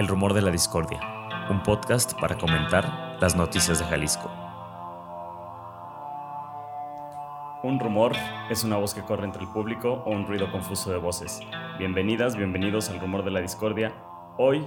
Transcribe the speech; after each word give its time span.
El 0.00 0.08
Rumor 0.08 0.32
de 0.32 0.40
la 0.40 0.50
Discordia, 0.50 0.98
un 1.50 1.62
podcast 1.62 2.18
para 2.18 2.38
comentar 2.38 3.18
las 3.20 3.36
noticias 3.36 3.80
de 3.80 3.84
Jalisco. 3.84 4.32
Un 7.62 7.78
rumor 7.78 8.16
es 8.48 8.64
una 8.64 8.78
voz 8.78 8.94
que 8.94 9.02
corre 9.02 9.26
entre 9.26 9.42
el 9.42 9.48
público 9.48 10.02
o 10.06 10.10
un 10.10 10.26
ruido 10.26 10.50
confuso 10.50 10.90
de 10.90 10.96
voces. 10.96 11.40
Bienvenidas, 11.78 12.34
bienvenidos 12.34 12.88
al 12.88 12.98
Rumor 12.98 13.26
de 13.26 13.30
la 13.30 13.42
Discordia. 13.42 13.92
Hoy 14.38 14.66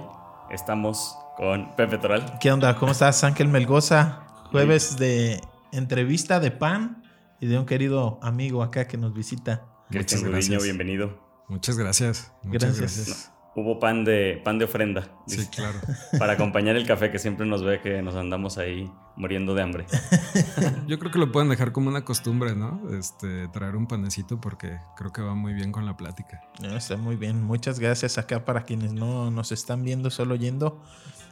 estamos 0.50 1.18
con 1.36 1.74
Pepe 1.74 1.98
Toral. 1.98 2.38
¿Qué 2.38 2.52
onda? 2.52 2.76
¿Cómo 2.76 2.92
estás, 2.92 3.24
Ángel 3.24 3.48
Melgoza? 3.48 4.28
Jueves 4.52 4.98
de 4.98 5.40
entrevista 5.72 6.38
de 6.38 6.52
pan 6.52 7.02
y 7.40 7.46
de 7.46 7.58
un 7.58 7.66
querido 7.66 8.20
amigo 8.22 8.62
acá 8.62 8.86
que 8.86 8.98
nos 8.98 9.12
visita. 9.12 9.66
Cristian 9.90 10.30
Gudiño, 10.30 10.60
bienvenido. 10.60 11.18
Muchas 11.48 11.76
gracias. 11.76 12.32
Muchas 12.44 12.78
gracias. 12.78 13.33
Hubo 13.56 13.78
pan 13.78 14.04
de, 14.04 14.40
pan 14.42 14.58
de 14.58 14.64
ofrenda. 14.64 15.08
Sí, 15.26 15.46
claro. 15.46 15.78
Para 16.18 16.32
acompañar 16.32 16.74
el 16.74 16.86
café 16.86 17.12
que 17.12 17.20
siempre 17.20 17.46
nos 17.46 17.62
ve 17.62 17.80
que 17.80 18.02
nos 18.02 18.16
andamos 18.16 18.58
ahí 18.58 18.90
muriendo 19.16 19.54
de 19.54 19.62
hambre. 19.62 19.86
Yo 20.88 20.98
creo 20.98 21.12
que 21.12 21.18
lo 21.20 21.30
pueden 21.30 21.48
dejar 21.48 21.70
como 21.70 21.88
una 21.88 22.04
costumbre, 22.04 22.56
¿no? 22.56 22.82
Este, 22.98 23.46
traer 23.48 23.76
un 23.76 23.86
panecito 23.86 24.40
porque 24.40 24.78
creo 24.96 25.12
que 25.12 25.22
va 25.22 25.34
muy 25.34 25.54
bien 25.54 25.70
con 25.70 25.86
la 25.86 25.96
plática. 25.96 26.42
está 26.76 26.96
muy 26.96 27.14
bien. 27.14 27.42
Muchas 27.42 27.78
gracias 27.78 28.18
acá 28.18 28.44
para 28.44 28.64
quienes 28.64 28.92
no 28.92 29.30
nos 29.30 29.52
están 29.52 29.84
viendo, 29.84 30.10
solo 30.10 30.34
oyendo. 30.34 30.82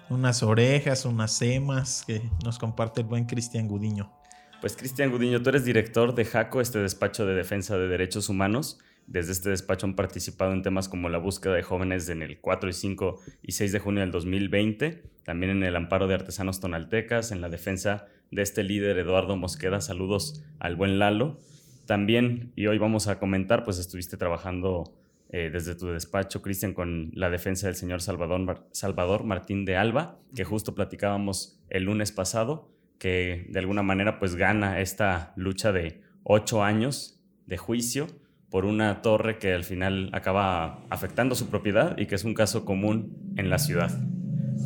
Unas 0.08 0.44
orejas, 0.44 1.04
unas 1.04 1.32
semas 1.32 2.04
que 2.06 2.30
nos 2.44 2.58
comparte 2.58 3.00
el 3.00 3.08
buen 3.08 3.24
Cristian 3.24 3.66
Gudiño. 3.66 4.12
Pues 4.60 4.76
Cristian 4.76 5.10
Gudiño, 5.10 5.42
tú 5.42 5.48
eres 5.48 5.64
director 5.64 6.14
de 6.14 6.24
JACO, 6.24 6.60
este 6.60 6.78
despacho 6.78 7.26
de 7.26 7.34
defensa 7.34 7.76
de 7.76 7.88
derechos 7.88 8.28
humanos. 8.28 8.78
Desde 9.06 9.32
este 9.32 9.50
despacho 9.50 9.86
han 9.86 9.96
participado 9.96 10.52
en 10.52 10.62
temas 10.62 10.88
como 10.88 11.08
la 11.08 11.18
búsqueda 11.18 11.54
de 11.54 11.62
jóvenes 11.62 12.08
en 12.08 12.22
el 12.22 12.40
4 12.40 12.70
y 12.70 12.72
5 12.72 13.20
y 13.42 13.52
6 13.52 13.72
de 13.72 13.78
junio 13.78 14.00
del 14.00 14.10
2020, 14.10 15.02
también 15.24 15.50
en 15.50 15.62
el 15.62 15.76
amparo 15.76 16.06
de 16.06 16.14
artesanos 16.14 16.60
tonaltecas, 16.60 17.32
en 17.32 17.40
la 17.40 17.48
defensa 17.48 18.06
de 18.30 18.42
este 18.42 18.62
líder 18.62 18.98
Eduardo 18.98 19.36
Mosqueda. 19.36 19.80
Saludos 19.80 20.44
al 20.58 20.76
buen 20.76 20.98
Lalo. 20.98 21.38
También, 21.86 22.52
y 22.56 22.66
hoy 22.66 22.78
vamos 22.78 23.08
a 23.08 23.18
comentar, 23.18 23.64
pues 23.64 23.78
estuviste 23.78 24.16
trabajando 24.16 24.94
eh, 25.30 25.50
desde 25.52 25.74
tu 25.74 25.88
despacho, 25.88 26.42
Cristian, 26.42 26.74
con 26.74 27.10
la 27.14 27.28
defensa 27.28 27.66
del 27.66 27.76
señor 27.76 28.02
Salvador, 28.02 28.66
Salvador 28.72 29.24
Martín 29.24 29.64
de 29.64 29.76
Alba, 29.76 30.18
que 30.34 30.44
justo 30.44 30.74
platicábamos 30.74 31.60
el 31.70 31.84
lunes 31.84 32.12
pasado, 32.12 32.70
que 32.98 33.46
de 33.48 33.58
alguna 33.58 33.82
manera 33.82 34.18
pues 34.18 34.36
gana 34.36 34.80
esta 34.80 35.32
lucha 35.36 35.72
de 35.72 36.02
ocho 36.22 36.62
años 36.62 37.20
de 37.46 37.56
juicio 37.56 38.06
por 38.52 38.66
una 38.66 39.00
torre 39.00 39.38
que 39.38 39.54
al 39.54 39.64
final 39.64 40.10
acaba 40.12 40.84
afectando 40.90 41.34
su 41.34 41.48
propiedad 41.48 41.96
y 41.96 42.04
que 42.04 42.14
es 42.14 42.24
un 42.24 42.34
caso 42.34 42.66
común 42.66 43.16
en 43.36 43.48
la 43.48 43.58
ciudad. 43.58 43.90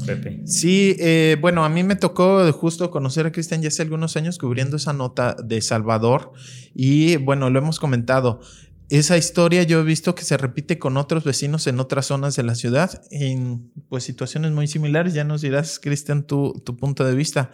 Pepe. 0.05 0.41
Sí, 0.45 0.97
eh, 0.99 1.37
bueno, 1.41 1.65
a 1.65 1.69
mí 1.69 1.85
me 1.85 1.95
tocó 1.95 2.53
justo 2.53 2.91
conocer 2.91 3.27
a 3.27 3.33
Cristian 3.33 3.63
ya 3.63 3.69
hace 3.69 3.83
algunos 3.83 4.17
años 4.17 4.39
cubriendo 4.39 4.77
esa 4.77 4.93
nota 4.93 5.37
de 5.43 5.61
Salvador 5.61 6.33
y 6.75 7.17
bueno, 7.17 7.49
lo 7.49 7.61
hemos 7.61 7.79
comentado. 7.79 8.41
Esa 8.89 9.17
historia 9.17 9.63
yo 9.63 9.79
he 9.81 9.85
visto 9.85 10.17
que 10.17 10.25
se 10.25 10.37
repite 10.37 10.81
con 10.81 10.97
otros 10.97 11.23
vecinos 11.23 11.69
en 11.69 11.79
otras 11.79 12.07
zonas 12.07 12.35
de 12.35 12.43
la 12.43 12.57
ciudad 12.57 13.03
en 13.13 13.71
pues 13.89 14.03
situaciones 14.03 14.51
muy 14.51 14.67
similares. 14.67 15.15
Ya 15.15 15.23
nos 15.23 15.43
dirás, 15.43 15.79
Cristian, 15.79 16.25
tu, 16.25 16.61
tu 16.65 16.77
punto 16.77 17.05
de 17.05 17.15
vista. 17.15 17.53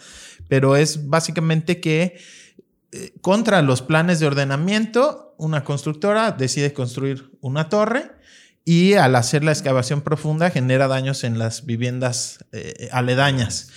Pero 0.48 0.76
es 0.76 1.08
básicamente 1.08 1.78
que 1.78 2.16
eh, 2.94 3.14
contra 3.22 3.62
los 3.62 3.80
planes 3.80 4.20
de 4.20 4.26
ordenamiento, 4.26 5.31
una 5.42 5.64
constructora 5.64 6.30
decide 6.30 6.72
construir 6.72 7.30
una 7.40 7.68
torre 7.68 8.12
y 8.64 8.94
al 8.94 9.16
hacer 9.16 9.42
la 9.42 9.50
excavación 9.50 10.02
profunda 10.02 10.50
genera 10.50 10.86
daños 10.86 11.24
en 11.24 11.38
las 11.38 11.66
viviendas 11.66 12.44
eh, 12.52 12.88
aledañas. 12.92 13.70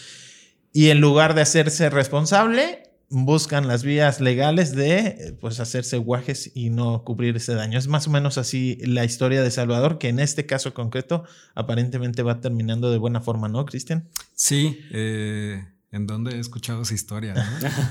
Y 0.71 0.89
en 0.89 1.01
lugar 1.01 1.33
de 1.33 1.41
hacerse 1.41 1.89
responsable, 1.89 2.83
buscan 3.09 3.67
las 3.67 3.83
vías 3.83 4.21
legales 4.21 4.75
de 4.75 4.97
eh, 4.97 5.37
pues 5.39 5.59
hacerse 5.59 5.97
guajes 5.97 6.51
y 6.53 6.69
no 6.69 7.03
cubrir 7.03 7.35
ese 7.35 7.55
daño. 7.55 7.79
Es 7.79 7.87
más 7.87 8.07
o 8.07 8.11
menos 8.11 8.37
así 8.37 8.77
la 8.81 9.05
historia 9.05 9.41
de 9.41 9.49
Salvador, 9.49 9.97
que 9.97 10.09
en 10.09 10.19
este 10.19 10.45
caso 10.45 10.73
concreto 10.75 11.23
aparentemente 11.55 12.21
va 12.21 12.41
terminando 12.41 12.91
de 12.91 12.99
buena 12.99 13.21
forma, 13.21 13.47
¿no, 13.47 13.65
Cristian? 13.65 14.07
Sí, 14.35 14.79
eh, 14.91 15.65
en 15.91 16.05
dónde 16.05 16.35
he 16.35 16.39
escuchado 16.39 16.83
esa 16.83 16.93
historia. 16.93 17.33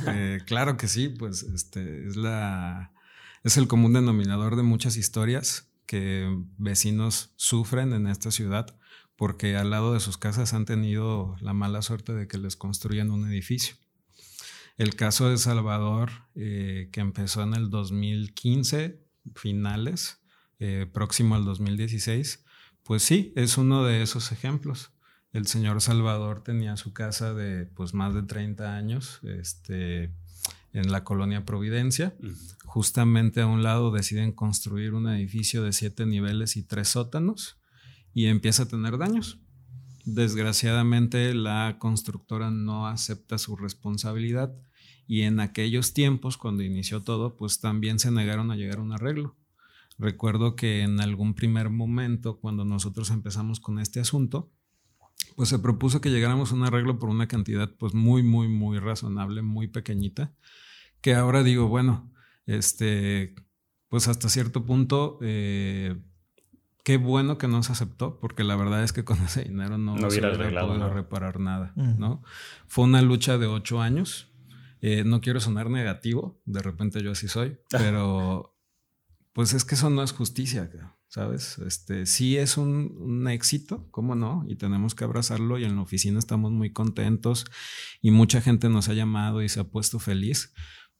Eh, 0.06 0.40
claro 0.44 0.76
que 0.76 0.86
sí, 0.86 1.08
pues 1.08 1.42
este 1.42 2.06
es 2.06 2.16
la 2.16 2.93
es 3.44 3.56
el 3.56 3.68
común 3.68 3.92
denominador 3.92 4.56
de 4.56 4.62
muchas 4.62 4.96
historias 4.96 5.70
que 5.86 6.26
vecinos 6.56 7.32
sufren 7.36 7.92
en 7.92 8.06
esta 8.06 8.30
ciudad 8.30 8.76
porque 9.16 9.56
al 9.56 9.70
lado 9.70 9.94
de 9.94 10.00
sus 10.00 10.18
casas 10.18 10.54
han 10.54 10.64
tenido 10.64 11.36
la 11.40 11.52
mala 11.52 11.82
suerte 11.82 12.12
de 12.12 12.26
que 12.26 12.38
les 12.38 12.56
construyan 12.56 13.12
un 13.12 13.30
edificio. 13.30 13.76
El 14.76 14.96
caso 14.96 15.30
de 15.30 15.38
Salvador, 15.38 16.10
eh, 16.34 16.88
que 16.90 17.00
empezó 17.00 17.42
en 17.42 17.54
el 17.54 17.70
2015, 17.70 19.00
finales, 19.36 20.20
eh, 20.58 20.86
próximo 20.92 21.36
al 21.36 21.44
2016, 21.44 22.44
pues 22.82 23.04
sí, 23.04 23.32
es 23.36 23.56
uno 23.56 23.84
de 23.84 24.02
esos 24.02 24.32
ejemplos 24.32 24.90
el 25.34 25.48
señor 25.48 25.80
Salvador 25.80 26.44
tenía 26.44 26.76
su 26.76 26.92
casa 26.92 27.34
de 27.34 27.66
pues 27.66 27.92
más 27.92 28.14
de 28.14 28.22
30 28.22 28.76
años 28.76 29.18
este, 29.24 30.14
en 30.74 30.92
la 30.92 31.04
colonia 31.04 31.44
Providencia. 31.44 32.14
Justamente 32.64 33.40
a 33.40 33.46
un 33.46 33.62
lado 33.62 33.90
deciden 33.90 34.32
construir 34.32 34.92
un 34.92 35.08
edificio 35.08 35.62
de 35.62 35.72
siete 35.72 36.04
niveles 36.04 36.56
y 36.56 36.62
tres 36.64 36.88
sótanos 36.88 37.58
y 38.12 38.26
empieza 38.26 38.64
a 38.64 38.68
tener 38.68 38.98
daños. 38.98 39.38
Desgraciadamente 40.04 41.32
la 41.32 41.76
constructora 41.78 42.50
no 42.50 42.86
acepta 42.86 43.38
su 43.38 43.56
responsabilidad 43.56 44.54
y 45.06 45.22
en 45.22 45.40
aquellos 45.40 45.94
tiempos 45.94 46.36
cuando 46.36 46.62
inició 46.62 47.02
todo 47.02 47.36
pues 47.36 47.60
también 47.60 47.98
se 47.98 48.10
negaron 48.10 48.50
a 48.50 48.56
llegar 48.56 48.78
a 48.78 48.82
un 48.82 48.92
arreglo. 48.92 49.36
Recuerdo 49.96 50.56
que 50.56 50.82
en 50.82 51.00
algún 51.00 51.34
primer 51.34 51.70
momento 51.70 52.38
cuando 52.40 52.64
nosotros 52.64 53.10
empezamos 53.10 53.60
con 53.60 53.78
este 53.78 54.00
asunto, 54.00 54.50
pues 55.36 55.48
se 55.48 55.58
propuso 55.58 56.00
que 56.00 56.10
llegáramos 56.10 56.50
a 56.50 56.56
un 56.56 56.64
arreglo 56.64 56.98
por 56.98 57.08
una 57.08 57.28
cantidad 57.28 57.70
pues 57.78 57.94
muy, 57.94 58.22
muy, 58.22 58.48
muy 58.48 58.78
razonable, 58.78 59.42
muy 59.42 59.68
pequeñita, 59.68 60.34
que 61.04 61.14
ahora 61.14 61.42
digo, 61.42 61.68
bueno, 61.68 62.10
este, 62.46 63.34
pues 63.90 64.08
hasta 64.08 64.30
cierto 64.30 64.64
punto, 64.64 65.18
eh, 65.20 66.00
qué 66.82 66.96
bueno 66.96 67.36
que 67.36 67.46
no 67.46 67.62
se 67.62 67.72
aceptó, 67.72 68.18
porque 68.18 68.42
la 68.42 68.56
verdad 68.56 68.82
es 68.82 68.94
que 68.94 69.04
con 69.04 69.18
ese 69.22 69.44
dinero 69.44 69.76
no, 69.76 69.96
no 69.96 70.10
se 70.10 70.20
hubiera 70.20 70.66
podido 70.66 70.94
reparar 70.94 71.40
nada, 71.40 71.74
¿no? 71.76 72.22
Fue 72.68 72.84
una 72.84 73.02
lucha 73.02 73.36
de 73.36 73.46
ocho 73.46 73.82
años. 73.82 74.32
Eh, 74.80 75.04
no 75.04 75.20
quiero 75.20 75.40
sonar 75.40 75.68
negativo, 75.68 76.40
de 76.46 76.62
repente 76.62 77.02
yo 77.02 77.12
así 77.12 77.28
soy, 77.28 77.58
pero 77.70 78.56
pues 79.34 79.52
es 79.52 79.66
que 79.66 79.74
eso 79.74 79.90
no 79.90 80.02
es 80.02 80.12
justicia. 80.12 80.70
¿sabes? 81.14 81.58
Este, 81.58 82.06
sí 82.06 82.38
es 82.38 82.56
un, 82.56 83.28
éxito, 83.28 83.86
¿cómo 83.92 84.16
no? 84.16 84.44
Y 84.48 84.56
tenemos 84.56 84.96
que 84.96 85.04
abrazarlo 85.04 85.58
y 85.58 85.64
en 85.64 85.76
la 85.76 85.82
oficina 85.82 86.18
estamos 86.18 86.50
muy 86.50 86.72
contentos 86.72 87.46
y 88.02 88.10
mucha 88.10 88.40
gente 88.40 88.68
nos 88.68 88.88
ha 88.88 88.94
llamado 88.94 89.40
y 89.40 89.48
se 89.48 89.60
ha 89.60 89.64
puesto 89.64 90.00
feliz 90.00 90.52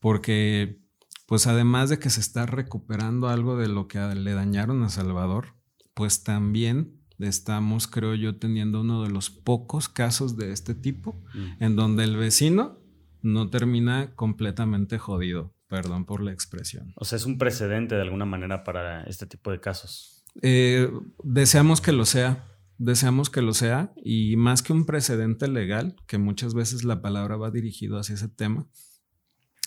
porque, 0.05 0.83
pues 1.27 1.47
además 1.47 1.89
de 1.89 1.99
que 1.99 2.11
se 2.11 2.21
está 2.21 2.45
recuperando 2.45 3.29
algo 3.29 3.57
de 3.57 3.69
lo 3.69 3.89
que 3.89 3.99
le 4.01 4.35
dañaron 4.35 4.83
a 4.83 4.91
Salvador, 4.91 5.55
pues 5.95 6.25
también 6.25 7.01
estamos, 7.19 7.87
creo 7.87 8.15
yo, 8.15 8.37
teniendo 8.37 8.83
uno 8.83 9.03
de 9.03 9.09
los 9.09 9.31
pocos 9.31 9.89
casos 9.89 10.37
de 10.37 10.53
este 10.53 10.75
tipo 10.75 11.23
mm. 11.33 11.65
en 11.65 11.77
donde 11.77 12.05
el 12.05 12.19
vecino 12.19 12.79
no 13.23 13.49
termina 13.49 14.15
completamente 14.15 14.99
jodido. 14.99 15.55
Perdón 15.69 16.05
por 16.05 16.23
la 16.23 16.33
expresión. 16.33 16.93
O 16.97 17.07
sea, 17.07 17.17
es 17.17 17.25
un 17.25 17.39
precedente 17.39 17.95
de 17.95 18.03
alguna 18.03 18.27
manera 18.27 18.63
para 18.63 19.05
este 19.05 19.25
tipo 19.25 19.53
de 19.53 19.61
casos. 19.61 20.23
Eh, 20.43 20.93
deseamos 21.23 21.81
que 21.81 21.93
lo 21.93 22.05
sea, 22.05 22.45
deseamos 22.77 23.31
que 23.31 23.41
lo 23.41 23.55
sea 23.55 23.95
y 24.05 24.37
más 24.37 24.61
que 24.61 24.75
un 24.75 24.85
precedente 24.85 25.49
legal, 25.49 25.97
que 26.07 26.19
muchas 26.19 26.53
veces 26.53 26.85
la 26.85 27.01
palabra 27.01 27.39
va 27.39 27.51
dirigido 27.51 27.99
hacia 27.99 28.17
ese 28.17 28.29
tema, 28.29 28.69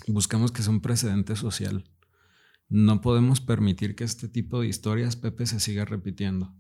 buscamos 0.08 0.52
que 0.52 0.62
sea 0.62 0.72
un 0.72 0.82
precedente 0.82 1.36
social. 1.36 1.84
No 2.70 3.02
podemos 3.02 3.42
permitir 3.42 3.96
que 3.96 4.04
este 4.04 4.28
tipo 4.28 4.62
de 4.62 4.68
historias, 4.68 5.16
Pepe, 5.16 5.46
se 5.46 5.60
siga 5.60 5.86
repitiendo. 5.86 6.54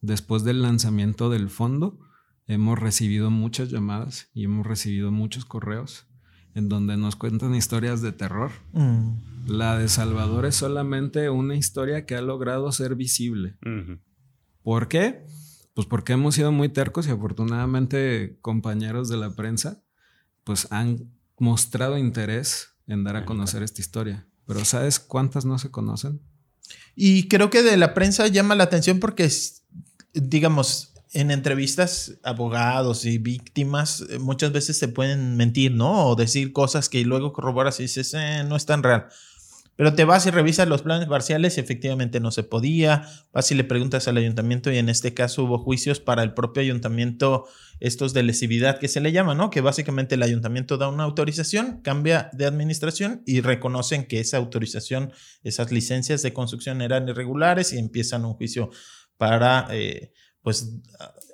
Después 0.00 0.44
del 0.44 0.62
lanzamiento 0.62 1.30
del 1.30 1.48
fondo, 1.48 1.98
hemos 2.46 2.78
recibido 2.78 3.30
muchas 3.30 3.70
llamadas 3.70 4.28
y 4.34 4.44
hemos 4.44 4.66
recibido 4.66 5.10
muchos 5.10 5.44
correos 5.44 6.06
en 6.54 6.68
donde 6.68 6.96
nos 6.96 7.16
cuentan 7.16 7.54
historias 7.54 8.00
de 8.00 8.12
terror. 8.12 8.50
Mm. 8.72 9.16
La 9.46 9.76
de 9.78 9.88
Salvador 9.88 10.46
es 10.46 10.54
solamente 10.54 11.28
una 11.28 11.56
historia 11.56 12.06
que 12.06 12.14
ha 12.14 12.22
logrado 12.22 12.70
ser 12.72 12.94
visible. 12.94 13.56
¿Por 14.62 14.88
qué? 14.88 15.26
Pues 15.74 15.86
porque 15.86 16.12
hemos 16.12 16.36
sido 16.36 16.52
muy 16.52 16.68
tercos 16.68 17.06
y 17.06 17.10
afortunadamente 17.10 18.38
compañeros 18.40 19.08
de 19.08 19.16
la 19.16 19.34
prensa 19.34 19.82
pues 20.44 20.70
han 20.70 21.10
mostrado 21.38 21.98
interés 21.98 22.73
en 22.86 23.04
dar 23.04 23.16
a 23.16 23.24
conocer 23.24 23.62
esta 23.62 23.80
historia. 23.80 24.26
Pero 24.46 24.64
¿sabes 24.64 25.00
cuántas 25.00 25.44
no 25.44 25.58
se 25.58 25.70
conocen? 25.70 26.20
Y 26.94 27.28
creo 27.28 27.50
que 27.50 27.62
de 27.62 27.76
la 27.76 27.94
prensa 27.94 28.26
llama 28.28 28.54
la 28.54 28.64
atención 28.64 29.00
porque, 29.00 29.30
digamos, 30.12 30.92
en 31.12 31.30
entrevistas, 31.30 32.18
abogados 32.24 33.04
y 33.04 33.18
víctimas 33.18 34.04
eh, 34.10 34.18
muchas 34.18 34.52
veces 34.52 34.78
se 34.78 34.88
pueden 34.88 35.36
mentir, 35.36 35.72
¿no? 35.72 36.08
O 36.08 36.16
decir 36.16 36.52
cosas 36.52 36.88
que 36.88 37.04
luego 37.04 37.32
corroboras 37.32 37.78
y 37.78 37.84
dices, 37.84 38.14
eh, 38.14 38.44
no 38.46 38.56
es 38.56 38.66
tan 38.66 38.82
real. 38.82 39.06
Pero 39.76 39.94
te 39.94 40.04
vas 40.04 40.24
y 40.26 40.30
revisas 40.30 40.68
los 40.68 40.82
planes 40.82 41.08
parciales 41.08 41.56
y 41.56 41.60
efectivamente 41.60 42.20
no 42.20 42.30
se 42.30 42.44
podía. 42.44 43.08
Vas 43.32 43.50
y 43.50 43.54
le 43.54 43.64
preguntas 43.64 44.06
al 44.06 44.16
ayuntamiento 44.16 44.70
y 44.70 44.78
en 44.78 44.88
este 44.88 45.14
caso 45.14 45.44
hubo 45.44 45.58
juicios 45.58 45.98
para 46.00 46.22
el 46.22 46.32
propio 46.32 46.62
ayuntamiento, 46.62 47.46
estos 47.80 48.14
de 48.14 48.22
lesividad 48.22 48.78
que 48.78 48.88
se 48.88 49.00
le 49.00 49.10
llama, 49.10 49.34
¿no? 49.34 49.50
Que 49.50 49.60
básicamente 49.60 50.14
el 50.14 50.22
ayuntamiento 50.22 50.78
da 50.78 50.88
una 50.88 51.04
autorización, 51.04 51.80
cambia 51.82 52.30
de 52.32 52.46
administración 52.46 53.22
y 53.26 53.40
reconocen 53.40 54.06
que 54.06 54.20
esa 54.20 54.36
autorización, 54.36 55.12
esas 55.42 55.72
licencias 55.72 56.22
de 56.22 56.32
construcción 56.32 56.80
eran 56.80 57.08
irregulares 57.08 57.72
y 57.72 57.78
empiezan 57.78 58.24
un 58.24 58.34
juicio 58.34 58.70
para... 59.16 59.66
Eh, 59.70 60.12
pues 60.44 60.76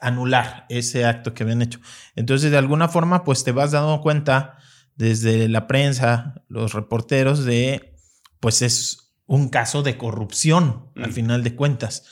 anular 0.00 0.66
ese 0.68 1.04
acto 1.04 1.34
que 1.34 1.42
habían 1.42 1.62
hecho. 1.62 1.80
Entonces, 2.14 2.52
de 2.52 2.56
alguna 2.56 2.88
forma, 2.88 3.24
pues 3.24 3.42
te 3.42 3.50
vas 3.50 3.72
dando 3.72 4.00
cuenta 4.00 4.56
desde 4.94 5.48
la 5.48 5.66
prensa, 5.66 6.44
los 6.48 6.74
reporteros, 6.74 7.44
de, 7.44 7.96
pues 8.40 8.62
es 8.62 9.12
un 9.26 9.48
caso 9.48 9.82
de 9.82 9.96
corrupción, 9.96 10.86
al 10.96 11.10
mm. 11.10 11.12
final 11.12 11.44
de 11.44 11.54
cuentas. 11.54 12.04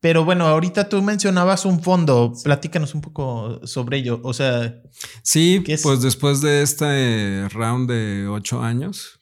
Pero 0.00 0.24
bueno, 0.24 0.46
ahorita 0.46 0.88
tú 0.88 1.02
mencionabas 1.02 1.64
un 1.64 1.82
fondo, 1.82 2.32
platícanos 2.44 2.94
un 2.94 3.00
poco 3.00 3.66
sobre 3.66 3.98
ello. 3.98 4.20
O 4.22 4.32
sea, 4.32 4.80
sí, 5.22 5.64
pues 5.82 6.02
después 6.02 6.40
de 6.40 6.62
este 6.62 7.48
round 7.48 7.90
de 7.90 8.28
ocho 8.28 8.62
años, 8.62 9.20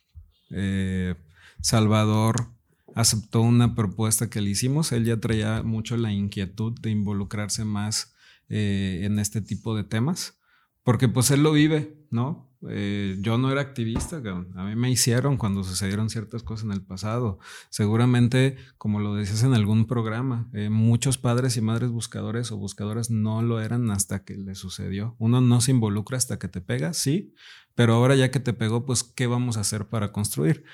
eh, 0.51 1.15
Salvador 1.63 2.51
aceptó 2.95 3.41
una 3.41 3.75
propuesta 3.75 4.29
que 4.29 4.43
le 4.43 4.51
hicimos. 4.51 4.93
Él 4.93 5.07
ya 5.07 5.19
traía 5.19 5.63
mucho 5.63 5.97
la 5.97 6.13
inquietud 6.13 6.79
de 6.81 6.91
involucrarse 6.91 7.65
más 7.65 8.15
eh, 8.49 9.01
en 9.05 9.19
este 9.19 9.41
tipo 9.41 9.75
de 9.77 9.85
temas, 9.85 10.39
porque 10.83 11.09
pues 11.09 11.31
él 11.31 11.43
lo 11.43 11.53
vive, 11.53 11.97
¿no? 12.11 12.46
Eh, 12.71 13.17
yo 13.21 13.39
no 13.39 13.51
era 13.51 13.61
activista, 13.61 14.17
a 14.17 14.65
mí 14.65 14.77
me 14.77 14.91
hicieron 14.91 15.37
cuando 15.37 15.65
sucedieron 15.65 16.11
ciertas 16.11 16.43
cosas 16.43 16.65
en 16.65 16.73
el 16.73 16.83
pasado. 16.83 17.39
Seguramente, 17.71 18.57
como 18.79 19.01
lo 19.01 19.15
decías 19.15 19.43
en 19.43 19.55
algún 19.55 19.87
programa, 19.87 20.49
eh, 20.53 20.71
muchos 20.71 21.19
padres 21.19 21.57
y 21.57 21.61
madres 21.61 21.91
buscadores 21.91 22.53
o 22.53 22.57
buscadoras 22.57 23.11
no 23.11 23.43
lo 23.43 23.61
eran 23.61 23.91
hasta 23.91 24.25
que 24.25 24.37
le 24.37 24.55
sucedió. 24.55 25.17
Uno 25.19 25.41
no 25.41 25.61
se 25.61 25.73
involucra 25.73 26.17
hasta 26.17 26.39
que 26.39 26.49
te 26.49 26.61
pega, 26.61 26.93
sí, 26.93 27.35
pero 27.75 27.95
ahora 27.95 28.17
ya 28.17 28.31
que 28.31 28.41
te 28.41 28.53
pegó, 28.53 28.85
pues, 28.87 29.03
¿qué 29.03 29.27
vamos 29.27 29.57
a 29.57 29.61
hacer 29.61 29.87
para 29.89 30.13
construir? 30.13 30.65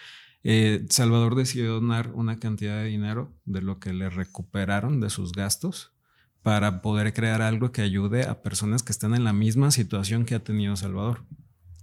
Eh, 0.44 0.86
Salvador 0.90 1.36
decidió 1.36 1.74
donar 1.74 2.12
una 2.14 2.38
cantidad 2.38 2.82
de 2.82 2.88
dinero 2.88 3.32
de 3.44 3.62
lo 3.62 3.78
que 3.78 3.92
le 3.92 4.10
recuperaron 4.10 5.00
de 5.00 5.10
sus 5.10 5.32
gastos 5.32 5.92
para 6.42 6.82
poder 6.82 7.12
crear 7.12 7.40
algo 7.40 7.70
que 7.70 7.82
ayude 7.82 8.24
a 8.24 8.42
personas 8.42 8.82
que 8.82 8.92
están 8.92 9.14
en 9.14 9.24
la 9.24 9.32
misma 9.32 9.70
situación 9.70 10.24
que 10.24 10.34
ha 10.34 10.42
tenido 10.42 10.74
Salvador. 10.76 11.24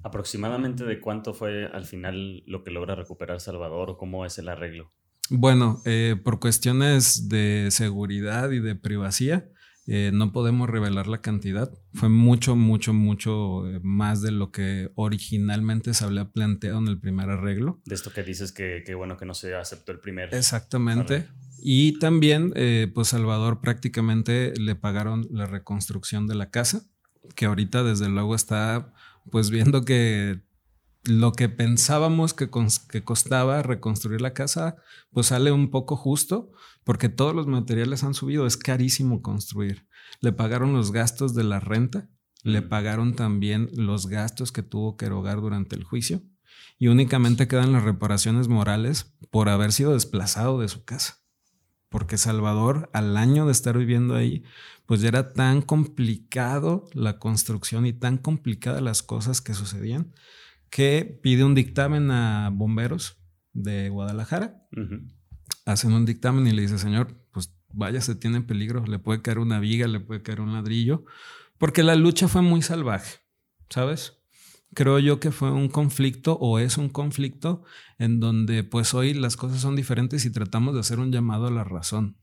¿Aproximadamente 0.04 0.86
de 0.86 1.00
cuánto 1.00 1.34
fue 1.34 1.66
al 1.66 1.86
final 1.86 2.44
lo 2.46 2.64
que 2.64 2.72
logra 2.72 2.96
recuperar 2.96 3.40
Salvador 3.42 3.92
o 3.92 3.98
cómo 3.98 4.26
es 4.26 4.38
el 4.38 4.50
arreglo? 4.50 4.92
Bueno, 5.30 5.82
eh, 5.86 6.16
por 6.24 6.40
cuestiones 6.40 7.30
de 7.30 7.68
seguridad 7.72 8.52
y 8.52 8.60
de 8.60 8.76
privacidad, 8.76 9.46
eh, 9.92 10.12
no 10.14 10.32
podemos 10.32 10.70
revelar 10.70 11.08
la 11.08 11.20
cantidad. 11.20 11.72
Fue 11.96 12.10
mucho, 12.10 12.56
mucho, 12.56 12.94
mucho 12.94 13.68
eh, 13.68 13.80
más 13.82 14.22
de 14.22 14.30
lo 14.30 14.52
que 14.52 14.92
originalmente 14.94 15.96
se 15.96 16.06
había 16.06 16.26
planteado 16.26 16.78
en 16.78 16.88
el 16.90 17.00
primer 17.00 17.32
arreglo. 17.32 17.82
De 17.86 17.96
esto 17.96 18.14
que 18.14 18.22
dices 18.22 18.52
que, 18.52 18.84
bueno 18.94 19.18
que 19.18 19.26
no 19.26 19.34
se 19.34 19.56
aceptó 19.56 19.92
el 19.92 20.00
primer. 20.00 20.32
Exactamente. 20.36 21.26
Y 21.58 21.98
también, 21.98 22.54
eh, 22.56 22.92
pues 22.94 23.08
Salvador 23.08 23.62
prácticamente 23.62 24.54
le 24.60 24.76
pagaron 24.76 25.28
la 25.32 25.48
reconstrucción 25.48 26.28
de 26.28 26.36
la 26.36 26.52
casa, 26.52 26.84
que 27.36 27.48
ahorita 27.48 27.84
desde 27.84 28.10
luego 28.10 28.36
está 28.36 28.94
pues 29.32 29.50
viendo 29.50 29.86
que 29.86 30.42
lo 31.04 31.32
que 31.32 31.50
pensábamos 31.50 32.34
que, 32.34 32.50
que, 32.90 33.04
costaba 33.04 33.64
reconstruir 33.64 34.22
la 34.22 34.34
casa, 34.34 34.76
pues 35.12 35.28
sale 35.28 35.52
un 35.52 35.72
poco 35.72 35.96
justo, 35.96 36.52
porque 36.84 37.10
todos 37.10 37.36
los 37.36 37.48
materiales 37.48 38.04
han 38.04 38.14
subido, 38.14 38.46
es 38.46 38.58
carísimo 38.58 39.22
construir. 39.22 39.88
Le 40.22 40.32
pagaron 40.32 40.74
los 40.74 40.92
gastos 40.92 41.34
de 41.34 41.44
la 41.44 41.60
renta, 41.60 42.10
le 42.44 42.62
pagaron 42.62 43.16
también 43.16 43.70
los 43.74 44.08
gastos 44.08 44.52
que 44.52 44.64
tuvo 44.64 44.98
que 44.98 45.06
erogar 45.06 45.42
durante 45.42 45.76
el 45.76 45.84
juicio, 45.84 46.22
y 46.78 46.88
únicamente 46.88 47.48
quedan 47.48 47.74
las 47.74 47.84
reparaciones 47.84 48.48
morales 48.48 49.14
por 49.32 49.50
haber 49.50 49.72
sido 49.72 49.94
desplazado 49.94 50.60
de 50.60 50.70
su 50.70 50.84
casa. 50.84 51.20
Porque 51.90 52.18
Salvador, 52.18 52.90
al 52.94 53.18
año 53.18 53.46
de 53.46 53.52
estar 53.52 53.78
viviendo 53.78 54.16
ahí, 54.16 54.44
pues 54.90 55.02
ya 55.02 55.10
era 55.10 55.34
tan 55.34 55.62
complicado 55.62 56.90
la 56.96 57.20
construcción 57.20 57.86
y 57.86 57.94
tan 57.94 58.18
complicadas 58.18 58.82
las 58.82 59.04
cosas 59.04 59.40
que 59.40 59.54
sucedían, 59.54 60.16
que 60.72 61.20
pide 61.22 61.44
un 61.44 61.54
dictamen 61.54 62.10
a 62.10 62.50
bomberos 62.52 63.22
de 63.54 63.90
Guadalajara. 63.90 64.66
Hacen 65.68 65.94
un 65.94 66.08
dictamen 66.08 66.48
y 66.48 66.54
le 66.54 66.64
dice, 66.64 66.80
señor, 66.80 67.24
pues 67.32 67.54
vaya, 67.72 68.02
se 68.02 68.16
tiene 68.16 68.38
en 68.38 68.48
peligro, 68.48 68.84
le 68.84 68.98
puede 68.98 69.22
caer 69.22 69.38
una 69.38 69.60
viga, 69.60 69.88
le 69.88 70.00
puede 70.00 70.24
caer 70.24 70.42
un 70.42 70.54
ladrillo, 70.54 71.06
porque 71.60 71.84
la 71.84 71.94
lucha 71.94 72.28
fue 72.28 72.42
muy 72.42 72.64
salvaje, 72.64 73.20
¿sabes? 73.70 74.18
Creo 74.74 74.98
yo 74.98 75.20
que 75.20 75.30
fue 75.30 75.52
un 75.52 75.70
conflicto 75.70 76.34
o 76.42 76.58
es 76.58 76.80
un 76.80 76.90
conflicto 76.90 77.62
en 78.00 78.20
donde 78.20 78.64
pues 78.64 78.96
hoy 78.96 79.14
las 79.14 79.38
cosas 79.38 79.62
son 79.62 79.76
diferentes 79.76 80.26
y 80.26 80.32
tratamos 80.32 80.74
de 80.74 80.80
hacer 80.80 80.98
un 80.98 81.12
llamado 81.12 81.46
a 81.46 81.52
la 81.52 81.64
razón, 81.64 82.18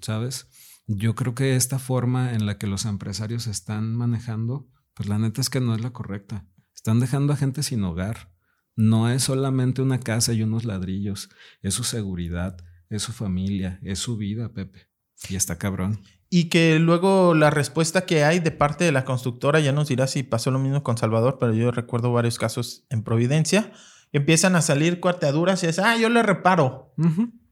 ¿sabes? 0.00 0.48
Yo 0.90 1.14
creo 1.14 1.34
que 1.34 1.54
esta 1.54 1.78
forma 1.78 2.32
en 2.32 2.46
la 2.46 2.56
que 2.56 2.66
los 2.66 2.86
empresarios 2.86 3.46
están 3.46 3.94
manejando, 3.94 4.70
pues 4.94 5.06
la 5.06 5.18
neta 5.18 5.42
es 5.42 5.50
que 5.50 5.60
no 5.60 5.74
es 5.74 5.82
la 5.82 5.90
correcta. 5.90 6.46
Están 6.74 6.98
dejando 6.98 7.34
a 7.34 7.36
gente 7.36 7.62
sin 7.62 7.84
hogar. 7.84 8.32
No 8.74 9.10
es 9.10 9.24
solamente 9.24 9.82
una 9.82 10.00
casa 10.00 10.32
y 10.32 10.42
unos 10.42 10.64
ladrillos, 10.64 11.28
es 11.60 11.74
su 11.74 11.84
seguridad, 11.84 12.56
es 12.88 13.02
su 13.02 13.12
familia, 13.12 13.78
es 13.82 13.98
su 13.98 14.16
vida, 14.16 14.54
Pepe. 14.54 14.88
Y 15.28 15.36
está 15.36 15.58
cabrón. 15.58 16.00
Y 16.30 16.48
que 16.48 16.78
luego 16.78 17.34
la 17.34 17.50
respuesta 17.50 18.06
que 18.06 18.24
hay 18.24 18.40
de 18.40 18.50
parte 18.50 18.84
de 18.84 18.92
la 18.92 19.04
constructora, 19.04 19.60
ya 19.60 19.72
nos 19.72 19.88
dirá 19.88 20.06
si 20.06 20.22
pasó 20.22 20.50
lo 20.50 20.58
mismo 20.58 20.82
con 20.82 20.96
Salvador, 20.96 21.36
pero 21.38 21.52
yo 21.52 21.70
recuerdo 21.70 22.12
varios 22.12 22.38
casos 22.38 22.86
en 22.88 23.02
Providencia, 23.02 23.72
empiezan 24.12 24.56
a 24.56 24.62
salir 24.62 25.00
cuarteaduras 25.00 25.62
y 25.64 25.66
es, 25.66 25.78
ah, 25.78 25.98
yo 25.98 26.08
le 26.08 26.22
reparo. 26.22 26.94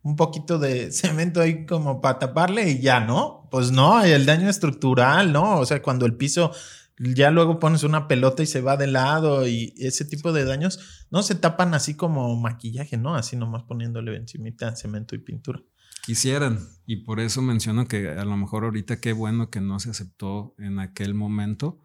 Un 0.07 0.15
poquito 0.15 0.61
de 0.61 0.93
cemento 0.93 1.41
ahí 1.41 1.67
como 1.67 2.01
para 2.01 2.21
taparle 2.21 2.71
y 2.71 2.81
ya, 2.81 3.01
¿no? 3.01 3.49
Pues 3.51 3.73
no, 3.73 4.05
el 4.05 4.25
daño 4.25 4.49
estructural, 4.49 5.33
¿no? 5.33 5.59
O 5.59 5.67
sea, 5.67 5.83
cuando 5.83 6.07
el 6.07 6.15
piso 6.15 6.53
ya 6.99 7.33
luego 7.33 7.59
pones 7.59 7.83
una 7.83 8.07
pelota 8.07 8.45
y 8.45 8.47
se 8.47 8.61
va 8.61 8.77
de 8.77 8.87
lado 8.87 9.49
y 9.49 9.75
ese 9.77 10.05
tipo 10.05 10.33
de 10.33 10.45
daños 10.45 11.07
no 11.11 11.25
se 11.25 11.35
tapan 11.35 11.75
así 11.75 11.95
como 11.95 12.37
maquillaje, 12.37 12.97
¿no? 12.97 13.17
Así 13.17 13.37
nomás 13.37 13.65
poniéndole 13.65 14.17
encimita 14.17 14.77
cemento 14.77 15.17
y 15.17 15.19
pintura. 15.19 15.61
Quisieran, 16.05 16.61
y 16.87 16.99
por 16.99 17.19
eso 17.19 17.43
menciono 17.43 17.89
que 17.89 18.09
a 18.09 18.25
lo 18.25 18.37
mejor 18.37 18.63
ahorita 18.63 19.01
qué 19.01 19.13
bueno 19.13 19.51
que 19.51 19.61
no 19.61 19.81
se 19.81 19.91
aceptó 19.91 20.55
en 20.57 20.79
aquel 20.79 21.15
momento, 21.15 21.81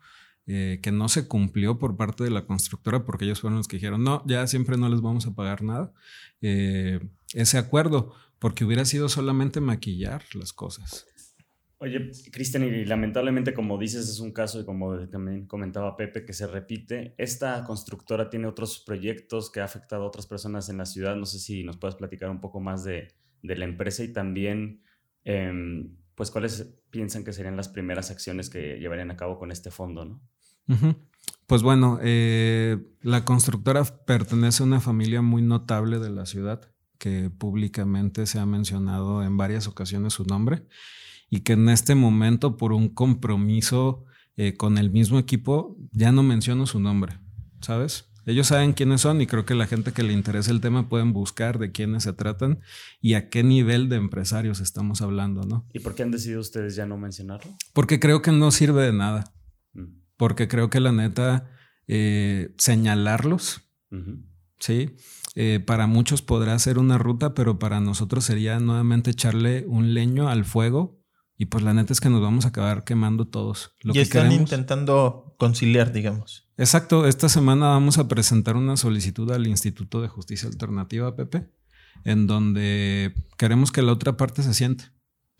eh, 0.46 0.80
que 0.84 0.92
no 0.92 1.10
se 1.10 1.28
cumplió 1.28 1.80
por 1.80 1.98
parte 1.98 2.24
de 2.24 2.30
la 2.30 2.46
constructora, 2.46 3.04
porque 3.04 3.26
ellos 3.26 3.42
fueron 3.42 3.58
los 3.58 3.68
que 3.68 3.78
dijeron, 3.78 4.04
no, 4.04 4.24
ya 4.28 4.46
siempre 4.46 4.78
no 4.78 4.90
les 4.90 5.02
vamos 5.02 5.26
a 5.26 5.34
pagar 5.34 5.64
nada, 5.64 5.92
eh, 6.42 7.00
ese 7.34 7.58
acuerdo, 7.58 8.14
porque 8.40 8.66
hubiera 8.66 8.86
sido 8.86 9.10
solamente 9.10 9.62
maquillar 9.62 10.24
las 10.34 10.54
cosas. 10.54 11.06
Oye, 11.84 12.12
Cristian, 12.32 12.64
y 12.64 12.86
lamentablemente, 12.86 13.56
como 13.56 13.76
dices, 13.80 14.08
es 14.08 14.20
un 14.20 14.32
caso, 14.32 14.62
y 14.62 14.66
como 14.66 15.00
también 15.10 15.48
comentaba 15.48 15.98
Pepe, 15.98 16.26
que 16.26 16.32
se 16.34 16.46
repite. 16.46 17.16
Esta 17.18 17.64
constructora 17.64 18.30
tiene 18.30 18.46
otros 18.46 18.84
proyectos 18.86 19.50
que 19.50 19.62
ha 19.62 19.64
afectado 19.64 20.04
a 20.04 20.08
otras 20.08 20.28
personas 20.28 20.70
en 20.70 20.78
la 20.78 20.86
ciudad. 20.86 21.16
No 21.16 21.26
sé 21.26 21.40
si 21.40 21.64
nos 21.64 21.78
puedes 21.78 21.96
platicar 21.96 22.30
un 22.30 22.40
poco 22.40 22.60
más 22.60 22.84
de, 22.84 23.08
la 23.42 23.66
empresa 23.66 24.04
y 24.04 24.14
también, 24.14 24.84
em, 25.24 25.96
pues, 26.14 26.30
cuáles 26.30 26.72
piensan 26.92 27.24
que 27.24 27.34
serían 27.34 27.58
las 27.58 27.70
primeras 27.70 28.12
acciones 28.12 28.52
que 28.52 28.78
llevarían 28.78 29.10
a 29.10 29.18
cabo 29.18 29.40
con 29.40 29.52
este 29.52 29.72
fondo, 29.72 30.06
¿no? 30.06 30.22
Pues 31.48 31.64
bueno, 31.64 32.00
eh, 32.02 32.78
la 33.02 33.26
constructora 33.26 33.84
pertenece 34.06 34.62
a 34.62 34.68
una 34.68 34.80
familia 34.80 35.24
muy 35.24 35.42
notable 35.42 35.98
de 35.98 36.12
la 36.12 36.28
ciudad, 36.28 36.72
que 37.02 37.32
públicamente 37.32 38.28
se 38.28 38.38
ha 38.38 38.46
mencionado 38.46 39.24
en 39.24 39.36
varias 39.36 39.68
ocasiones 39.68 40.14
su 40.14 40.24
nombre 40.24 40.68
y 41.32 41.40
que 41.40 41.54
en 41.54 41.68
este 41.70 41.96
momento 41.96 42.58
por 42.58 42.74
un 42.74 42.90
compromiso 42.90 44.06
eh, 44.38 44.56
con 44.56 44.78
el 44.78 44.92
mismo 44.92 45.18
equipo 45.18 45.76
ya 45.92 46.12
no 46.12 46.22
menciono 46.22 46.68
su 46.68 46.80
nombre, 46.80 47.18
¿sabes? 47.60 48.06
Ellos 48.28 48.46
saben 48.46 48.74
quiénes 48.74 49.02
son 49.02 49.20
y 49.20 49.26
creo 49.26 49.48
que 49.48 49.56
la 49.56 49.66
gente 49.66 49.94
que 49.94 50.04
le 50.04 50.14
interesa 50.14 50.52
el 50.52 50.62
tema 50.62 50.90
pueden 50.90 51.12
buscar 51.12 51.58
de 51.58 51.72
quiénes 51.72 52.04
se 52.04 52.14
tratan 52.14 52.60
y 53.02 53.16
a 53.16 53.30
qué 53.30 53.44
nivel 53.44 53.90
de 53.90 53.96
empresarios 53.96 54.60
estamos 54.60 55.02
hablando, 55.02 55.42
¿no? 55.42 55.66
¿Y 55.74 55.80
por 55.80 55.96
qué 55.96 56.04
han 56.04 56.12
decidido 56.12 56.40
ustedes 56.40 56.76
ya 56.76 56.86
no 56.86 57.00
mencionarlo? 57.00 57.52
Porque 57.74 58.00
creo 58.00 58.22
que 58.22 58.32
no 58.32 58.52
sirve 58.52 58.84
de 58.84 58.94
nada. 58.94 59.34
Mm. 59.74 59.86
Porque 60.18 60.48
creo 60.48 60.70
que 60.70 60.80
la 60.80 60.92
neta, 60.92 61.50
eh, 61.88 62.54
señalarlos, 62.60 63.64
¿sí? 64.60 64.96
Eh, 65.36 65.62
para 65.66 65.88
muchos 65.88 66.22
podrá 66.22 66.58
ser 66.60 66.78
una 66.78 66.98
ruta, 66.98 67.34
pero 67.34 67.58
para 67.58 67.80
nosotros 67.80 68.26
sería 68.26 68.60
nuevamente 68.60 69.12
echarle 69.12 69.66
un 69.66 69.94
leño 69.94 70.28
al 70.28 70.44
fuego 70.44 71.00
Y 71.38 71.46
pues 71.46 71.64
la 71.64 71.74
neta 71.74 71.94
es 71.94 72.02
que 72.02 72.10
nos 72.10 72.22
vamos 72.22 72.46
a 72.46 72.50
acabar 72.50 72.84
quemando 72.84 73.28
todos. 73.28 73.74
Lo 73.80 73.96
y 73.96 74.00
están 74.00 74.32
intentando 74.32 75.36
conciliar, 75.40 75.92
digamos. 75.92 76.50
Exacto. 76.58 77.08
Esta 77.08 77.30
semana 77.30 77.68
vamos 77.68 77.98
a 77.98 78.08
presentar 78.08 78.56
una 78.56 78.78
solicitud 78.78 79.32
al 79.32 79.48
Instituto 79.48 80.02
de 80.02 80.08
Justicia 80.08 80.50
Alternativa, 80.50 81.16
Pepe, 81.16 81.50
en 82.04 82.28
donde 82.28 83.16
queremos 83.38 83.72
que 83.72 83.82
la 83.82 83.94
otra 83.94 84.18
parte 84.18 84.44
se 84.44 84.54
siente. 84.54 84.86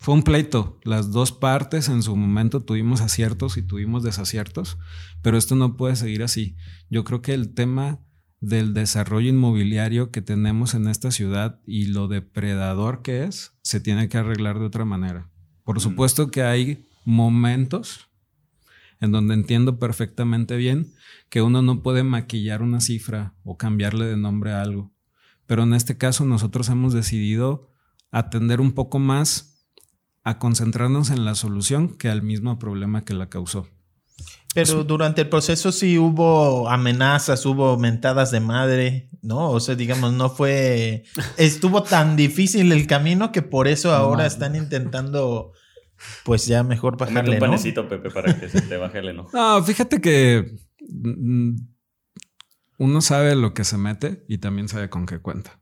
Fue 0.00 0.14
un 0.14 0.24
pleito. 0.24 0.80
Las 0.82 1.12
dos 1.12 1.30
partes 1.30 1.88
en 1.88 2.02
su 2.02 2.16
momento 2.16 2.64
tuvimos 2.64 3.00
aciertos 3.00 3.56
y 3.56 3.62
tuvimos 3.62 4.02
desaciertos, 4.02 4.78
pero 5.22 5.38
esto 5.38 5.54
no 5.54 5.76
puede 5.76 5.94
seguir 5.94 6.24
así. 6.24 6.56
Yo 6.90 7.04
creo 7.04 7.22
que 7.22 7.34
el 7.34 7.54
tema 7.54 8.00
del 8.42 8.74
desarrollo 8.74 9.28
inmobiliario 9.28 10.10
que 10.10 10.20
tenemos 10.20 10.74
en 10.74 10.88
esta 10.88 11.12
ciudad 11.12 11.60
y 11.64 11.86
lo 11.86 12.08
depredador 12.08 13.00
que 13.02 13.22
es, 13.22 13.52
se 13.62 13.80
tiene 13.80 14.08
que 14.08 14.18
arreglar 14.18 14.58
de 14.58 14.66
otra 14.66 14.84
manera. 14.84 15.30
Por 15.62 15.80
supuesto 15.80 16.28
que 16.32 16.42
hay 16.42 16.88
momentos 17.04 18.10
en 19.00 19.12
donde 19.12 19.34
entiendo 19.34 19.78
perfectamente 19.78 20.56
bien 20.56 20.92
que 21.28 21.40
uno 21.40 21.62
no 21.62 21.84
puede 21.84 22.02
maquillar 22.02 22.62
una 22.62 22.80
cifra 22.80 23.36
o 23.44 23.56
cambiarle 23.56 24.06
de 24.06 24.16
nombre 24.16 24.50
a 24.50 24.62
algo. 24.62 24.92
Pero 25.46 25.62
en 25.62 25.72
este 25.72 25.96
caso 25.96 26.24
nosotros 26.24 26.68
hemos 26.68 26.92
decidido 26.92 27.70
atender 28.10 28.60
un 28.60 28.72
poco 28.72 28.98
más 28.98 29.68
a 30.24 30.40
concentrarnos 30.40 31.10
en 31.10 31.24
la 31.24 31.36
solución 31.36 31.96
que 31.96 32.08
al 32.08 32.22
mismo 32.22 32.58
problema 32.58 33.04
que 33.04 33.14
la 33.14 33.28
causó. 33.28 33.68
Pero 34.54 34.84
durante 34.84 35.22
el 35.22 35.28
proceso 35.28 35.72
sí 35.72 35.98
hubo 35.98 36.68
amenazas, 36.68 37.46
hubo 37.46 37.78
mentadas 37.78 38.30
de 38.30 38.40
madre, 38.40 39.08
¿no? 39.22 39.50
O 39.50 39.60
sea, 39.60 39.74
digamos, 39.74 40.12
no 40.12 40.28
fue... 40.28 41.04
Estuvo 41.38 41.82
tan 41.82 42.16
difícil 42.16 42.70
el 42.70 42.86
camino 42.86 43.32
que 43.32 43.40
por 43.40 43.66
eso 43.66 43.94
ahora 43.94 44.26
están 44.26 44.54
intentando, 44.54 45.52
pues 46.24 46.46
ya 46.46 46.62
mejor 46.64 46.98
bajarle, 46.98 47.34
un 47.34 47.38
panecito, 47.40 47.88
Pepe, 47.88 48.10
para 48.10 48.38
que 48.38 48.48
se 48.48 48.60
te 48.60 48.76
baje 48.76 48.98
el 48.98 49.08
enojo. 49.08 49.30
No, 49.32 49.62
fíjate 49.64 50.02
que 50.02 50.58
mm, 50.86 51.56
uno 52.78 53.00
sabe 53.00 53.34
lo 53.36 53.54
que 53.54 53.64
se 53.64 53.78
mete 53.78 54.24
y 54.28 54.38
también 54.38 54.68
sabe 54.68 54.90
con 54.90 55.06
qué 55.06 55.18
cuenta. 55.18 55.60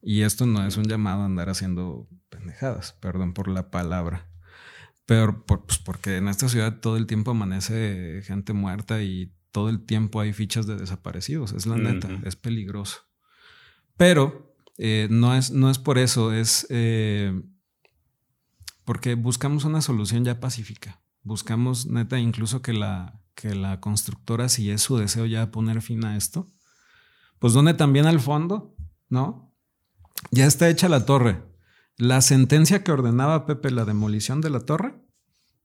Y 0.00 0.22
esto 0.22 0.46
no 0.46 0.64
es 0.64 0.76
un 0.76 0.84
llamado 0.84 1.22
a 1.22 1.24
andar 1.24 1.48
haciendo 1.48 2.08
pendejadas, 2.28 2.92
perdón 3.00 3.34
por 3.34 3.48
la 3.48 3.70
palabra. 3.70 4.28
Pero 5.08 5.42
pues 5.46 5.78
porque 5.78 6.18
en 6.18 6.28
esta 6.28 6.50
ciudad 6.50 6.80
todo 6.80 6.98
el 6.98 7.06
tiempo 7.06 7.30
amanece 7.30 8.20
gente 8.26 8.52
muerta 8.52 9.02
y 9.02 9.32
todo 9.52 9.70
el 9.70 9.86
tiempo 9.86 10.20
hay 10.20 10.34
fichas 10.34 10.66
de 10.66 10.76
desaparecidos. 10.76 11.52
Es 11.52 11.64
la 11.64 11.78
neta, 11.78 12.10
es 12.26 12.36
peligroso. 12.36 12.98
Pero 13.96 14.54
eh, 14.76 15.08
no, 15.10 15.34
es, 15.34 15.50
no 15.50 15.70
es 15.70 15.78
por 15.78 15.96
eso, 15.96 16.34
es 16.34 16.66
eh, 16.68 17.32
porque 18.84 19.14
buscamos 19.14 19.64
una 19.64 19.80
solución 19.80 20.26
ya 20.26 20.40
pacífica. 20.40 21.00
Buscamos, 21.22 21.86
neta, 21.86 22.18
incluso 22.18 22.60
que 22.60 22.74
la, 22.74 23.18
que 23.34 23.54
la 23.54 23.80
constructora, 23.80 24.50
si 24.50 24.70
es 24.70 24.82
su 24.82 24.98
deseo 24.98 25.24
ya 25.24 25.50
poner 25.50 25.80
fin 25.80 26.04
a 26.04 26.18
esto, 26.18 26.52
pues 27.38 27.54
donde 27.54 27.72
también 27.72 28.04
al 28.04 28.20
fondo, 28.20 28.76
¿no? 29.08 29.54
Ya 30.32 30.44
está 30.44 30.68
hecha 30.68 30.90
la 30.90 31.06
torre. 31.06 31.47
La 31.98 32.20
sentencia 32.20 32.84
que 32.84 32.92
ordenaba 32.92 33.44
Pepe 33.44 33.72
la 33.72 33.84
demolición 33.84 34.40
de 34.40 34.50
la 34.50 34.60
torre 34.60 34.94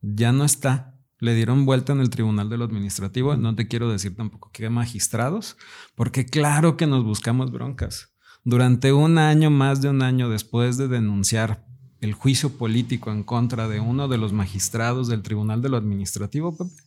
ya 0.01 0.31
no 0.31 0.43
está. 0.43 0.99
Le 1.19 1.35
dieron 1.35 1.65
vuelta 1.65 1.93
en 1.93 1.99
el 1.99 2.09
Tribunal 2.09 2.49
de 2.49 2.57
lo 2.57 2.65
Administrativo. 2.65 3.37
No 3.37 3.55
te 3.55 3.67
quiero 3.67 3.89
decir 3.89 4.15
tampoco 4.15 4.49
que 4.51 4.67
magistrados, 4.69 5.57
porque 5.93 6.25
claro 6.25 6.75
que 6.75 6.87
nos 6.87 7.03
buscamos 7.03 7.51
broncas. 7.51 8.13
Durante 8.43 8.91
un 8.91 9.19
año, 9.19 9.51
más 9.51 9.81
de 9.81 9.89
un 9.89 10.01
año 10.01 10.27
después 10.27 10.75
de 10.77 10.87
denunciar 10.87 11.67
el 12.01 12.13
juicio 12.13 12.57
político 12.57 13.11
en 13.11 13.23
contra 13.23 13.69
de 13.69 13.79
uno 13.79 14.07
de 14.07 14.17
los 14.17 14.33
magistrados 14.33 15.07
del 15.07 15.21
Tribunal 15.21 15.61
de 15.61 15.69
lo 15.69 15.77
Administrativo, 15.77 16.57
Pepe, 16.57 16.81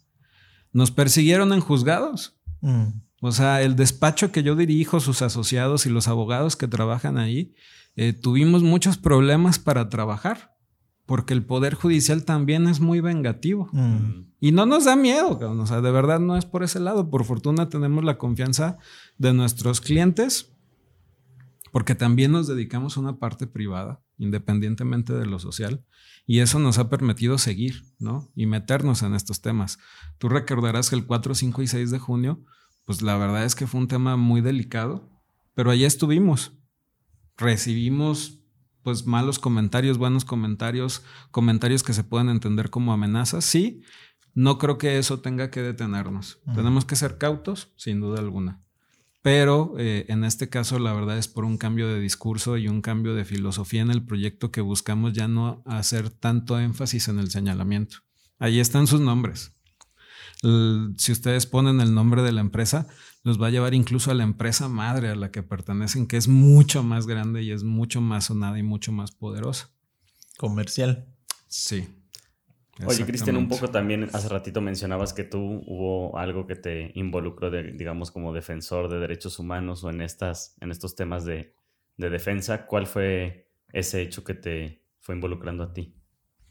nos 0.73 0.91
persiguieron 0.91 1.53
en 1.53 1.61
juzgados. 1.61 2.37
Mm. 2.63 2.89
O 3.23 3.31
sea, 3.31 3.63
el 3.63 3.77
despacho 3.77 4.33
que 4.33 4.43
yo 4.43 4.57
dirijo, 4.57 4.99
sus 4.99 5.23
asociados 5.23 5.87
y 5.87 5.89
los 5.89 6.09
abogados 6.09 6.57
que 6.57 6.69
trabajan 6.69 7.17
ahí, 7.17 7.55
eh, 7.97 8.13
tuvimos 8.13 8.63
muchos 8.63 8.99
problemas 8.99 9.59
para 9.59 9.89
trabajar, 9.89 10.55
porque 11.07 11.33
el 11.33 11.45
Poder 11.45 11.75
Judicial 11.75 12.25
también 12.25 12.67
es 12.67 12.81
muy 12.81 13.01
vengativo. 13.01 13.69
Mm. 13.73 14.27
Y 14.39 14.53
no 14.53 14.67
nos 14.67 14.85
da 14.85 14.97
miedo, 14.97 15.39
o 15.41 15.67
sea, 15.67 15.81
de 15.81 15.91
verdad 15.91 16.21
no 16.21 16.37
es 16.37 16.45
por 16.45 16.63
ese 16.63 16.79
lado. 16.79 17.09
Por 17.09 17.25
fortuna 17.25 17.71
tenemos 17.71 18.05
la 18.05 18.19
confianza 18.19 18.77
de 19.17 19.33
nuestros 19.33 19.81
clientes, 19.81 20.53
porque 21.73 21.95
también 21.95 22.33
nos 22.33 22.47
dedicamos 22.47 22.97
a 22.97 23.01
una 23.01 23.19
parte 23.19 23.47
privada, 23.47 24.03
independientemente 24.19 25.15
de 25.15 25.27
lo 25.27 25.39
social, 25.39 25.85
y 26.27 26.41
eso 26.41 26.59
nos 26.59 26.79
ha 26.79 26.91
permitido 26.91 27.39
seguir, 27.39 27.85
¿no? 27.99 28.31
Y 28.35 28.47
meternos 28.47 29.03
en 29.03 29.15
estos 29.15 29.41
temas. 29.41 29.79
Tú 30.19 30.29
recordarás 30.29 30.91
que 30.91 30.97
el 30.97 31.07
4, 31.07 31.35
5 31.35 31.63
y 31.63 31.67
6 31.67 31.91
de 31.91 31.99
junio, 31.99 32.45
pues 32.85 33.01
la 33.01 33.17
verdad 33.17 33.45
es 33.45 33.55
que 33.55 33.67
fue 33.67 33.81
un 33.81 33.89
tema 33.89 34.17
muy 34.17 34.43
delicado, 34.43 35.09
pero 35.55 35.71
allí 35.71 35.85
estuvimos 35.85 36.53
recibimos 37.37 38.41
pues 38.83 39.05
malos 39.05 39.41
comentarios, 39.41 39.99
buenos 39.99 40.25
comentarios, 40.25 41.03
comentarios 41.33 41.83
que 41.83 41.93
se 41.93 42.05
pueden 42.05 42.29
entender 42.29 42.71
como 42.71 42.93
amenazas, 42.93 43.45
sí, 43.45 43.83
no 44.33 44.59
creo 44.59 44.79
que 44.79 44.99
eso 44.99 45.21
tenga 45.21 45.51
que 45.51 45.63
detenernos. 45.63 46.39
Tenemos 46.55 46.85
que 46.85 46.95
ser 46.95 47.19
cautos, 47.19 47.73
sin 47.77 48.01
duda 48.01 48.21
alguna. 48.21 48.63
Pero 49.23 49.75
eh, 49.77 50.05
en 50.09 50.23
este 50.23 50.49
caso 50.49 50.79
la 50.79 50.93
verdad 50.93 51.19
es 51.19 51.27
por 51.27 51.45
un 51.45 51.59
cambio 51.59 51.89
de 51.89 51.99
discurso 51.99 52.59
y 52.59 52.69
un 52.69 52.81
cambio 52.81 53.15
de 53.17 53.25
filosofía 53.25 53.83
en 53.83 53.91
el 53.91 54.05
proyecto 54.05 54.53
que 54.53 54.61
buscamos 54.61 55.15
ya 55.15 55.27
no 55.27 55.65
hacer 55.67 56.11
tanto 56.11 56.61
énfasis 56.61 57.09
en 57.09 57.19
el 57.19 57.31
señalamiento. 57.31 57.97
Ahí 58.39 58.61
están 58.61 58.87
sus 58.87 59.01
nombres. 59.01 59.53
si 60.43 61.11
ustedes 61.11 61.47
ponen 61.47 61.81
el 61.81 61.93
nombre 61.93 62.23
de 62.23 62.31
la 62.31 62.41
empresa, 62.41 62.87
los 63.27 63.43
va 63.43 63.49
a 63.49 63.51
llevar 63.51 63.75
incluso 63.75 64.13
a 64.13 64.15
la 64.15 64.23
empresa 64.23 64.69
madre 64.69 65.09
a 65.09 65.17
la 65.17 65.33
que 65.33 65.43
pertenecen, 65.43 66.07
que 66.07 66.17
es 66.17 66.29
mucho 66.29 66.85
más 66.85 67.09
grande 67.09 67.43
y 67.43 67.51
es 67.51 67.65
mucho 67.65 68.01
más 68.01 68.27
sonada 68.27 68.57
y 68.57 68.63
mucho 68.63 68.93
más 68.93 69.11
poderosa. 69.11 69.69
Comercial. 70.37 71.09
Sí. 71.49 71.89
Oye, 72.87 73.05
Cristian, 73.05 73.37
un 73.37 73.49
poco 73.49 73.69
también 73.69 74.09
hace 74.13 74.29
ratito 74.29 74.61
mencionabas 74.61 75.13
que 75.13 75.25
tú 75.25 75.41
hubo 75.67 76.17
algo 76.17 76.47
que 76.47 76.55
te 76.55 76.93
involucró, 76.95 77.51
de, 77.51 77.73
digamos, 77.73 78.13
como 78.13 78.33
defensor 78.33 78.89
de 78.89 79.01
derechos 79.01 79.41
humanos 79.41 79.83
o 79.83 79.91
en, 79.91 80.03
estas, 80.03 80.55
en 80.61 80.71
estos 80.71 80.95
temas 80.95 81.25
de, 81.25 81.53
de 81.97 82.11
defensa. 82.11 82.67
¿Cuál 82.67 82.87
fue 82.87 83.51
ese 83.73 84.03
hecho 84.03 84.23
que 84.23 84.35
te 84.35 84.85
fue 85.01 85.17
involucrando 85.17 85.65
a 85.65 85.73
ti 85.73 85.97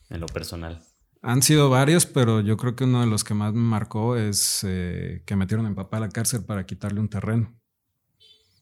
en 0.10 0.20
lo 0.20 0.26
personal? 0.26 0.84
Han 1.28 1.42
sido 1.42 1.72
varios, 1.72 2.06
pero 2.06 2.40
yo 2.40 2.56
creo 2.56 2.76
que 2.76 2.84
uno 2.84 3.02
de 3.02 3.08
los 3.08 3.24
que 3.24 3.34
más 3.34 3.52
me 3.52 3.60
marcó 3.60 4.16
es 4.16 4.60
eh, 4.64 5.24
que 5.26 5.36
metieron 5.36 5.66
a 5.66 5.70
mi 5.70 5.76
papá 5.76 5.98
a 5.98 6.02
la 6.02 6.10
cárcel 6.10 6.44
para 6.46 6.68
quitarle 6.68 7.00
un 7.00 7.10
terreno. 7.10 7.60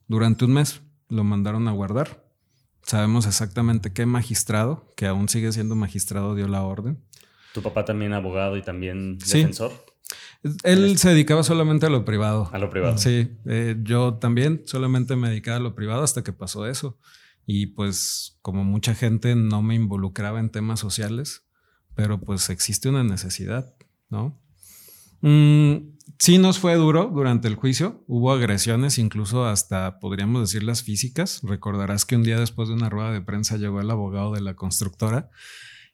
Durante 0.07 0.45
un 0.45 0.53
mes 0.53 0.81
lo 1.09 1.25
mandaron 1.25 1.67
a 1.67 1.73
guardar. 1.73 2.23
Sabemos 2.81 3.27
exactamente 3.27 3.91
qué 3.91 4.05
magistrado, 4.05 4.85
que 4.95 5.07
aún 5.07 5.27
sigue 5.27 5.51
siendo 5.51 5.75
magistrado, 5.75 6.35
dio 6.35 6.47
la 6.47 6.63
orden. 6.63 7.03
¿Tu 7.53 7.61
papá 7.61 7.83
también 7.83 8.13
abogado 8.13 8.55
y 8.55 8.61
también 8.61 9.17
defensor? 9.17 9.73
Él 10.63 10.97
se 10.97 11.09
dedicaba 11.09 11.43
solamente 11.43 11.87
a 11.87 11.89
lo 11.89 12.05
privado. 12.05 12.49
A 12.53 12.59
lo 12.59 12.69
privado. 12.69 12.97
Sí, 12.97 13.29
eh, 13.45 13.75
yo 13.83 14.13
también 14.13 14.61
solamente 14.65 15.17
me 15.17 15.27
dedicaba 15.27 15.57
a 15.57 15.59
lo 15.59 15.75
privado 15.75 16.01
hasta 16.01 16.23
que 16.23 16.31
pasó 16.31 16.65
eso. 16.65 16.97
Y 17.45 17.65
pues 17.67 18.39
como 18.41 18.63
mucha 18.63 18.95
gente 18.95 19.35
no 19.35 19.61
me 19.61 19.75
involucraba 19.75 20.39
en 20.39 20.49
temas 20.49 20.79
sociales, 20.79 21.43
pero 21.95 22.19
pues 22.19 22.49
existe 22.49 22.89
una 22.89 23.03
necesidad, 23.03 23.73
¿no? 24.09 24.39
Mm, 25.21 25.93
sí 26.19 26.37
nos 26.37 26.59
fue 26.59 26.75
duro 26.75 27.09
durante 27.13 27.47
el 27.47 27.55
juicio, 27.55 28.03
hubo 28.07 28.31
agresiones, 28.31 28.97
incluso 28.97 29.45
hasta 29.45 29.99
podríamos 29.99 30.41
decir 30.41 30.63
las 30.63 30.83
físicas. 30.83 31.41
Recordarás 31.43 32.05
que 32.05 32.15
un 32.15 32.23
día 32.23 32.39
después 32.39 32.67
de 32.67 32.75
una 32.75 32.89
rueda 32.89 33.11
de 33.11 33.21
prensa 33.21 33.57
llegó 33.57 33.79
el 33.79 33.89
abogado 33.89 34.33
de 34.33 34.41
la 34.41 34.55
constructora 34.55 35.29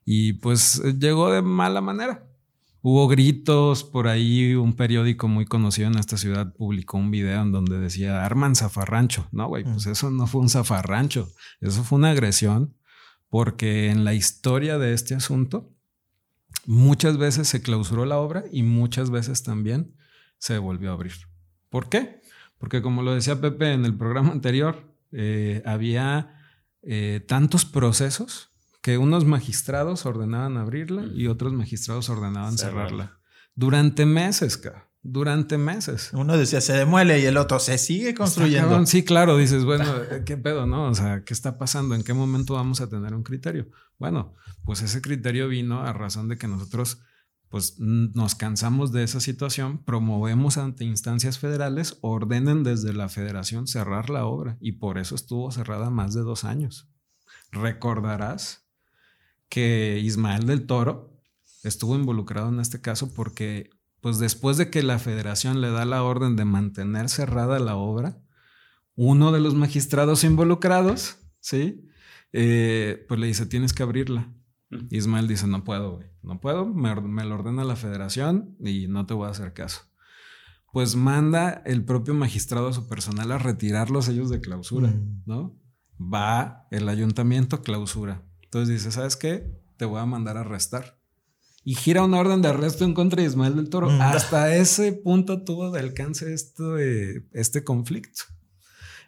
y 0.06 0.34
pues 0.34 0.82
llegó 1.00 1.32
de 1.32 1.42
mala 1.42 1.82
manera. 1.82 2.26
Hubo 2.82 3.08
gritos, 3.10 3.84
por 3.84 4.08
ahí 4.08 4.56
un 4.56 4.74
periódico 4.74 5.28
muy 5.28 5.46
conocido 5.46 5.90
en 5.90 5.98
esta 5.98 6.16
ciudad 6.16 6.54
publicó 6.56 6.98
un 6.98 7.12
video 7.12 7.42
en 7.42 7.52
donde 7.52 7.78
decía 7.78 8.26
arman 8.26 8.56
zafarrancho. 8.56 9.28
No, 9.32 9.48
güey, 9.48 9.66
pues 9.66 9.86
mm. 9.86 9.92
eso 9.92 10.10
no 10.10 10.28
fue 10.28 10.42
un 10.42 10.50
zafarrancho, 10.50 11.30
eso 11.60 11.84
fue 11.84 12.00
una 12.00 12.12
agresión 12.12 12.74
porque 13.30 13.90
en 13.90 14.06
la 14.06 14.14
historia 14.14 14.78
de 14.78 14.94
este 14.94 15.14
asunto 15.14 15.70
Muchas 16.66 17.18
veces 17.18 17.48
se 17.48 17.62
clausuró 17.62 18.06
la 18.06 18.18
obra 18.18 18.44
y 18.52 18.64
muchas 18.64 19.10
veces 19.10 19.44
también 19.44 19.96
se 20.38 20.58
volvió 20.58 20.92
a 20.92 20.94
abrir. 20.94 21.14
¿Por 21.70 21.90
qué? 21.90 22.22
Porque 22.58 22.82
como 22.82 23.04
lo 23.04 23.14
decía 23.14 23.40
Pepe 23.40 23.74
en 23.74 23.86
el 23.86 23.96
programa 23.96 24.32
anterior, 24.32 24.94
eh, 25.12 25.64
había 25.66 26.36
eh, 26.82 27.24
tantos 27.28 27.66
procesos 27.66 28.52
que 28.82 28.98
unos 28.98 29.26
magistrados 29.26 30.06
ordenaban 30.06 30.58
abrirla 30.58 31.06
y 31.14 31.28
otros 31.28 31.54
magistrados 31.54 32.10
ordenaban 32.10 32.58
cerrarla. 32.58 33.20
Durante 33.56 34.06
meses, 34.06 34.58
durante 35.02 35.58
meses. 35.58 36.12
Uno 36.14 36.38
decía 36.38 36.62
se 36.62 36.74
demuele 36.74 37.20
y 37.20 37.26
el 37.26 37.38
otro 37.38 37.60
se 37.60 37.78
sigue 37.78 38.14
construyendo. 38.14 38.86
Sí, 38.86 39.04
claro, 39.04 39.38
dices, 39.38 39.66
bueno, 39.66 39.86
¿qué 40.26 40.38
pedo, 40.38 40.66
no? 40.66 40.90
O 40.90 40.96
sea, 40.96 41.24
¿qué 41.24 41.34
está 41.34 41.58
pasando? 41.58 41.96
¿En 41.96 42.04
qué 42.04 42.14
momento 42.14 42.56
vamos 42.56 42.82
a 42.82 42.90
tener 42.90 43.14
un 43.14 43.24
criterio? 43.24 43.70
Bueno, 43.98 44.36
pues 44.64 44.82
ese 44.82 45.02
criterio 45.02 45.48
vino 45.48 45.82
a 45.82 45.94
razón 45.94 46.28
de 46.28 46.38
que 46.38 46.48
nosotros 46.48 47.02
pues 47.50 47.80
nos 47.80 48.36
cansamos 48.36 48.92
de 48.92 49.04
esa 49.04 49.20
situación, 49.20 49.84
promovemos 49.84 50.60
ante 50.60 50.86
instancias 50.86 51.40
federales, 51.40 51.98
ordenen 52.02 52.64
desde 52.64 52.94
la 52.94 53.10
federación 53.10 53.66
cerrar 53.66 54.12
la 54.12 54.26
obra 54.26 54.58
y 54.62 54.74
por 54.74 55.00
eso 55.00 55.16
estuvo 55.16 55.50
cerrada 55.52 55.90
más 55.90 56.14
de 56.14 56.22
dos 56.22 56.44
años. 56.44 56.88
Recordarás 57.52 58.68
que 59.50 60.00
Ismael 60.00 60.46
del 60.46 60.68
Toro 60.68 61.20
estuvo 61.64 61.96
involucrado 61.96 62.50
en 62.50 62.60
este 62.60 62.82
caso 62.82 63.12
porque 63.16 63.72
pues 64.02 64.20
después 64.20 64.58
de 64.58 64.70
que 64.70 64.84
la 64.84 65.00
federación 65.00 65.62
le 65.62 65.72
da 65.72 65.86
la 65.86 66.04
orden 66.04 66.36
de 66.36 66.46
mantener 66.46 67.10
cerrada 67.10 67.60
la 67.60 67.76
obra, 67.76 68.22
uno 68.96 69.32
de 69.32 69.40
los 69.40 69.56
magistrados 69.56 70.24
involucrados, 70.24 71.18
¿sí? 71.40 71.86
Eh, 72.34 73.06
pues 73.08 73.20
le 73.20 73.28
dice, 73.28 73.46
tienes 73.46 73.74
que 73.74 73.84
abrirla. 73.84 74.34
Ismael 74.92 75.28
dice, 75.28 75.48
no 75.48 75.64
puedo, 75.64 75.96
güey, 75.96 76.08
no 76.22 76.40
puedo, 76.40 76.66
me, 76.66 76.94
lo 77.26 77.36
ordena 77.36 77.64
la 77.64 77.76
federación 77.76 78.56
y 78.60 78.88
no 78.88 79.06
te 79.06 79.14
voy 79.14 79.28
a 79.28 79.32
hacer 79.32 79.54
caso. 79.54 79.82
Pues 80.72 80.96
manda 80.96 81.64
el 81.66 81.84
propio 81.84 82.14
magistrado 82.14 82.68
a 82.68 82.74
su 82.74 82.88
personal 82.88 83.32
a 83.32 83.40
retirar 83.40 83.90
los 83.90 84.06
sellos 84.06 84.30
de 84.30 84.42
clausura, 84.42 84.94
¿no? 85.26 85.58
Va 86.00 86.68
el 86.70 86.88
ayuntamiento, 86.88 87.64
clausura. 87.64 88.22
Entonces 88.44 88.76
dice, 88.76 88.92
¿sabes 88.92 89.16
qué? 89.16 89.60
Te 89.78 89.86
voy 89.86 90.00
a 90.00 90.06
mandar 90.06 90.38
a 90.38 90.42
arrestar. 90.42 90.99
Y 91.70 91.76
gira 91.76 92.04
una 92.04 92.18
orden 92.18 92.42
de 92.42 92.48
arresto 92.48 92.84
en 92.84 92.96
contra 92.96 93.22
de 93.22 93.28
Ismael 93.28 93.56
del 93.56 93.70
Toro. 93.70 93.92
Hasta 93.92 94.56
ese 94.56 94.92
punto 94.92 95.44
tuvo 95.44 95.70
de 95.70 95.80
alcance 95.80 96.34
este, 96.34 97.30
este 97.32 97.64
conflicto. 97.64 98.24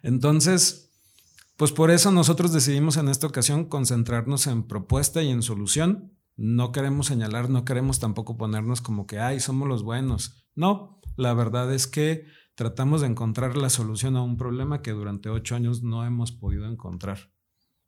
Entonces, 0.04 0.92
pues 1.56 1.72
por 1.72 1.90
eso 1.90 2.12
nosotros 2.12 2.52
decidimos 2.52 2.98
en 2.98 3.08
esta 3.08 3.26
ocasión 3.26 3.64
concentrarnos 3.64 4.46
en 4.46 4.62
propuesta 4.62 5.24
y 5.24 5.30
en 5.30 5.42
solución. 5.42 6.16
No 6.36 6.70
queremos 6.70 7.08
señalar, 7.08 7.50
no 7.50 7.64
queremos 7.64 7.98
tampoco 7.98 8.36
ponernos 8.36 8.80
como 8.80 9.08
que, 9.08 9.18
ay, 9.18 9.40
somos 9.40 9.66
los 9.66 9.82
buenos. 9.82 10.46
No, 10.54 11.00
la 11.16 11.34
verdad 11.34 11.74
es 11.74 11.88
que 11.88 12.26
tratamos 12.54 13.00
de 13.00 13.08
encontrar 13.08 13.56
la 13.56 13.70
solución 13.70 14.14
a 14.14 14.22
un 14.22 14.36
problema 14.36 14.82
que 14.82 14.92
durante 14.92 15.30
ocho 15.30 15.56
años 15.56 15.82
no 15.82 16.06
hemos 16.06 16.30
podido 16.30 16.66
encontrar. 16.66 17.32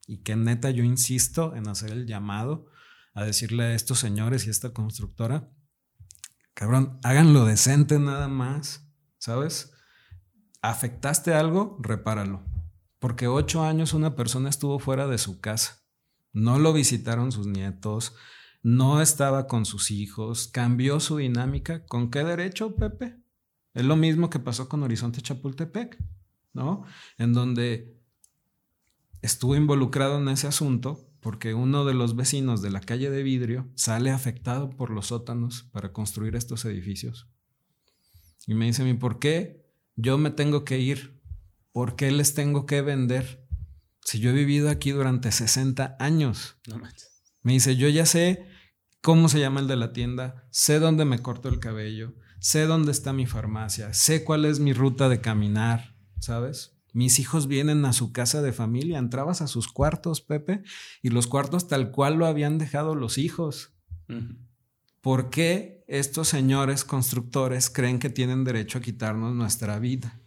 Y 0.09 0.25
que 0.25 0.35
neta 0.35 0.73
yo 0.73 0.83
insisto 0.83 1.55
en 1.55 1.69
hacer 1.69 1.93
el 1.93 2.09
llamado 2.09 2.67
a 3.15 3.25
decirle 3.25 3.65
a 3.65 3.75
estos 3.75 3.99
señores 3.99 4.45
y 4.45 4.49
a 4.49 4.51
esta 4.51 4.73
constructora, 4.73 5.51
cabrón, 6.53 6.99
háganlo 7.03 7.47
decente 7.47 7.99
nada 7.99 8.29
más, 8.29 8.87
¿sabes? 9.19 9.73
¿Afectaste 10.61 11.35
algo? 11.35 11.79
Repáralo 11.81 12.55
porque 13.05 13.29
ocho 13.29 13.63
años 13.63 13.93
una 13.93 14.17
persona 14.17 14.49
estuvo 14.49 14.79
fuera 14.79 15.07
de 15.07 15.19
su 15.19 15.39
casa. 15.39 15.85
No 16.33 16.59
lo 16.59 16.73
visitaron 16.73 17.33
sus 17.33 17.47
nietos, 17.47 18.15
no 18.63 19.03
estaba 19.03 19.47
con 19.47 19.67
sus 19.67 19.91
hijos, 19.91 20.49
cambió 20.49 20.99
su 21.01 21.19
dinámica. 21.19 21.85
¿Con 21.85 22.11
qué 22.11 22.25
derecho, 22.25 22.77
Pepe? 22.77 23.19
Es 23.75 23.85
lo 23.85 23.97
mismo 23.97 24.31
que 24.31 24.39
pasó 24.39 24.71
con 24.71 24.83
Horizonte 24.85 25.21
Chapultepec, 25.21 26.03
¿no? 26.55 26.85
En 27.19 27.35
donde 27.35 27.95
estuvo 29.21 29.55
involucrado 29.55 30.17
en 30.17 30.31
ese 30.31 30.47
asunto 30.47 31.07
porque 31.25 31.55
uno 31.55 31.85
de 31.85 31.95
los 31.95 32.15
vecinos 32.15 32.63
de 32.63 32.71
la 32.71 32.81
calle 32.81 33.11
de 33.11 33.25
vidrio 33.25 33.69
sale 33.75 34.13
afectado 34.13 34.71
por 34.71 34.91
los 34.91 35.09
sótanos 35.09 35.65
para 35.73 35.93
construir 35.93 36.37
estos 36.37 36.65
edificios. 36.65 37.29
Y 38.47 38.55
me 38.55 38.67
dice, 38.67 38.95
¿por 38.95 39.19
qué 39.19 39.67
yo 39.97 40.19
me 40.19 40.31
tengo 40.31 40.65
que 40.65 40.79
ir 40.79 41.15
¿por 41.75 41.97
qué 41.97 42.13
les 42.13 42.35
tengo 42.35 42.67
que 42.67 42.81
vender? 42.81 43.45
Si 44.05 44.21
yo 44.21 44.31
he 44.31 44.33
vivido 44.33 44.71
aquí 44.71 44.93
durante 44.93 45.33
60 45.33 45.97
años. 45.99 46.57
No 46.69 46.79
manches. 46.79 47.25
Me 47.43 47.53
dice, 47.53 47.75
yo 47.77 47.89
ya 47.89 48.07
sé 48.07 48.47
cómo 49.03 49.29
se 49.29 49.41
llama 49.41 49.61
el 49.61 49.67
de 49.67 49.77
la 49.77 49.93
tienda, 49.93 50.47
sé 50.51 50.79
dónde 50.79 51.05
me 51.05 51.19
corto 51.19 51.49
el 51.49 51.59
cabello, 51.59 52.15
sé 52.39 52.67
dónde 52.67 52.93
está 52.93 53.13
mi 53.13 53.27
farmacia, 53.27 53.93
sé 53.93 54.25
cuál 54.25 54.45
es 54.45 54.61
mi 54.61 54.73
ruta 54.73 55.09
de 55.09 55.21
caminar, 55.21 55.97
¿sabes? 56.21 56.74
Mis 56.95 57.19
hijos 57.19 57.49
vienen 57.49 57.85
a 57.87 57.93
su 57.93 58.13
casa 58.13 58.41
de 58.41 58.53
familia, 58.53 58.99
entrabas 58.99 59.43
a 59.43 59.49
sus 59.49 59.67
cuartos, 59.67 60.21
Pepe, 60.21 60.63
y 61.03 61.11
los 61.11 61.27
cuartos 61.27 61.67
tal 61.67 61.91
cual 61.91 62.15
lo 62.15 62.25
habían 62.25 62.57
dejado 62.57 62.95
los 62.95 63.19
hijos. 63.19 63.75
¿Por 65.01 65.29
qué 65.29 65.85
estos 65.89 66.29
señores 66.29 66.85
constructores 66.85 67.69
creen 67.69 67.99
que 67.99 68.11
tienen 68.11 68.45
derecho 68.45 68.79
a 68.79 68.81
quitarnos 68.81 69.35
nuestra 69.35 69.81
vida? 69.81 70.21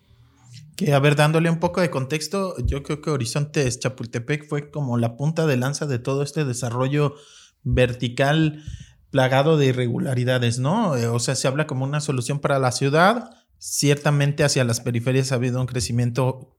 Que, 0.76 0.94
a 0.94 1.00
ver, 1.00 1.16
dándole 1.16 1.50
un 1.50 1.60
poco 1.60 1.80
de 1.80 1.90
contexto, 1.90 2.54
yo 2.66 2.84
creo 2.84 3.02
que 3.02 3.12
Horizontes 3.12 3.80
Chapultepec 3.80 4.46
fue 4.50 4.70
como 4.70 4.98
la 4.98 5.16
punta 5.16 5.48
de 5.48 5.56
lanza 5.56 5.86
de 5.86 6.00
todo 6.00 6.22
este 6.22 6.44
desarrollo 6.44 7.16
vertical 7.64 8.62
plagado 9.10 9.56
de 9.56 9.68
irregularidades, 9.68 10.60
¿no? 10.60 10.98
Eh, 10.98 11.08
o 11.08 11.20
sea, 11.20 11.36
se 11.36 11.48
habla 11.48 11.66
como 11.66 11.86
una 11.86 12.02
solución 12.02 12.40
para 12.40 12.60
la 12.60 12.74
ciudad. 12.74 13.30
Ciertamente 13.58 14.44
hacia 14.44 14.66
las 14.66 14.82
periferias 14.82 15.32
ha 15.32 15.36
habido 15.36 15.62
un 15.62 15.66
crecimiento 15.66 16.57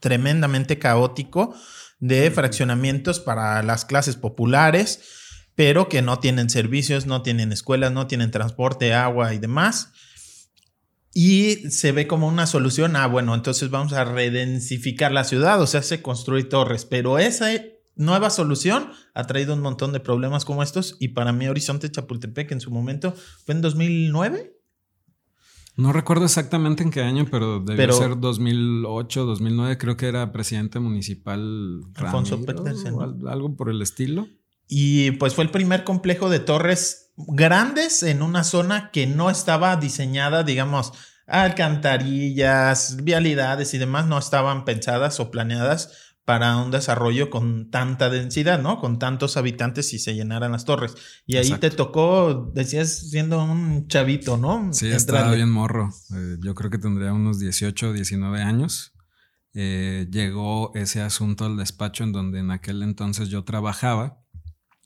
tremendamente 0.00 0.78
caótico 0.78 1.54
de 1.98 2.30
fraccionamientos 2.30 3.20
para 3.20 3.62
las 3.62 3.84
clases 3.84 4.16
populares, 4.16 5.00
pero 5.54 5.88
que 5.88 6.02
no 6.02 6.18
tienen 6.18 6.50
servicios, 6.50 7.06
no 7.06 7.22
tienen 7.22 7.52
escuelas, 7.52 7.92
no 7.92 8.06
tienen 8.06 8.30
transporte, 8.30 8.94
agua 8.94 9.34
y 9.34 9.38
demás 9.38 9.92
y 11.20 11.70
se 11.70 11.90
ve 11.90 12.06
como 12.06 12.28
una 12.28 12.46
solución, 12.46 12.94
ah, 12.94 13.08
bueno, 13.08 13.34
entonces 13.34 13.70
vamos 13.70 13.92
a 13.92 14.04
redensificar 14.04 15.10
la 15.10 15.24
ciudad, 15.24 15.60
o 15.60 15.66
sea, 15.66 15.82
se 15.82 16.00
construye 16.00 16.44
torres, 16.44 16.84
pero 16.84 17.18
esa 17.18 17.48
nueva 17.96 18.30
solución 18.30 18.92
ha 19.14 19.26
traído 19.26 19.54
un 19.54 19.60
montón 19.60 19.92
de 19.92 19.98
problemas 19.98 20.44
como 20.44 20.62
estos 20.62 20.96
y 21.00 21.08
para 21.08 21.32
mí 21.32 21.48
Horizonte 21.48 21.90
Chapultepec 21.90 22.52
en 22.52 22.60
su 22.60 22.70
momento 22.70 23.14
fue 23.44 23.56
en 23.56 23.62
2009. 23.62 24.57
No 25.78 25.92
recuerdo 25.92 26.24
exactamente 26.24 26.82
en 26.82 26.90
qué 26.90 27.02
año, 27.02 27.24
pero 27.30 27.60
debió 27.60 27.92
ser 27.92 28.18
2008, 28.18 29.24
2009, 29.24 29.78
creo 29.78 29.96
que 29.96 30.08
era 30.08 30.32
presidente 30.32 30.80
municipal 30.80 31.82
Alfonso 31.94 32.44
Petersen, 32.44 32.96
algo 33.28 33.54
por 33.54 33.70
el 33.70 33.80
estilo. 33.80 34.26
Y 34.66 35.12
pues 35.12 35.36
fue 35.36 35.44
el 35.44 35.50
primer 35.50 35.84
complejo 35.84 36.30
de 36.30 36.40
torres 36.40 37.12
grandes 37.16 38.02
en 38.02 38.22
una 38.22 38.42
zona 38.42 38.90
que 38.90 39.06
no 39.06 39.30
estaba 39.30 39.76
diseñada, 39.76 40.42
digamos, 40.42 40.94
alcantarillas, 41.28 42.96
vialidades 43.04 43.72
y 43.72 43.78
demás 43.78 44.08
no 44.08 44.18
estaban 44.18 44.64
pensadas 44.64 45.20
o 45.20 45.30
planeadas 45.30 46.07
para 46.28 46.58
un 46.58 46.70
desarrollo 46.70 47.30
con 47.30 47.70
tanta 47.70 48.10
densidad, 48.10 48.60
¿no? 48.60 48.78
Con 48.78 48.98
tantos 48.98 49.38
habitantes 49.38 49.94
y 49.94 49.98
se 49.98 50.14
llenaran 50.14 50.52
las 50.52 50.66
torres. 50.66 50.94
Y 51.24 51.38
ahí 51.38 51.50
te 51.52 51.70
tocó, 51.70 52.52
decías, 52.54 53.08
siendo 53.08 53.42
un 53.42 53.88
chavito, 53.88 54.36
¿no? 54.36 54.70
Sí, 54.74 54.88
estaba 54.88 55.32
bien 55.32 55.50
morro. 55.50 55.88
Eh, 56.14 56.36
yo 56.44 56.54
creo 56.54 56.70
que 56.70 56.76
tendría 56.76 57.14
unos 57.14 57.40
18 57.40 57.88
o 57.88 57.92
19 57.94 58.42
años. 58.42 58.92
Eh, 59.54 60.06
llegó 60.10 60.70
ese 60.74 61.00
asunto 61.00 61.46
al 61.46 61.56
despacho 61.56 62.04
en 62.04 62.12
donde 62.12 62.40
en 62.40 62.50
aquel 62.50 62.82
entonces 62.82 63.30
yo 63.30 63.44
trabajaba 63.44 64.20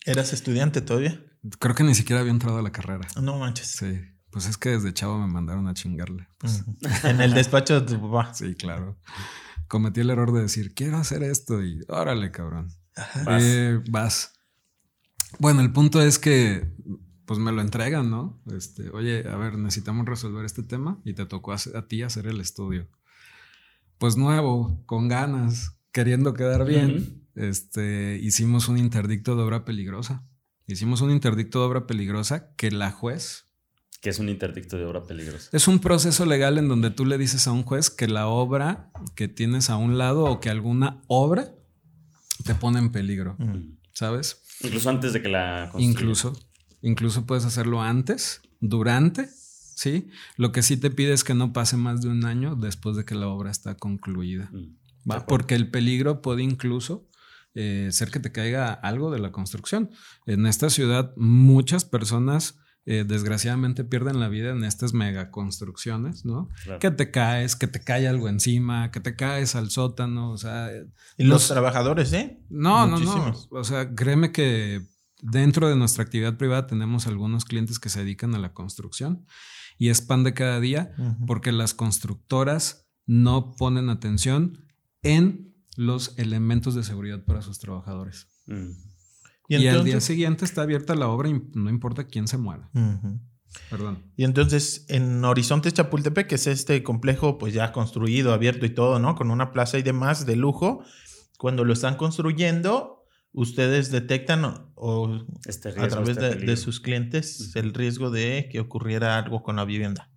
¿Eras 0.06 0.32
estudiante 0.32 0.80
todavía? 0.80 1.20
Creo 1.58 1.74
que 1.74 1.82
ni 1.82 1.96
siquiera 1.96 2.20
había 2.20 2.30
entrado 2.30 2.60
a 2.60 2.62
la 2.62 2.70
carrera. 2.70 3.08
No 3.20 3.40
manches. 3.40 3.66
Sí. 3.66 4.00
Pues 4.30 4.46
es 4.46 4.56
que 4.56 4.68
desde 4.68 4.94
chavo 4.94 5.18
me 5.18 5.26
mandaron 5.26 5.66
a 5.66 5.74
chingarle. 5.74 6.28
Pues. 6.38 6.62
en 7.02 7.20
el 7.20 7.34
despacho 7.34 7.80
de 7.80 7.96
tu 7.96 8.00
papá. 8.00 8.32
Sí, 8.34 8.54
claro. 8.54 8.96
Cometí 9.72 10.02
el 10.02 10.10
error 10.10 10.32
de 10.32 10.42
decir, 10.42 10.74
quiero 10.74 10.98
hacer 10.98 11.22
esto 11.22 11.64
y 11.64 11.80
órale, 11.88 12.30
cabrón. 12.30 12.68
Vas. 13.24 13.42
Eh, 13.42 13.80
vas. 13.88 14.34
Bueno, 15.38 15.62
el 15.62 15.72
punto 15.72 16.02
es 16.02 16.18
que 16.18 16.70
pues 17.24 17.38
me 17.38 17.52
lo 17.52 17.62
entregan, 17.62 18.10
¿no? 18.10 18.38
Este, 18.54 18.90
oye, 18.90 19.26
a 19.26 19.34
ver, 19.36 19.56
necesitamos 19.56 20.04
resolver 20.04 20.44
este 20.44 20.62
tema 20.62 21.00
y 21.06 21.14
te 21.14 21.24
tocó 21.24 21.54
a, 21.54 21.88
ti 21.88 22.02
hacer 22.02 22.26
el 22.26 22.38
estudio. 22.42 22.86
Pues 23.96 24.18
nuevo, 24.18 24.84
con 24.84 25.08
ganas, 25.08 25.78
queriendo 25.90 26.34
quedar 26.34 26.66
bien 26.66 27.24
este, 27.34 28.18
hicimos 28.20 28.68
un 28.68 28.76
interdicto 28.76 29.36
de 29.36 29.42
obra 29.42 29.64
peligrosa. 29.64 30.22
Hicimos 30.66 31.00
un 31.00 31.12
interdicto 31.12 31.60
de 31.60 31.64
obra 31.64 31.86
peligrosa 31.86 32.54
que 32.56 32.70
la 32.70 32.90
juez... 32.90 33.48
¿Qué 34.02 34.10
es 34.10 34.18
un 34.18 34.28
interdicto 34.28 34.76
de 34.76 34.84
obra 34.84 35.04
peligrosa? 35.04 35.48
Es 35.52 35.68
un 35.68 35.78
proceso 35.78 36.26
legal 36.26 36.58
en 36.58 36.66
donde 36.66 36.90
tú 36.90 37.06
le 37.06 37.16
dices 37.18 37.46
a 37.46 37.52
un 37.52 37.62
juez 37.62 37.88
que 37.88 38.08
la 38.08 38.26
obra 38.26 38.90
que 39.14 39.28
tienes 39.28 39.70
a 39.70 39.76
un 39.76 39.96
lado 39.96 40.24
o 40.24 40.40
que 40.40 40.50
alguna 40.50 41.00
obra 41.06 41.54
te 42.44 42.56
pone 42.56 42.80
en 42.80 42.90
peligro, 42.90 43.36
¿sabes? 43.92 44.42
Incluso 44.60 44.90
antes 44.90 45.12
de 45.12 45.22
que 45.22 45.28
la 45.28 45.70
Incluso, 45.78 46.32
incluso 46.80 47.26
puedes 47.26 47.44
hacerlo 47.44 47.80
antes, 47.80 48.42
durante, 48.60 49.28
¿sí? 49.28 50.08
Lo 50.36 50.50
que 50.50 50.62
sí 50.62 50.76
te 50.76 50.90
pide 50.90 51.12
es 51.12 51.22
que 51.22 51.34
no 51.34 51.52
pase 51.52 51.76
más 51.76 52.02
de 52.02 52.08
un 52.08 52.24
año 52.24 52.56
después 52.56 52.96
de 52.96 53.04
que 53.04 53.14
la 53.14 53.28
obra 53.28 53.52
está 53.52 53.76
concluida. 53.76 54.50
Porque 55.28 55.54
el 55.54 55.70
peligro 55.70 56.22
puede 56.22 56.42
incluso 56.42 57.08
eh, 57.54 57.90
ser 57.92 58.10
que 58.10 58.18
te 58.18 58.32
caiga 58.32 58.72
algo 58.72 59.12
de 59.12 59.20
la 59.20 59.30
construcción. 59.30 59.92
En 60.26 60.46
esta 60.46 60.70
ciudad 60.70 61.12
muchas 61.16 61.84
personas 61.84 62.58
eh, 62.84 63.04
desgraciadamente 63.06 63.84
pierden 63.84 64.18
la 64.18 64.28
vida 64.28 64.50
en 64.50 64.64
estas 64.64 64.92
megaconstrucciones, 64.92 66.24
¿no? 66.24 66.48
Que 66.80 66.90
te 66.90 67.10
caes, 67.12 67.54
que 67.54 67.68
te 67.68 67.80
cae 67.80 68.08
algo 68.08 68.28
encima, 68.28 68.90
que 68.90 68.98
te 68.98 69.14
caes 69.14 69.54
al 69.54 69.70
sótano, 69.70 70.32
o 70.32 70.38
sea... 70.38 70.70
¿Y 71.16 71.24
los, 71.24 71.46
trabajadores, 71.46 72.12
eh? 72.12 72.40
No, 72.50 72.86
no, 72.86 72.98
no. 72.98 73.34
O 73.50 73.62
sea, 73.62 73.94
créeme 73.94 74.32
que 74.32 74.82
dentro 75.20 75.68
de 75.68 75.76
nuestra 75.76 76.02
actividad 76.02 76.36
privada 76.36 76.66
tenemos 76.66 77.06
algunos 77.06 77.44
clientes 77.44 77.78
que 77.78 77.88
se 77.88 78.00
dedican 78.00 78.34
a 78.34 78.38
la 78.38 78.52
construcción 78.52 79.26
y 79.78 79.88
es 79.88 80.02
pan 80.02 80.24
de 80.24 80.34
cada 80.34 80.58
día 80.58 80.92
porque 81.26 81.52
las 81.52 81.74
constructoras 81.74 82.88
no 83.06 83.54
ponen 83.56 83.90
atención 83.90 84.58
en 85.02 85.54
los 85.76 86.18
elementos 86.18 86.74
de 86.74 86.82
seguridad 86.82 87.24
para 87.24 87.42
sus 87.42 87.58
trabajadores. 87.58 88.26
Mm. 88.46 88.72
Y, 89.60 89.68
al 89.68 89.84
día 89.84 90.00
siguiente 90.00 90.44
está 90.44 90.62
abierta 90.62 90.94
la 90.94 91.08
obra 91.08 91.28
y 91.28 91.42
no 91.54 91.70
importa 91.70 92.04
quién 92.04 92.28
se 92.28 92.38
muera. 92.38 92.70
Perdón. 93.70 94.02
Y 94.16 94.24
entonces 94.24 94.86
en 94.88 95.24
Horizonte 95.24 95.70
Chapultepec, 95.70 96.26
que 96.26 96.36
es 96.36 96.46
este 96.46 96.82
complejo 96.82 97.38
pues 97.38 97.52
ya 97.52 97.72
construido, 97.72 98.32
abierto 98.32 98.64
y 98.66 98.70
todo, 98.70 98.98
¿no? 98.98 99.14
Con 99.14 99.30
una 99.30 99.52
plaza 99.52 99.78
y 99.78 99.82
demás 99.82 100.24
de 100.26 100.36
lujo, 100.36 100.84
cuando 101.38 101.64
lo 101.64 101.72
están 101.72 101.96
construyendo, 101.96 103.04
ustedes 103.32 103.90
detectan 103.90 104.70
o, 104.74 105.24
este 105.46 105.70
a 105.70 105.88
través 105.88 106.16
este 106.16 106.36
de, 106.36 106.56
sus 106.56 106.80
clientes 106.80 107.54
el 107.56 107.74
riesgo 107.74 108.10
de 108.10 108.48
que 108.50 108.60
ocurriera 108.60 109.18
algo 109.18 109.42
con 109.42 109.56
la 109.56 109.64
vivienda. 109.64 110.11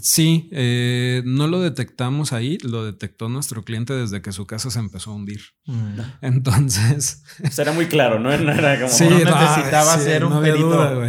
Sí, 0.00 0.48
eh, 0.52 1.22
no 1.24 1.48
lo 1.48 1.60
detectamos 1.60 2.32
ahí, 2.32 2.58
lo 2.58 2.84
detectó 2.84 3.28
nuestro 3.28 3.64
cliente 3.64 3.92
desde 3.92 4.22
que 4.22 4.30
su 4.30 4.46
casa 4.46 4.70
se 4.70 4.78
empezó 4.78 5.10
a 5.10 5.14
hundir. 5.14 5.40
Mm. 5.66 6.00
Entonces. 6.22 7.24
era 7.58 7.72
muy 7.72 7.86
claro, 7.86 8.20
¿no? 8.20 8.30
era 8.30 8.78
como. 8.78 8.90
Sí, 8.90 9.08
no 9.08 9.18
necesitaba 9.18 9.98
ser 9.98 10.24
un 10.24 10.40
perito. 10.40 11.02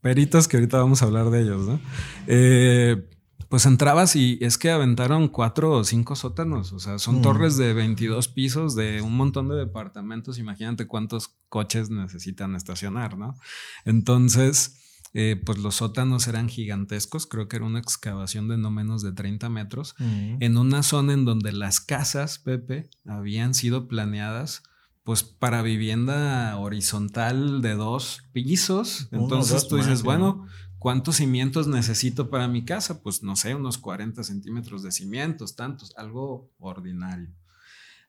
peritos 0.00 0.48
que 0.48 0.56
ahorita 0.56 0.78
vamos 0.78 1.02
a 1.02 1.06
hablar 1.06 1.30
de 1.30 1.42
ellos, 1.42 1.68
¿no? 1.68 1.80
Eh, 2.26 3.08
pues 3.48 3.64
entrabas 3.64 4.14
y 4.16 4.38
es 4.42 4.58
que 4.58 4.70
aventaron 4.70 5.28
cuatro 5.28 5.70
o 5.70 5.84
cinco 5.84 6.16
sótanos. 6.16 6.72
O 6.72 6.80
sea, 6.80 6.98
son 6.98 7.20
mm. 7.20 7.22
torres 7.22 7.56
de 7.56 7.74
22 7.74 8.28
pisos 8.28 8.74
de 8.74 9.00
un 9.02 9.16
montón 9.16 9.48
de 9.48 9.54
departamentos. 9.54 10.38
Imagínate 10.38 10.86
cuántos 10.86 11.36
coches 11.48 11.90
necesitan 11.90 12.56
estacionar, 12.56 13.16
¿no? 13.16 13.36
Entonces 13.84 14.78
eh, 15.20 15.34
pues 15.34 15.58
los 15.58 15.74
sótanos 15.74 16.28
eran 16.28 16.48
gigantescos, 16.48 17.26
creo 17.26 17.48
que 17.48 17.56
era 17.56 17.64
una 17.64 17.80
excavación 17.80 18.46
de 18.46 18.56
no 18.56 18.70
menos 18.70 19.02
de 19.02 19.10
30 19.10 19.48
metros, 19.48 19.96
mm. 19.98 20.36
en 20.38 20.56
una 20.56 20.84
zona 20.84 21.12
en 21.12 21.24
donde 21.24 21.50
las 21.50 21.80
casas, 21.80 22.38
Pepe, 22.38 22.88
habían 23.04 23.52
sido 23.52 23.88
planeadas 23.88 24.62
pues 25.02 25.24
para 25.24 25.62
vivienda 25.62 26.56
horizontal 26.56 27.62
de 27.62 27.74
dos 27.74 28.22
pisos. 28.30 29.08
Entonces 29.10 29.66
tú 29.66 29.78
dices, 29.78 30.04
bueno, 30.04 30.46
¿cuántos 30.78 31.16
cimientos 31.16 31.66
necesito 31.66 32.30
para 32.30 32.46
mi 32.46 32.64
casa? 32.64 33.02
Pues 33.02 33.24
no 33.24 33.34
sé, 33.34 33.56
unos 33.56 33.76
40 33.76 34.22
centímetros 34.22 34.84
de 34.84 34.92
cimientos, 34.92 35.56
tantos, 35.56 35.94
algo 35.96 36.52
ordinario. 36.60 37.34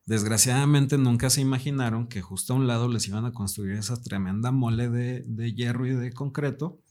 Desgraciadamente 0.06 1.00
nunca 1.00 1.32
se 1.32 1.42
imaginaron 1.42 2.08
que 2.08 2.22
justo 2.22 2.54
a 2.54 2.58
un 2.58 2.68
lado 2.68 2.88
les 2.88 3.08
iban 3.08 3.26
a 3.26 3.34
construir 3.34 3.78
esa 3.78 4.00
tremenda 4.00 4.52
mole 4.52 4.90
de, 4.90 5.24
de 5.26 5.54
hierro 5.56 5.88
y 5.88 5.96
de 5.96 6.12
concreto 6.14 6.84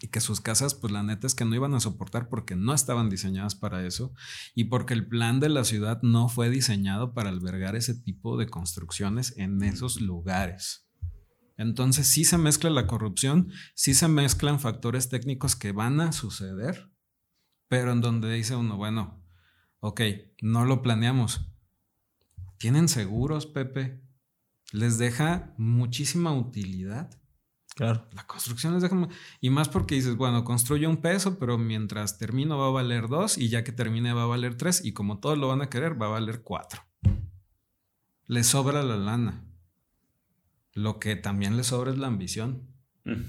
y 0.00 0.08
que 0.08 0.20
sus 0.20 0.40
casas, 0.40 0.74
pues 0.74 0.92
la 0.92 1.02
neta 1.02 1.26
es 1.26 1.34
que 1.34 1.44
no 1.44 1.54
iban 1.54 1.74
a 1.74 1.80
soportar 1.80 2.28
porque 2.28 2.56
no 2.56 2.74
estaban 2.74 3.10
diseñadas 3.10 3.54
para 3.54 3.84
eso 3.84 4.12
y 4.54 4.64
porque 4.64 4.94
el 4.94 5.06
plan 5.06 5.40
de 5.40 5.48
la 5.48 5.64
ciudad 5.64 6.00
no 6.02 6.28
fue 6.28 6.50
diseñado 6.50 7.14
para 7.14 7.30
albergar 7.30 7.76
ese 7.76 7.94
tipo 7.94 8.36
de 8.36 8.48
construcciones 8.48 9.36
en 9.36 9.62
esos 9.62 10.00
lugares. 10.00 10.88
Entonces 11.56 12.06
sí 12.06 12.24
se 12.24 12.38
mezcla 12.38 12.70
la 12.70 12.86
corrupción, 12.86 13.50
sí 13.74 13.92
se 13.92 14.06
mezclan 14.06 14.60
factores 14.60 15.08
técnicos 15.08 15.56
que 15.56 15.72
van 15.72 16.00
a 16.00 16.12
suceder, 16.12 16.92
pero 17.66 17.92
en 17.92 18.00
donde 18.00 18.32
dice 18.32 18.54
uno, 18.54 18.76
bueno, 18.76 19.24
ok, 19.80 20.00
no 20.40 20.64
lo 20.64 20.82
planeamos. 20.82 21.50
¿Tienen 22.58 22.88
seguros, 22.88 23.46
Pepe? 23.46 24.00
¿Les 24.72 24.98
deja 24.98 25.54
muchísima 25.58 26.32
utilidad? 26.32 27.10
Claro. 27.78 28.04
La 28.12 28.26
construcción 28.26 28.74
es 28.74 28.82
de 28.82 29.08
Y 29.40 29.50
más 29.50 29.68
porque 29.68 29.94
dices, 29.94 30.16
bueno, 30.16 30.42
construyo 30.42 30.90
un 30.90 30.96
peso, 30.96 31.38
pero 31.38 31.58
mientras 31.58 32.18
termino 32.18 32.58
va 32.58 32.66
a 32.66 32.70
valer 32.70 33.06
dos 33.06 33.38
y 33.38 33.50
ya 33.50 33.62
que 33.62 33.70
termine 33.70 34.12
va 34.12 34.24
a 34.24 34.26
valer 34.26 34.56
tres 34.56 34.84
y 34.84 34.92
como 34.92 35.20
todos 35.20 35.38
lo 35.38 35.46
van 35.46 35.62
a 35.62 35.70
querer, 35.70 36.02
va 36.02 36.06
a 36.06 36.10
valer 36.10 36.42
cuatro. 36.42 36.82
Le 38.26 38.42
sobra 38.42 38.82
la 38.82 38.96
lana. 38.96 39.44
Lo 40.72 40.98
que 40.98 41.14
también 41.14 41.56
le 41.56 41.62
sobra 41.62 41.92
es 41.92 41.98
la 41.98 42.08
ambición. 42.08 42.66
Mm. 43.04 43.22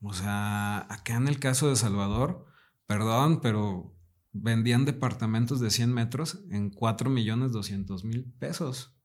O 0.00 0.12
sea, 0.12 0.92
acá 0.92 1.14
en 1.14 1.28
el 1.28 1.38
caso 1.38 1.68
de 1.68 1.76
Salvador, 1.76 2.44
perdón, 2.88 3.40
pero 3.40 3.96
vendían 4.32 4.84
departamentos 4.84 5.60
de 5.60 5.70
100 5.70 5.94
metros 5.94 6.40
en 6.50 6.70
4 6.70 7.08
millones 7.08 7.52
200 7.52 8.02
mil 8.02 8.24
pesos. 8.40 8.95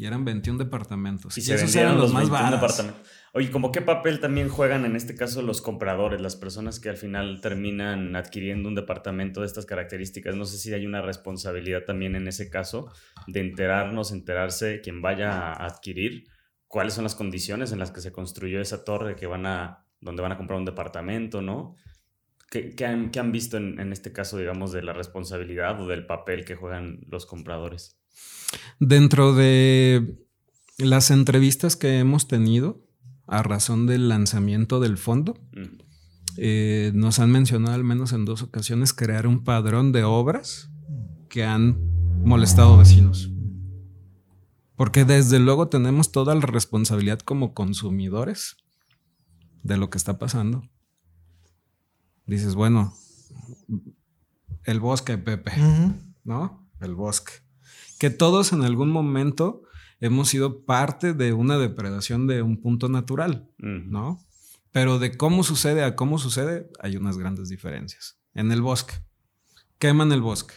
Y 0.00 0.06
eran 0.06 0.24
21 0.24 0.58
departamentos. 0.58 1.36
Y, 1.36 1.52
esos 1.52 1.76
eran 1.76 1.98
los, 1.98 2.10
más 2.10 2.30
baratos. 2.30 2.86
Oye, 3.34 3.50
¿cómo 3.50 3.70
qué 3.70 3.82
papel 3.82 4.18
también 4.18 4.48
juegan 4.48 4.86
en 4.86 4.96
este 4.96 5.14
caso 5.14 5.42
los 5.42 5.60
compradores, 5.60 6.22
las 6.22 6.36
personas 6.36 6.80
que 6.80 6.88
al 6.88 6.96
final 6.96 7.42
terminan 7.42 8.16
adquiriendo 8.16 8.70
un 8.70 8.74
departamento 8.74 9.42
de 9.42 9.46
estas 9.46 9.66
características? 9.66 10.34
No 10.36 10.46
sé 10.46 10.56
si 10.56 10.72
hay 10.72 10.86
una 10.86 11.02
responsabilidad 11.02 11.84
también 11.84 12.16
en 12.16 12.28
ese 12.28 12.48
caso 12.48 12.90
de 13.26 13.40
enterarnos, 13.40 14.10
enterarse 14.10 14.80
quien 14.80 15.02
vaya 15.02 15.32
a 15.32 15.66
adquirir 15.66 16.24
cuáles 16.66 16.94
son 16.94 17.04
las 17.04 17.14
condiciones 17.14 17.70
en 17.70 17.78
las 17.78 17.90
que 17.90 18.00
se 18.00 18.10
construyó 18.10 18.62
esa 18.62 18.84
torre 18.84 19.16
que 19.16 19.26
van 19.26 19.44
a, 19.44 19.84
donde 20.00 20.22
van 20.22 20.32
a 20.32 20.38
comprar 20.38 20.58
un 20.58 20.64
departamento, 20.64 21.42
¿no? 21.42 21.76
¿Qué, 22.48 22.74
han, 22.86 23.12
han, 23.14 23.32
visto 23.32 23.58
en, 23.58 23.78
en 23.78 23.92
este 23.92 24.14
caso, 24.14 24.38
digamos, 24.38 24.72
de 24.72 24.82
la 24.82 24.94
responsabilidad 24.94 25.78
o 25.78 25.86
del 25.86 26.06
papel 26.06 26.46
que 26.46 26.56
juegan 26.56 27.00
los 27.06 27.26
compradores? 27.26 27.99
Dentro 28.78 29.34
de 29.34 30.18
las 30.78 31.10
entrevistas 31.10 31.76
que 31.76 31.98
hemos 31.98 32.28
tenido 32.28 32.86
a 33.26 33.42
razón 33.42 33.86
del 33.86 34.08
lanzamiento 34.08 34.80
del 34.80 34.98
fondo, 34.98 35.34
mm. 35.52 35.78
eh, 36.38 36.92
nos 36.94 37.18
han 37.18 37.30
mencionado 37.30 37.74
al 37.74 37.84
menos 37.84 38.12
en 38.12 38.24
dos 38.24 38.42
ocasiones 38.42 38.92
crear 38.92 39.26
un 39.26 39.44
padrón 39.44 39.92
de 39.92 40.04
obras 40.04 40.70
que 41.28 41.44
han 41.44 41.78
molestado 42.24 42.76
vecinos. 42.76 43.30
Porque 44.76 45.04
desde 45.04 45.38
luego 45.38 45.68
tenemos 45.68 46.10
toda 46.10 46.34
la 46.34 46.46
responsabilidad 46.46 47.20
como 47.20 47.52
consumidores 47.52 48.56
de 49.62 49.76
lo 49.76 49.90
que 49.90 49.98
está 49.98 50.18
pasando. 50.18 50.62
Dices, 52.26 52.54
bueno, 52.54 52.94
el 54.64 54.80
bosque, 54.80 55.18
Pepe, 55.18 55.52
¿no? 56.24 56.66
El 56.80 56.94
bosque 56.94 57.32
que 58.00 58.08
todos 58.08 58.54
en 58.54 58.62
algún 58.62 58.90
momento 58.90 59.62
hemos 60.00 60.30
sido 60.30 60.64
parte 60.64 61.12
de 61.12 61.34
una 61.34 61.58
depredación 61.58 62.26
de 62.26 62.40
un 62.40 62.60
punto 62.60 62.88
natural, 62.88 63.50
¿no? 63.58 64.18
Pero 64.72 64.98
de 64.98 65.18
cómo 65.18 65.44
sucede 65.44 65.84
a 65.84 65.96
cómo 65.96 66.18
sucede 66.18 66.70
hay 66.80 66.96
unas 66.96 67.18
grandes 67.18 67.50
diferencias. 67.50 68.18
En 68.32 68.52
el 68.52 68.62
bosque, 68.62 68.94
queman 69.78 70.12
el 70.12 70.22
bosque, 70.22 70.54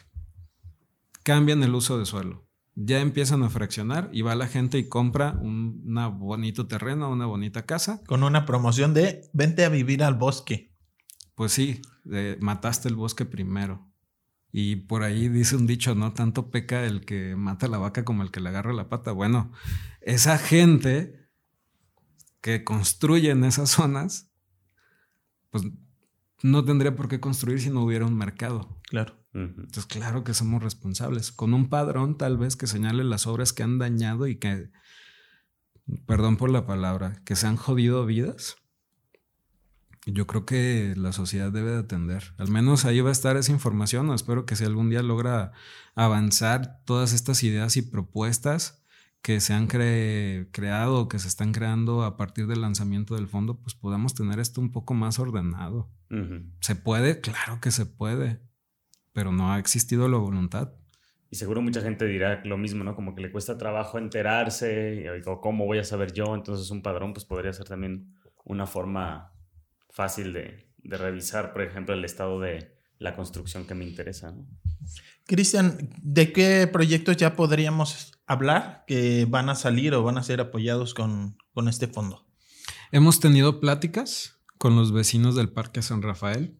cambian 1.24 1.62
el 1.64 1.76
uso 1.76 2.00
de 2.00 2.06
suelo, 2.06 2.48
ya 2.76 3.02
empiezan 3.02 3.44
a 3.44 3.50
fraccionar 3.50 4.10
y 4.14 4.22
va 4.22 4.36
la 4.36 4.48
gente 4.48 4.78
y 4.78 4.88
compra 4.88 5.38
un 5.42 5.84
bonito 6.18 6.68
terreno, 6.68 7.12
una 7.12 7.26
bonita 7.26 7.66
casa. 7.66 8.02
Con 8.06 8.24
una 8.24 8.46
promoción 8.46 8.94
de 8.94 9.30
vente 9.34 9.66
a 9.66 9.70
vivir 9.70 10.02
al 10.02 10.14
bosque. 10.14 10.74
Pues 11.36 11.52
sí, 11.52 11.82
mataste 12.40 12.88
el 12.88 12.96
bosque 12.96 13.26
primero. 13.26 13.93
Y 14.56 14.76
por 14.76 15.02
ahí 15.02 15.30
dice 15.30 15.56
un 15.56 15.66
dicho, 15.66 15.96
no 15.96 16.14
tanto 16.14 16.52
peca 16.52 16.86
el 16.86 17.06
que 17.06 17.36
mata 17.36 17.68
la 17.68 17.80
vaca 17.80 18.06
como 18.06 18.22
el 18.22 18.30
que 18.30 18.40
le 18.40 18.50
agarra 18.50 18.72
la 18.72 18.88
pata. 18.88 19.12
Bueno, 19.12 19.52
esa 20.00 20.38
gente 20.38 21.28
que 22.40 22.64
construye 22.64 23.32
en 23.32 23.46
esas 23.46 23.72
zonas, 23.72 24.32
pues 25.50 25.64
no 26.44 26.64
tendría 26.64 26.96
por 26.96 27.08
qué 27.08 27.20
construir 27.20 27.62
si 27.62 27.72
no 27.72 27.82
hubiera 27.82 28.06
un 28.06 28.16
mercado. 28.16 28.80
Claro. 28.84 29.16
Entonces, 29.34 29.88
claro 29.88 30.24
que 30.24 30.36
somos 30.36 30.62
responsables. 30.62 31.32
Con 31.32 31.56
un 31.56 31.68
padrón, 31.68 32.20
tal 32.20 32.38
vez, 32.38 32.56
que 32.56 32.68
señale 32.68 33.04
las 33.04 33.26
obras 33.26 33.54
que 33.54 33.64
han 33.64 33.80
dañado 33.80 34.28
y 34.28 34.36
que, 34.36 34.70
perdón 36.06 36.38
por 36.38 36.52
la 36.52 36.68
palabra, 36.68 37.20
que 37.26 37.36
se 37.36 37.48
han 37.48 37.58
jodido 37.58 38.06
vidas 38.06 38.58
yo 40.06 40.28
creo 40.28 40.46
que 40.46 40.94
la 40.98 41.14
sociedad 41.14 41.52
debe 41.52 41.72
de 41.72 41.80
atender. 41.80 42.34
Al 42.38 42.50
menos 42.50 42.86
ahí 42.86 43.00
va 43.02 43.10
a 43.10 43.14
estar 43.14 43.38
esa 43.38 43.52
información. 43.52 44.12
Espero 44.14 44.46
que 44.46 44.56
si 44.56 44.66
algún 44.66 44.90
día 44.90 45.02
logra 45.02 45.54
avanzar 45.96 46.84
todas 46.86 47.14
estas 47.14 47.44
ideas 47.44 47.78
y 47.78 47.82
propuestas 47.84 48.84
que 49.22 49.40
se 49.40 49.54
han 49.54 49.68
creado, 49.68 51.08
que 51.08 51.20
se 51.20 51.30
están 51.30 51.54
creando 51.54 52.04
a 52.04 52.18
partir 52.18 52.48
del 52.48 52.60
lanzamiento 52.60 53.16
del 53.16 53.30
fondo, 53.30 53.62
pues 53.62 53.74
podamos 53.74 54.14
tener 54.14 54.40
esto 54.40 54.60
un 54.60 54.72
poco 54.72 54.94
más 54.94 55.18
ordenado. 55.20 55.90
¿Se 56.60 56.76
puede? 56.76 57.22
Claro 57.22 57.62
que 57.62 57.72
se 57.72 57.86
puede, 57.86 58.42
pero 59.14 59.32
no 59.32 59.54
ha 59.54 59.60
existido 59.60 60.10
la 60.10 60.18
voluntad. 60.18 60.74
Y 61.32 61.38
seguro 61.38 61.62
mucha 61.62 61.82
gente 61.82 62.06
dirá 62.06 62.44
lo 62.44 62.58
mismo, 62.58 62.84
¿no? 62.84 62.96
Como 62.96 63.16
que 63.16 63.22
le 63.22 63.32
cuesta 63.32 63.58
trabajo 63.58 63.98
enterarse, 63.98 65.10
o 65.26 65.40
cómo 65.40 65.66
voy 65.66 65.80
a 65.80 65.86
saber 65.86 66.12
yo, 66.12 66.36
entonces 66.36 66.70
un 66.70 66.82
padrón 66.82 67.14
pues 67.14 67.24
podría 67.24 67.54
ser 67.54 67.66
también 67.66 68.14
una 68.44 68.68
forma 68.68 69.33
fácil 69.94 70.34
de, 70.34 70.68
de 70.80 70.98
revisar, 70.98 71.54
por 71.54 71.62
ejemplo, 71.62 71.94
el 71.94 72.04
estado 72.04 72.40
de 72.40 72.76
la 73.00 73.16
construcción 73.16 73.66
que 73.66 73.76
me 73.76 73.86
interesa. 73.86 74.32
¿no? 74.32 74.46
Cristian, 75.26 75.90
¿de 76.02 76.34
qué 76.34 76.68
proyectos 76.68 77.16
ya 77.18 77.36
podríamos 77.36 78.12
hablar 78.26 78.84
que 78.88 79.26
van 79.30 79.50
a 79.50 79.56
salir 79.56 79.94
o 79.94 80.04
van 80.04 80.18
a 80.18 80.24
ser 80.24 80.42
apoyados 80.42 80.94
con, 80.94 81.38
con 81.54 81.68
este 81.68 81.88
fondo? 81.88 82.28
Hemos 82.92 83.20
tenido 83.20 83.60
pláticas 83.60 84.40
con 84.58 84.76
los 84.76 84.92
vecinos 84.92 85.36
del 85.36 85.50
Parque 85.50 85.82
San 85.82 86.02
Rafael, 86.02 86.58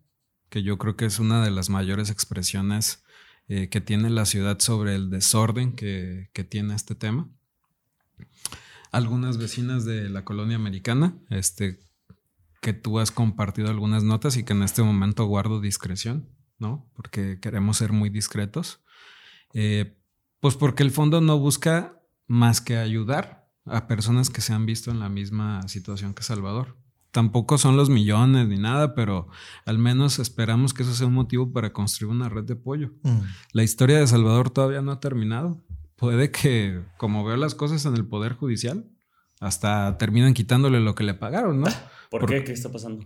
que 0.50 0.64
yo 0.64 0.78
creo 0.78 0.96
que 0.96 1.06
es 1.06 1.20
una 1.20 1.44
de 1.44 1.52
las 1.52 1.70
mayores 1.70 2.10
expresiones 2.10 3.04
eh, 3.48 3.70
que 3.70 3.82
tiene 3.82 4.10
la 4.10 4.26
ciudad 4.26 4.60
sobre 4.60 4.96
el 4.96 5.10
desorden 5.10 5.74
que, 5.76 6.30
que, 6.34 6.44
tiene 6.44 6.76
este 6.76 6.96
tema. 6.96 7.30
Algunas 8.92 9.38
vecinas 9.38 9.86
de 9.86 10.10
la 10.10 10.24
colonia 10.24 10.56
americana, 10.56 11.18
este, 11.30 11.80
que 12.64 12.74
tú 12.74 12.98
has 12.98 13.12
compartido 13.12 13.70
algunas 13.70 14.04
notas 14.04 14.38
y 14.38 14.44
que 14.44 14.54
en 14.54 14.64
este 14.64 14.82
momento 14.82 15.26
guardo 15.26 15.62
discreción. 15.62 16.28
¿no? 16.64 16.90
Porque 16.96 17.40
queremos 17.40 17.78
ser 17.78 17.92
muy 17.92 18.10
discretos. 18.10 18.82
Eh, 19.54 19.98
pues 20.40 20.56
porque 20.56 20.84
el 20.84 20.92
fondo 20.92 21.22
no 21.22 21.38
busca 21.38 22.02
más 22.28 22.62
que 22.62 22.78
ayudar 22.78 23.50
a 23.66 23.88
personas 23.88 24.30
que 24.30 24.42
se 24.42 24.54
han 24.54 24.66
visto 24.66 24.92
en 24.92 25.00
la 25.00 25.10
misma 25.10 25.68
situación 25.68 26.14
que 26.14 26.24
Salvador. 26.24 26.78
Tampoco 27.12 27.60
son 27.60 27.78
los 27.78 27.90
millones 27.90 28.48
ni 28.48 28.58
nada, 28.58 28.96
pero 28.96 29.28
al 29.66 29.78
menos 29.78 30.18
esperamos 30.18 30.74
que 30.74 30.82
eso 30.82 30.96
sea 30.96 31.06
un 31.06 31.14
motivo 31.14 31.54
para 31.54 31.72
construir 31.72 32.12
una 32.12 32.28
red 32.28 32.44
de 32.44 32.54
apoyo. 32.54 32.92
Mm. 33.04 33.20
La 33.52 33.64
historia 33.64 34.00
de 34.00 34.08
Salvador 34.08 34.50
todavía 34.50 34.82
no 34.82 34.92
ha 34.92 35.00
terminado. 35.00 35.64
Puede 35.96 36.32
que, 36.32 36.82
como 36.98 37.24
veo 37.24 37.38
las 37.38 37.54
cosas 37.54 37.86
en 37.86 37.94
el 37.94 38.08
Poder 38.08 38.34
Judicial, 38.34 38.90
hasta 39.44 39.98
terminan 39.98 40.34
quitándole 40.34 40.80
lo 40.80 40.96
que 40.96 41.04
le 41.04 41.14
pagaron, 41.14 41.60
¿no? 41.60 41.68
¿Por, 42.10 42.26
qué? 42.28 42.44
¿Qué 42.44 42.54
está 42.54 42.72
pasando? 42.72 43.06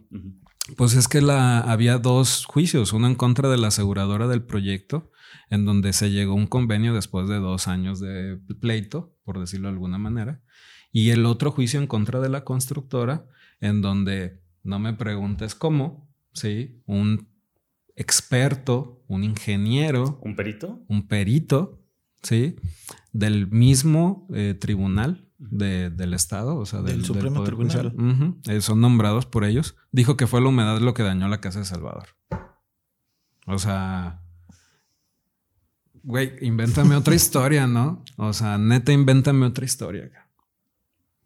Pues 0.76 0.94
es 0.94 1.08
que 1.08 1.22
la, 1.22 1.60
había 1.62 1.98
dos 1.98 2.46
juicios, 2.46 2.94
uno 2.94 3.08
en 3.08 3.16
contra 3.16 3.50
de 3.50 3.58
la 3.58 3.70
aseguradora 3.70 4.28
del 4.28 4.44
proyecto, 4.44 5.12
en 5.50 5.66
donde 5.66 5.94
se 5.94 6.12
llegó 6.12 6.34
a 6.34 6.36
un 6.36 6.46
convenio 6.46 6.94
después 6.94 7.28
de 7.28 7.38
dos 7.38 7.68
años 7.68 8.00
de 8.00 8.38
pleito, 8.60 9.16
por 9.24 9.40
decirlo 9.40 9.70
de 9.70 9.74
alguna 9.74 9.98
manera, 9.98 10.44
y 10.92 11.10
el 11.10 11.26
otro 11.26 11.52
juicio 11.52 11.80
en 11.80 11.88
contra 11.88 12.20
de 12.20 12.30
la 12.30 12.44
constructora, 12.44 13.26
en 13.60 13.82
donde, 13.82 14.42
no 14.64 14.78
me 14.78 14.94
preguntes 14.94 15.56
cómo, 15.56 16.14
¿sí? 16.34 16.84
Un 16.86 17.30
experto, 17.96 19.04
un 19.08 19.24
ingeniero. 19.24 20.20
¿Un 20.22 20.36
perito? 20.36 20.84
Un 20.88 21.08
perito, 21.08 21.82
¿sí? 22.22 22.58
Del 23.14 23.48
mismo 23.48 24.28
eh, 24.34 24.54
tribunal 24.54 25.27
del 25.38 26.14
Estado, 26.14 26.58
o 26.58 26.66
sea, 26.66 26.82
del, 26.82 27.06
Supremo 27.06 27.44
Tribunal. 27.44 27.94
Eh, 28.48 28.62
son 28.62 28.82
nombrados 28.82 29.26
por 29.26 29.44
ellos. 29.44 29.76
Dijo 29.92 30.18
que 30.18 30.28
fue 30.28 30.42
la 30.42 30.50
humedad 30.50 30.80
lo 30.80 30.94
que 30.94 31.04
dañó 31.04 31.28
la 31.28 31.42
casa 31.42 31.60
de 31.60 31.66
Salvador. 31.66 32.10
O 33.46 33.60
sea, 33.60 34.22
güey, 36.04 36.34
invéntame 36.42 36.96
otra 36.96 37.16
historia, 37.16 37.68
¿no? 37.68 38.04
O 38.18 38.34
sea, 38.34 38.58
neta, 38.58 38.92
invéntame 38.92 39.46
otra 39.46 39.66
historia. 39.66 40.12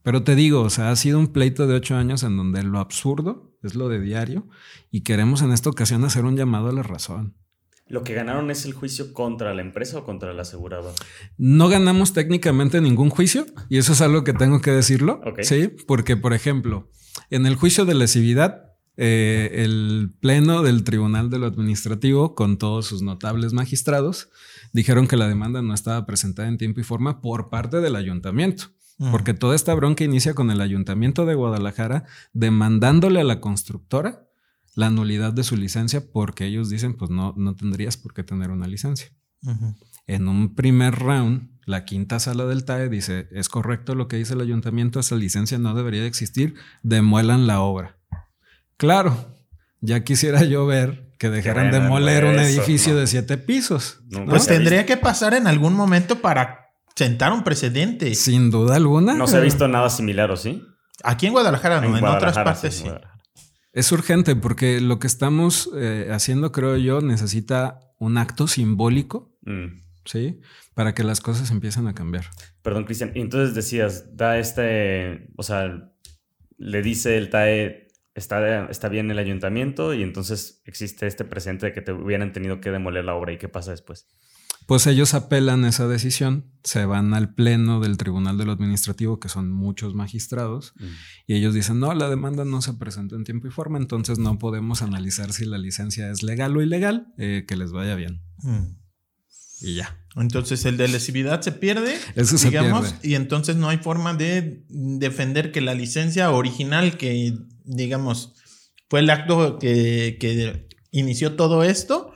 Pero 0.03 0.23
te 0.23 0.35
digo, 0.35 0.61
o 0.61 0.69
sea, 0.69 0.91
ha 0.91 0.95
sido 0.95 1.19
un 1.19 1.27
pleito 1.27 1.67
de 1.67 1.75
ocho 1.75 1.95
años 1.95 2.23
en 2.23 2.35
donde 2.35 2.63
lo 2.63 2.79
absurdo 2.79 3.55
es 3.61 3.75
lo 3.75 3.87
de 3.89 4.01
diario 4.01 4.47
y 4.89 5.01
queremos 5.01 5.41
en 5.41 5.51
esta 5.51 5.69
ocasión 5.69 6.03
hacer 6.03 6.25
un 6.25 6.35
llamado 6.35 6.69
a 6.69 6.73
la 6.73 6.83
razón. 6.83 7.35
¿Lo 7.91 8.03
que 8.03 8.13
ganaron 8.13 8.49
es 8.51 8.63
el 8.63 8.71
juicio 8.71 9.11
contra 9.11 9.53
la 9.53 9.61
empresa 9.61 9.97
o 9.97 10.05
contra 10.05 10.31
el 10.31 10.39
asegurador? 10.39 10.93
No 11.37 11.67
ganamos 11.67 12.13
técnicamente 12.13 12.79
ningún 12.79 13.09
juicio 13.09 13.45
y 13.67 13.79
eso 13.79 13.91
es 13.91 13.99
algo 13.99 14.23
que 14.23 14.31
tengo 14.31 14.61
que 14.61 14.71
decirlo. 14.71 15.19
Sí, 15.41 15.69
porque, 15.87 16.15
por 16.15 16.33
ejemplo, 16.33 16.89
en 17.29 17.45
el 17.45 17.55
juicio 17.55 17.83
de 17.83 17.93
lesividad, 17.93 18.71
eh, 18.95 19.63
el 19.65 20.13
pleno 20.21 20.63
del 20.63 20.85
Tribunal 20.85 21.29
de 21.29 21.39
lo 21.39 21.47
Administrativo, 21.47 22.33
con 22.33 22.57
todos 22.57 22.85
sus 22.85 23.01
notables 23.01 23.51
magistrados, 23.51 24.29
dijeron 24.71 25.05
que 25.05 25.17
la 25.17 25.27
demanda 25.27 25.61
no 25.61 25.73
estaba 25.73 26.05
presentada 26.05 26.47
en 26.47 26.57
tiempo 26.57 26.79
y 26.79 26.83
forma 26.83 27.19
por 27.19 27.49
parte 27.49 27.81
del 27.81 27.97
ayuntamiento. 27.97 28.67
Porque 29.11 29.33
toda 29.33 29.55
esta 29.55 29.73
bronca 29.73 30.03
inicia 30.03 30.35
con 30.35 30.51
el 30.51 30.61
ayuntamiento 30.61 31.25
de 31.25 31.33
Guadalajara 31.33 32.05
demandándole 32.33 33.19
a 33.19 33.23
la 33.23 33.41
constructora 33.41 34.27
la 34.75 34.89
nulidad 34.89 35.33
de 35.33 35.43
su 35.43 35.55
licencia 35.55 36.03
porque 36.11 36.45
ellos 36.45 36.69
dicen, 36.69 36.95
pues 36.95 37.11
no, 37.11 37.33
no 37.37 37.55
tendrías 37.55 37.97
por 37.97 38.13
qué 38.13 38.23
tener 38.23 38.51
una 38.51 38.67
licencia. 38.67 39.07
En 40.07 40.27
un 40.27 40.55
primer 40.55 40.95
round, 40.95 41.49
la 41.65 41.85
quinta 41.85 42.19
sala 42.19 42.45
del 42.45 42.65
TAE 42.65 42.89
dice, 42.89 43.27
es 43.31 43.49
correcto 43.49 43.95
lo 43.95 44.07
que 44.07 44.17
dice 44.17 44.33
el 44.33 44.41
ayuntamiento, 44.41 44.99
esa 44.99 45.15
licencia 45.15 45.57
no 45.57 45.73
debería 45.73 46.01
de 46.01 46.07
existir, 46.07 46.55
demuelan 46.83 47.47
la 47.47 47.61
obra. 47.61 47.97
Claro, 48.77 49.35
ya 49.79 50.03
quisiera 50.03 50.43
yo 50.43 50.65
ver 50.65 51.11
que 51.17 51.29
dejaran 51.29 51.71
de 51.71 51.79
demoler 51.79 52.25
un 52.25 52.39
edificio 52.39 52.95
de 52.95 53.05
siete 53.07 53.37
pisos. 53.37 53.99
Pues 54.27 54.47
tendría 54.47 54.85
que 54.85 54.97
pasar 54.97 55.33
en 55.33 55.47
algún 55.47 55.75
momento 55.75 56.19
para 56.19 56.71
sentar 56.95 57.31
un 57.31 57.43
precedente. 57.43 58.13
Sin 58.15 58.49
duda 58.49 58.75
alguna. 58.75 59.13
No 59.13 59.27
se 59.27 59.37
ha 59.37 59.39
visto 59.39 59.67
nada 59.67 59.89
similar, 59.89 60.31
¿o 60.31 60.37
sí? 60.37 60.63
Aquí 61.03 61.27
en 61.27 61.33
Guadalajara 61.33 61.81
no, 61.81 61.97
en, 61.97 62.03
otras 62.03 62.35
partes 62.35 62.75
sí. 62.75 62.85
Es 63.73 63.91
urgente 63.91 64.35
porque 64.35 64.81
lo 64.81 64.99
que 64.99 65.07
estamos 65.07 65.69
eh, 65.75 66.09
haciendo, 66.11 66.51
creo 66.51 66.77
yo, 66.77 67.01
necesita 67.01 67.79
un 67.99 68.17
acto 68.17 68.47
simbólico, 68.47 69.37
mm. 69.43 69.81
¿sí? 70.05 70.41
Para 70.73 70.93
que 70.93 71.03
las 71.03 71.21
cosas 71.21 71.51
empiecen 71.51 71.87
a 71.87 71.93
cambiar. 71.93 72.25
Perdón, 72.61 72.83
Cristian. 72.83 73.11
Entonces 73.15 73.55
decías, 73.55 74.17
da 74.17 74.37
este, 74.37 75.29
o 75.37 75.43
sea, 75.43 75.91
le 76.57 76.81
dice 76.81 77.17
el 77.17 77.29
TAE, 77.29 77.87
está, 78.13 78.69
está 78.69 78.89
bien 78.89 79.09
el 79.09 79.19
ayuntamiento 79.19 79.93
y 79.93 80.03
entonces 80.03 80.61
existe 80.65 81.07
este 81.07 81.23
presente 81.23 81.67
de 81.67 81.73
que 81.73 81.81
te 81.81 81.93
hubieran 81.93 82.33
tenido 82.33 82.59
que 82.59 82.71
demoler 82.71 83.05
la 83.05 83.15
obra. 83.15 83.31
¿Y 83.31 83.37
qué 83.37 83.47
pasa 83.47 83.71
después? 83.71 84.07
Pues 84.71 84.87
ellos 84.87 85.13
apelan 85.15 85.65
esa 85.65 85.85
decisión, 85.85 86.49
se 86.63 86.85
van 86.85 87.13
al 87.13 87.33
pleno 87.33 87.81
del 87.81 87.97
Tribunal 87.97 88.37
de 88.37 88.45
lo 88.45 88.53
Administrativo, 88.53 89.19
que 89.19 89.27
son 89.27 89.51
muchos 89.51 89.95
magistrados, 89.95 90.71
mm. 90.79 90.85
y 91.27 91.35
ellos 91.35 91.53
dicen, 91.53 91.81
no, 91.81 91.93
la 91.93 92.07
demanda 92.07 92.45
no 92.45 92.61
se 92.61 92.75
presentó 92.75 93.17
en 93.17 93.25
tiempo 93.25 93.49
y 93.49 93.51
forma, 93.51 93.77
entonces 93.79 94.17
no 94.17 94.39
podemos 94.39 94.81
analizar 94.81 95.33
si 95.33 95.43
la 95.43 95.57
licencia 95.57 96.09
es 96.09 96.23
legal 96.23 96.55
o 96.55 96.61
ilegal, 96.61 97.07
eh, 97.17 97.43
que 97.45 97.57
les 97.57 97.73
vaya 97.73 97.95
bien. 97.95 98.21
Mm. 98.43 98.77
Y 99.59 99.75
ya. 99.75 100.05
Entonces 100.15 100.63
el 100.63 100.77
de 100.77 100.87
lesividad 100.87 101.41
se 101.41 101.51
pierde, 101.51 101.97
Eso 102.15 102.37
digamos, 102.37 102.85
se 102.87 102.93
pierde. 102.93 103.09
y 103.09 103.15
entonces 103.15 103.57
no 103.57 103.67
hay 103.67 103.79
forma 103.79 104.13
de 104.13 104.63
defender 104.69 105.51
que 105.51 105.59
la 105.59 105.73
licencia 105.73 106.31
original 106.31 106.95
que, 106.95 107.37
digamos, 107.65 108.35
fue 108.89 109.01
el 109.01 109.09
acto 109.09 109.59
que, 109.59 110.15
que 110.17 110.69
inició 110.91 111.35
todo 111.35 111.65
esto, 111.65 112.10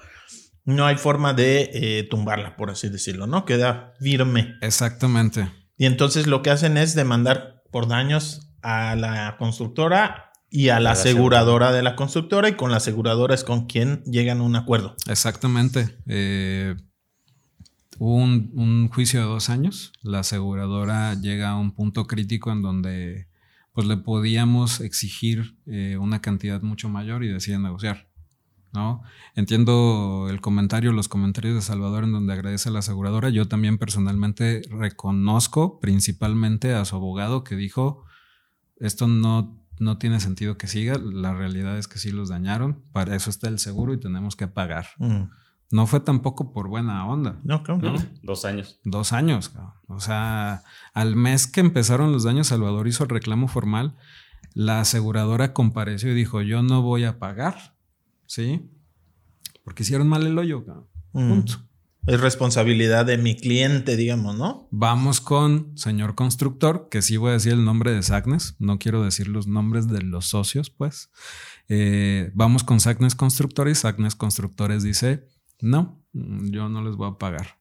no 0.65 0.85
hay 0.85 0.97
forma 0.97 1.33
de 1.33 1.69
eh, 1.73 2.07
tumbarla, 2.09 2.55
por 2.57 2.71
así 2.71 2.89
decirlo, 2.89 3.27
¿no? 3.27 3.45
Queda 3.45 3.93
firme. 3.99 4.55
Exactamente. 4.61 5.49
Y 5.77 5.85
entonces 5.85 6.27
lo 6.27 6.41
que 6.41 6.49
hacen 6.49 6.77
es 6.77 6.95
demandar 6.95 7.63
por 7.71 7.87
daños 7.87 8.51
a 8.61 8.95
la 8.95 9.35
constructora 9.37 10.31
y 10.49 10.69
a 10.69 10.79
la, 10.79 10.91
aseguradora 10.91 11.71
de 11.71 11.83
la 11.83 11.95
constructora 11.95 12.49
y 12.49 12.53
con 12.53 12.71
la 12.71 12.77
aseguradora 12.77 13.35
es 13.35 13.43
con 13.43 13.67
quien 13.67 14.03
llegan 14.05 14.39
a 14.39 14.43
un 14.43 14.55
acuerdo. 14.55 14.95
Exactamente. 15.07 15.97
Eh, 16.07 16.75
hubo 17.99 18.15
un, 18.15 18.89
juicio 18.89 19.19
de 19.19 19.25
dos 19.25 19.49
años. 19.49 19.91
La 20.01 20.19
aseguradora 20.19 21.13
llega 21.13 21.49
a 21.49 21.57
un 21.57 21.75
punto 21.75 22.07
crítico 22.07 22.51
en 22.51 22.61
donde 22.61 23.27
pues 23.73 23.85
le 23.87 23.97
podíamos 23.97 24.79
exigir 24.79 25.57
eh, 25.65 25.97
una 25.99 26.21
cantidad 26.21 26.61
mucho 26.61 26.87
mayor 26.87 27.23
y 27.23 27.27
deciden 27.27 27.63
negociar. 27.63 28.07
¿No? 28.75 29.01
Entiendo 29.35 30.27
el 30.29 30.41
comentario, 30.41 30.91
los 30.91 31.07
comentarios 31.07 31.55
de 31.55 31.61
Salvador 31.61 32.03
en 32.03 32.11
donde 32.11 32.33
agradece 32.33 32.69
a 32.69 32.71
la 32.71 32.79
aseguradora. 32.79 33.29
Yo 33.29 33.47
también 33.47 33.77
personalmente 33.77 34.61
reconozco 34.69 35.79
principalmente 35.79 36.73
a 36.73 36.85
su 36.85 36.95
abogado 36.95 37.43
que 37.43 37.55
dijo, 37.55 38.05
esto 38.77 39.07
no, 39.07 39.65
no 39.79 39.97
tiene 39.97 40.19
sentido 40.19 40.57
que 40.57 40.67
siga, 40.67 40.97
la 40.97 41.33
realidad 41.33 41.77
es 41.77 41.87
que 41.87 41.99
sí 41.99 42.11
los 42.11 42.29
dañaron, 42.29 42.83
para 42.91 43.15
eso 43.15 43.29
está 43.29 43.47
el 43.47 43.59
seguro 43.59 43.93
y 43.93 43.99
tenemos 43.99 44.35
que 44.35 44.47
pagar. 44.47 44.87
Mm. 44.99 45.23
No 45.71 45.87
fue 45.87 45.99
tampoco 45.99 46.53
por 46.53 46.67
buena 46.67 47.07
onda. 47.07 47.39
No, 47.43 47.63
claro. 47.63 47.95
Dos 48.21 48.45
años. 48.45 48.79
Dos 48.83 49.13
años. 49.13 49.51
O 49.87 49.99
sea, 49.99 50.63
al 50.93 51.15
mes 51.15 51.47
que 51.47 51.59
empezaron 51.59 52.11
los 52.11 52.23
daños, 52.23 52.47
Salvador 52.47 52.87
hizo 52.87 53.03
el 53.03 53.09
reclamo 53.09 53.47
formal. 53.47 53.95
La 54.53 54.79
aseguradora 54.79 55.53
compareció 55.53 56.11
y 56.11 56.15
dijo, 56.15 56.41
yo 56.41 56.61
no 56.61 56.81
voy 56.81 57.03
a 57.03 57.17
pagar 57.19 57.74
¿sí? 58.27 58.69
Porque 59.63 59.83
hicieron 59.83 60.07
mal 60.07 60.25
el 60.25 60.37
hoyo. 60.37 60.65
Mm. 61.13 61.29
Punto. 61.29 61.65
Es 62.07 62.19
responsabilidad 62.19 63.07
de 63.07 63.17
mi 63.17 63.35
cliente, 63.35 63.95
digamos, 63.95 64.37
¿no? 64.37 64.67
Vamos 64.69 65.21
con 65.21 65.75
señor 65.75 66.13
constructor, 66.13 66.87
que 66.91 67.01
sí 67.01 67.17
voy 67.17 67.31
a 67.31 67.33
decir 67.33 67.53
el 67.53 67.65
nombre 67.65 67.91
de 67.93 68.03
Sagnes, 68.03 68.55
no 68.59 68.77
quiero 68.77 69.03
decir 69.03 69.27
los 69.27 69.47
nombres 69.47 69.87
de 69.87 70.03
los 70.03 70.27
socios, 70.27 70.69
pues. 70.69 71.09
Eh, 71.67 72.31
vamos 72.35 72.63
con 72.63 72.79
Sagnes 72.79 73.15
Constructor 73.15 73.67
y 73.69 73.75
Sagnes 73.75 74.15
Constructores 74.15 74.83
dice, 74.83 75.27
no, 75.61 75.99
yo 76.13 76.69
no 76.69 76.83
les 76.83 76.95
voy 76.95 77.09
a 77.09 77.17
pagar. 77.17 77.57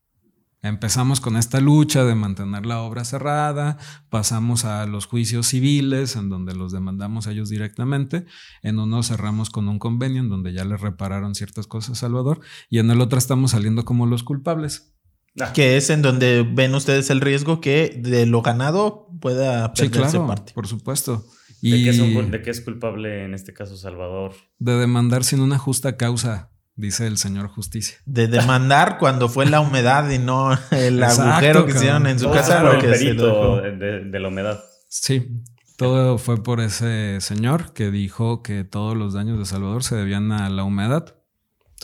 Empezamos 0.65 1.21
con 1.21 1.37
esta 1.37 1.61
lucha 1.61 2.05
de 2.05 2.15
mantener 2.15 2.65
la 2.65 2.81
obra 2.81 3.05
cerrada, 3.05 3.77
pasamos 4.09 4.65
a 4.65 4.87
los 4.87 5.05
juicios 5.05 5.49
civiles 5.49 6.17
en 6.17 6.31
donde 6.31 6.55
los 6.55 6.73
demandamos 6.73 7.27
a 7.27 7.33
ellos 7.33 7.51
directamente, 7.51 8.25
en 8.63 8.79
uno 8.79 9.03
cerramos 9.03 9.51
con 9.51 9.69
un 9.69 9.79
convenio 9.79 10.23
en 10.23 10.31
donde 10.31 10.55
ya 10.55 10.65
les 10.65 10.81
repararon 10.81 11.35
ciertas 11.35 11.67
cosas 11.67 11.99
a 11.99 12.01
Salvador 12.01 12.41
y 12.71 12.79
en 12.79 12.91
el 12.91 13.03
otro 13.03 13.19
estamos 13.19 13.51
saliendo 13.51 13.85
como 13.85 14.07
los 14.07 14.23
culpables. 14.23 14.95
Ah. 15.39 15.53
Que 15.53 15.77
es 15.77 15.91
en 15.91 16.01
donde 16.01 16.49
ven 16.51 16.75
ustedes 16.75 17.11
el 17.11 17.21
riesgo 17.21 17.61
que 17.61 18.01
de 18.03 18.25
lo 18.25 18.41
ganado 18.41 19.11
pueda 19.21 19.75
perderse 19.75 20.13
sí, 20.13 20.13
claro, 20.13 20.27
parte. 20.27 20.55
Por 20.55 20.67
supuesto. 20.67 21.27
¿De, 21.61 21.83
qué 21.83 21.91
es 21.91 22.31
¿De 22.31 22.43
qué 22.43 22.51
es 22.51 22.63
culpable 22.63 23.25
en 23.25 23.35
este 23.35 23.53
caso 23.53 23.77
Salvador? 23.77 24.33
De 24.59 24.79
demandar 24.79 25.25
sin 25.25 25.41
una 25.41 25.59
justa 25.59 25.99
causa 25.99 26.54
dice 26.77 27.07
el 27.07 27.19
señor 27.19 27.49
justicia. 27.49 27.99
De 28.05 28.29
demandar 28.29 28.97
cuando 29.01 29.29
fue 29.29 29.47
la 29.47 29.61
humedad 29.61 30.09
y 30.11 30.19
no 30.19 30.59
el 30.71 31.03
agujero 31.03 31.67
que 31.67 31.73
hicieron 31.73 32.07
en 32.07 32.19
su 32.19 32.31
casa. 32.31 32.63
Lo 32.63 32.79
que 32.79 32.89
de, 32.89 34.05
de 34.05 34.21
la 34.21 34.29
humedad. 34.29 34.65
Sí, 34.89 35.43
todo 35.77 36.19
fue 36.19 36.43
por 36.43 36.61
ese 36.61 37.21
señor 37.21 37.73
que 37.73 37.91
dijo 37.91 38.43
que 38.43 38.65
todos 38.65 38.97
los 38.97 39.13
daños 39.13 39.39
de 39.39 39.45
Salvador 39.45 39.83
se 39.83 39.97
debían 39.97 40.31
a 40.33 40.49
la 40.49 40.65
humedad. 40.65 41.17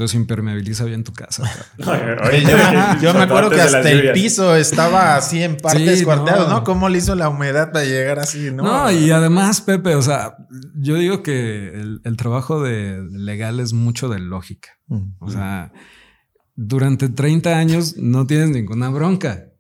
Entonces 0.00 0.18
impermeabiliza 0.18 0.86
bien 0.86 1.04
tu 1.04 1.12
casa. 1.12 1.44
yo, 3.02 3.12
me 3.12 3.20
acuerdo 3.20 3.50
que 3.50 3.60
hasta 3.60 3.90
el 3.90 4.12
piso 4.12 4.56
estaba 4.56 5.16
así 5.16 5.42
en 5.42 5.58
partes 5.58 6.04
cuarteados, 6.04 6.48
no. 6.48 6.64
¿Cómo 6.64 6.88
le 6.88 6.96
hizo 6.96 7.14
la 7.14 7.28
humedad 7.28 7.70
para 7.70 7.84
llegar 7.84 8.18
así? 8.18 8.50
No, 8.50 8.62
no 8.62 8.90
y 8.90 9.10
además, 9.10 9.60
Pepe, 9.60 9.96
o 9.96 10.00
sea, 10.00 10.38
yo 10.74 10.94
digo 10.94 11.22
que 11.22 11.68
el, 12.02 12.16
trabajo 12.16 12.62
de 12.62 13.06
legal 13.10 13.60
es 13.60 13.74
mucho 13.74 14.08
de 14.08 14.20
lógica. 14.20 14.70
Mm. 14.86 15.16
O 15.18 15.30
sea, 15.30 15.70
durante 16.56 17.10
30 17.10 17.58
años 17.58 17.98
no 17.98 18.26
tienes 18.26 18.48
ninguna 18.48 18.88
bronca. 18.88 19.50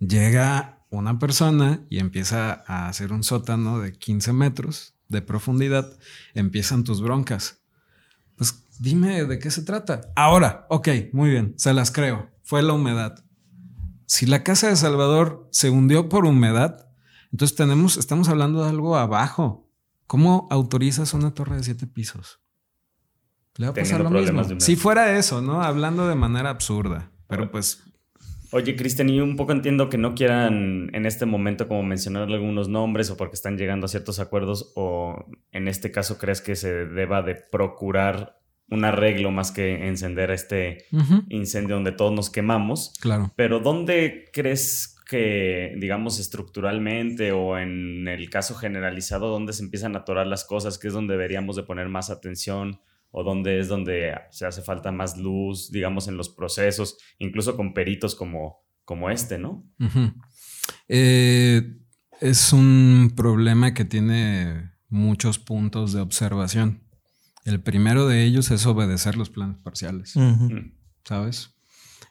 Llega 0.00 0.84
una 0.90 1.20
persona 1.20 1.86
y 1.88 2.00
empieza 2.00 2.64
a 2.66 2.88
hacer 2.88 3.12
un 3.12 3.22
sótano 3.22 3.78
de 3.78 3.92
15 3.92 4.32
metros 4.32 4.96
de 5.06 5.22
profundidad, 5.22 5.96
empiezan 6.34 6.82
tus 6.82 7.00
broncas. 7.00 7.59
Dime 8.80 9.26
de 9.26 9.38
qué 9.38 9.50
se 9.50 9.60
trata. 9.60 10.00
Ahora, 10.16 10.64
ok, 10.70 10.88
muy 11.12 11.28
bien, 11.28 11.52
se 11.58 11.74
las 11.74 11.90
creo. 11.90 12.30
Fue 12.42 12.62
la 12.62 12.72
humedad. 12.72 13.22
Si 14.06 14.24
la 14.24 14.42
casa 14.42 14.70
de 14.70 14.76
Salvador 14.76 15.46
se 15.52 15.68
hundió 15.68 16.08
por 16.08 16.24
humedad, 16.24 16.88
entonces 17.30 17.58
tenemos, 17.58 17.98
estamos 17.98 18.30
hablando 18.30 18.64
de 18.64 18.70
algo 18.70 18.96
abajo. 18.96 19.70
¿Cómo 20.06 20.48
autorizas 20.50 21.12
una 21.12 21.34
torre 21.34 21.56
de 21.56 21.62
siete 21.62 21.86
pisos? 21.86 22.40
Le 23.56 23.66
va 23.66 23.72
a 23.72 23.74
pasar 23.74 24.00
lo 24.00 24.08
mismo. 24.08 24.42
Si 24.58 24.76
fuera 24.76 25.14
eso, 25.14 25.42
¿no? 25.42 25.60
Hablando 25.60 26.08
de 26.08 26.14
manera 26.14 26.48
absurda. 26.48 27.12
Pero 27.28 27.50
pues. 27.50 27.84
Oye, 28.50 28.76
Cristian, 28.76 29.10
y 29.10 29.20
un 29.20 29.36
poco 29.36 29.52
entiendo 29.52 29.90
que 29.90 29.98
no 29.98 30.14
quieran 30.14 30.88
en 30.94 31.04
este 31.04 31.26
momento 31.26 31.68
como 31.68 31.82
mencionar 31.82 32.22
algunos 32.22 32.70
nombres 32.70 33.10
o 33.10 33.18
porque 33.18 33.34
están 33.34 33.58
llegando 33.58 33.84
a 33.84 33.88
ciertos 33.90 34.20
acuerdos 34.20 34.72
o 34.74 35.26
en 35.52 35.68
este 35.68 35.90
caso 35.90 36.16
crees 36.16 36.40
que 36.40 36.56
se 36.56 36.86
deba 36.86 37.20
de 37.20 37.34
procurar 37.34 38.39
un 38.70 38.84
arreglo 38.84 39.30
más 39.30 39.50
que 39.50 39.88
encender 39.88 40.30
este 40.30 40.86
incendio 41.28 41.74
donde 41.74 41.92
todos 41.92 42.12
nos 42.12 42.30
quemamos. 42.30 42.92
Claro. 43.00 43.32
Pero 43.36 43.60
¿dónde 43.60 44.30
crees 44.32 44.96
que, 45.10 45.74
digamos, 45.76 46.20
estructuralmente 46.20 47.32
o 47.32 47.58
en 47.58 48.06
el 48.06 48.30
caso 48.30 48.54
generalizado, 48.54 49.28
dónde 49.28 49.52
se 49.52 49.64
empiezan 49.64 49.96
a 49.96 50.00
atorar 50.00 50.28
las 50.28 50.44
cosas, 50.44 50.78
que 50.78 50.86
es 50.86 50.94
donde 50.94 51.14
deberíamos 51.14 51.56
de 51.56 51.64
poner 51.64 51.88
más 51.88 52.10
atención 52.10 52.80
o 53.10 53.24
dónde 53.24 53.58
es 53.58 53.66
donde 53.66 54.14
se 54.30 54.46
hace 54.46 54.62
falta 54.62 54.92
más 54.92 55.18
luz, 55.18 55.72
digamos, 55.72 56.06
en 56.06 56.16
los 56.16 56.28
procesos, 56.28 56.96
incluso 57.18 57.56
con 57.56 57.74
peritos 57.74 58.14
como, 58.14 58.62
como 58.84 59.10
este, 59.10 59.36
¿no? 59.36 59.64
Eh, 60.86 61.76
es 62.20 62.52
un 62.52 63.12
problema 63.16 63.74
que 63.74 63.84
tiene 63.84 64.70
muchos 64.88 65.40
puntos 65.40 65.92
de 65.92 66.02
observación. 66.02 66.84
El 67.44 67.60
primero 67.60 68.06
de 68.06 68.24
ellos 68.24 68.50
es 68.50 68.66
obedecer 68.66 69.16
los 69.16 69.30
planes 69.30 69.56
parciales, 69.58 70.14
¿sabes? 71.04 71.54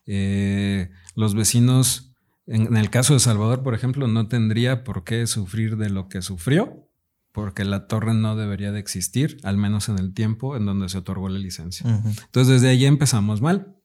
Eh, 0.06 0.90
los 1.16 1.36
vecinos, 1.36 2.14
en, 2.48 2.76
el 2.76 2.90
caso 2.90 3.14
de 3.14 3.20
Salvador, 3.20 3.62
por 3.62 3.76
ejemplo, 3.76 4.08
no 4.08 4.28
tendría 4.28 4.84
por 4.84 5.04
qué 5.04 5.28
sufrir 5.28 5.78
de 5.78 5.90
lo 5.90 6.10
que 6.10 6.22
sufrió, 6.22 6.90
porque 7.32 7.64
la 7.64 7.88
torre 7.88 8.16
no 8.16 8.36
debería 8.36 8.72
de 8.72 8.80
existir, 8.80 9.38
al 9.44 9.58
menos 9.58 9.88
en 9.88 10.00
el 10.00 10.14
tiempo 10.14 10.58
en 10.58 10.66
donde 10.66 10.90
se 10.90 10.98
otorgó 10.98 11.30
la 11.30 11.38
licencia. 11.38 11.88
Entonces, 11.88 12.56
desde 12.56 12.70
ahí 12.70 12.86
empezamos 12.86 13.42
mal. 13.42 13.76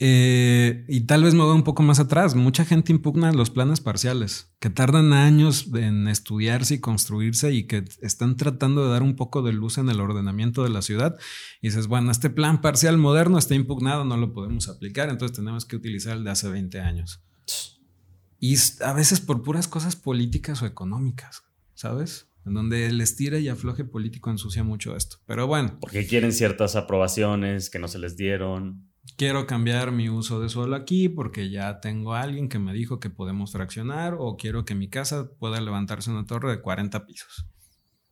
Eh, 0.00 0.84
y 0.88 1.02
tal 1.02 1.22
vez 1.22 1.34
me 1.34 1.44
voy 1.44 1.54
un 1.54 1.62
poco 1.62 1.82
más 1.82 2.00
atrás. 2.00 2.34
Mucha 2.34 2.64
gente 2.64 2.92
impugna 2.92 3.32
los 3.32 3.50
planes 3.50 3.80
parciales, 3.80 4.52
que 4.58 4.70
tardan 4.70 5.12
años 5.12 5.68
en 5.74 6.08
estudiarse 6.08 6.74
y 6.74 6.80
construirse 6.80 7.52
y 7.52 7.66
que 7.66 7.84
están 8.02 8.36
tratando 8.36 8.84
de 8.84 8.90
dar 8.90 9.02
un 9.02 9.14
poco 9.14 9.42
de 9.42 9.52
luz 9.52 9.78
en 9.78 9.88
el 9.88 10.00
ordenamiento 10.00 10.64
de 10.64 10.70
la 10.70 10.82
ciudad. 10.82 11.16
Y 11.60 11.68
dices, 11.68 11.86
bueno, 11.86 12.10
este 12.10 12.30
plan 12.30 12.60
parcial 12.60 12.98
moderno 12.98 13.38
está 13.38 13.54
impugnado, 13.54 14.04
no 14.04 14.16
lo 14.16 14.32
podemos 14.32 14.68
aplicar, 14.68 15.10
entonces 15.10 15.36
tenemos 15.36 15.64
que 15.64 15.76
utilizar 15.76 16.16
el 16.16 16.24
de 16.24 16.30
hace 16.30 16.48
20 16.48 16.80
años. 16.80 17.20
Y 18.40 18.56
a 18.82 18.92
veces 18.92 19.20
por 19.20 19.42
puras 19.42 19.68
cosas 19.68 19.96
políticas 19.96 20.60
o 20.62 20.66
económicas, 20.66 21.44
¿sabes? 21.74 22.26
en 22.46 22.52
donde 22.52 22.86
el 22.86 23.00
estira 23.00 23.38
y 23.38 23.48
afloje 23.48 23.84
político 23.84 24.30
ensucia 24.30 24.62
mucho 24.62 24.96
esto. 24.96 25.16
Pero 25.26 25.46
bueno. 25.46 25.78
Porque 25.80 26.06
quieren 26.06 26.32
ciertas 26.32 26.76
aprobaciones 26.76 27.70
que 27.70 27.78
no 27.78 27.88
se 27.88 27.98
les 27.98 28.16
dieron 28.16 28.90
quiero 29.16 29.46
cambiar 29.46 29.92
mi 29.92 30.08
uso 30.08 30.40
de 30.40 30.48
suelo 30.48 30.76
aquí 30.76 31.08
porque 31.08 31.50
ya 31.50 31.80
tengo 31.80 32.14
a 32.14 32.22
alguien 32.22 32.48
que 32.48 32.58
me 32.58 32.72
dijo 32.72 33.00
que 33.00 33.10
podemos 33.10 33.52
fraccionar 33.52 34.16
o 34.18 34.36
quiero 34.36 34.64
que 34.64 34.74
mi 34.74 34.88
casa 34.88 35.30
pueda 35.38 35.60
levantarse 35.60 36.10
una 36.10 36.26
torre 36.26 36.50
de 36.50 36.60
40 36.60 37.06
pisos. 37.06 37.46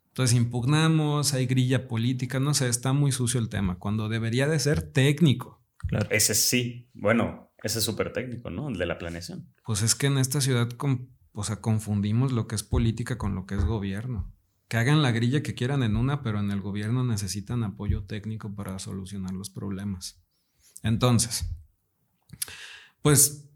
Entonces 0.09 0.37
impugnamos, 0.37 1.33
hay 1.33 1.47
grilla 1.47 1.89
política, 1.89 2.39
no 2.39 2.53
sé, 2.53 2.69
está 2.69 2.93
muy 2.93 3.13
sucio 3.13 3.41
el 3.41 3.49
tema, 3.49 3.79
cuando 3.79 4.11
debería 4.11 4.47
de 4.47 4.59
ser 4.59 4.83
técnico. 4.83 5.63
Claro. 5.79 6.07
Ese 6.11 6.35
sí, 6.35 6.91
bueno, 6.93 7.51
ese 7.63 7.79
es 7.79 7.85
súper 7.85 8.13
técnico, 8.13 8.51
¿no? 8.51 8.69
El 8.69 8.77
de 8.77 8.87
la 8.87 8.99
planeación. 8.99 9.49
Pues 9.65 9.83
es 9.83 9.95
que 9.95 10.09
en 10.09 10.19
esta 10.19 10.41
ciudad 10.41 10.69
o 11.33 11.45
sea, 11.45 11.61
confundimos 11.61 12.33
lo 12.33 12.47
que 12.47 12.55
es 12.55 12.63
política 12.63 13.17
con 13.17 13.35
lo 13.35 13.47
que 13.47 13.55
es 13.55 13.65
gobierno. 13.65 14.31
Que 14.69 14.77
hagan 14.77 15.03
la 15.03 15.13
grilla 15.13 15.43
que 15.43 15.55
quieran 15.55 15.83
en 15.83 15.97
una, 15.97 16.23
pero 16.23 16.41
en 16.41 16.51
el 16.51 16.61
gobierno 16.61 17.05
necesitan 17.05 17.63
apoyo 17.65 18.05
técnico 18.05 18.55
para 18.55 18.79
solucionar 18.79 19.33
los 19.33 19.51
problemas. 19.51 20.22
Entonces, 20.83 21.47
pues 23.03 23.49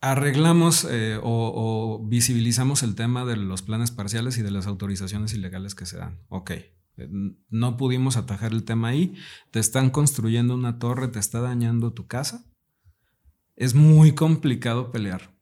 arreglamos 0.00 0.84
eh, 0.90 1.18
o, 1.22 2.04
visibilizamos 2.04 2.82
el 2.82 2.94
tema 2.94 3.24
de 3.24 3.36
los 3.36 3.62
planes 3.62 3.90
parciales 3.92 4.36
y 4.36 4.42
de 4.42 4.50
las 4.50 4.66
autorizaciones 4.66 5.32
ilegales 5.32 5.74
que 5.74 5.86
se 5.86 5.96
dan. 5.96 6.18
Ok, 6.28 6.50
eh, 6.50 7.08
no 7.48 7.76
pudimos 7.76 8.16
atajar 8.16 8.52
el 8.52 8.64
tema 8.64 8.88
ahí, 8.88 9.14
te 9.50 9.60
están 9.60 9.90
construyendo 9.90 10.54
una 10.54 10.78
torre, 10.78 11.08
te 11.08 11.20
está 11.20 11.40
dañando 11.40 11.92
tu 11.92 12.06
casa. 12.06 12.44
Es 13.54 13.74
muy 13.74 14.12
complicado 14.12 14.90
pelear. 14.90 15.32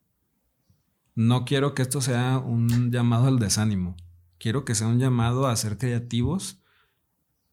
No 1.14 1.44
quiero 1.44 1.74
que 1.74 1.82
esto 1.82 2.00
sea 2.00 2.38
un 2.38 2.90
llamado 2.92 3.28
al 3.28 3.38
desánimo. 3.38 3.96
Quiero 4.38 4.64
que 4.64 4.74
sea 4.74 4.86
un 4.86 4.98
llamado 4.98 5.46
a 5.46 5.56
ser 5.56 5.78
creativos 5.78 6.62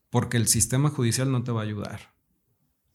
porque 0.10 0.38
el 0.38 0.48
sistema 0.48 0.90
judicial 0.90 1.32
no 1.32 1.44
te 1.44 1.52
va 1.52 1.62
a 1.62 1.66
ayudar. 1.66 2.17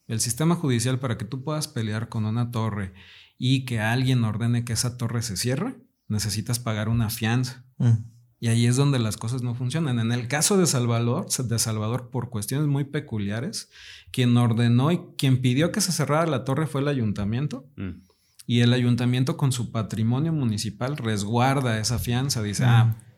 El 0.07 0.21
sistema 0.21 0.55
judicial 0.55 0.99
para 0.99 1.17
que 1.17 1.25
tú 1.25 1.45
puedas 1.45 1.69
pelear 1.69 2.09
con 2.09 2.25
una 2.25 2.51
torre 2.51 2.93
y 3.39 3.65
que 3.65 3.81
alguien 3.81 4.25
ordene 4.25 4.65
que 4.65 4.73
esa 4.73 4.97
torre 4.97 5.23
se 5.23 5.37
cierre, 5.37 5.77
necesitas 6.09 6.59
pagar 6.59 6.89
una 6.89 7.11
fianza. 7.11 7.65
Mm. 7.79 8.05
Y 8.41 8.49
ahí 8.49 8.67
es 8.67 8.77
donde 8.77 8.99
las 8.99 9.17
cosas 9.17 9.43
no 9.43 9.55
funcionan. 9.55 10.01
En 10.01 10.11
el 10.11 10.27
caso 10.27 10.57
de 10.59 10.67
Salvador, 10.67 11.29
de 11.29 11.59
Salvador, 11.59 12.11
por 12.11 12.29
cuestiones 12.29 12.67
muy 12.67 12.85
peculiares, 12.85 13.71
quien 14.11 14.37
ordenó 14.37 14.91
y 14.91 15.01
quien 15.17 15.41
pidió 15.41 15.71
que 15.71 15.81
se 15.81 15.93
cerrara 15.93 16.27
la 16.27 16.45
torre 16.45 16.67
fue 16.67 16.81
el 16.81 16.89
ayuntamiento. 16.89 17.69
Mm. 17.77 18.03
Y 18.45 18.61
el 18.61 18.73
ayuntamiento 18.73 19.37
con 19.37 19.53
su 19.53 19.71
patrimonio 19.71 20.33
municipal 20.33 20.97
resguarda 20.97 21.79
esa 21.79 22.01
fianza. 22.01 22.43
Dice, 22.43 22.65
ah, 22.65 22.85
mm 22.87 23.12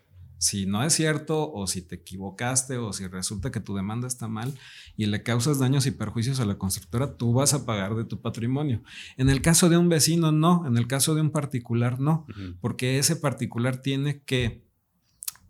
si 0.44 0.66
no 0.66 0.84
es 0.84 0.92
cierto 0.92 1.50
o 1.50 1.66
si 1.66 1.80
te 1.80 1.94
equivocaste 1.94 2.76
o 2.76 2.92
si 2.92 3.06
resulta 3.06 3.50
que 3.50 3.60
tu 3.60 3.74
demanda 3.74 4.06
está 4.06 4.28
mal 4.28 4.52
y 4.94 5.06
le 5.06 5.22
causas 5.22 5.58
daños 5.58 5.86
y 5.86 5.90
perjuicios 5.90 6.38
a 6.38 6.44
la 6.44 6.58
constructora, 6.58 7.16
tú 7.16 7.32
vas 7.32 7.54
a 7.54 7.64
pagar 7.64 7.94
de 7.94 8.04
tu 8.04 8.20
patrimonio. 8.20 8.82
En 9.16 9.30
el 9.30 9.40
caso 9.40 9.70
de 9.70 9.78
un 9.78 9.88
vecino, 9.88 10.32
no. 10.32 10.66
En 10.66 10.76
el 10.76 10.86
caso 10.86 11.14
de 11.14 11.22
un 11.22 11.30
particular, 11.30 11.98
no. 11.98 12.26
Porque 12.60 12.98
ese 12.98 13.16
particular 13.16 13.78
tiene 13.78 14.20
que 14.20 14.66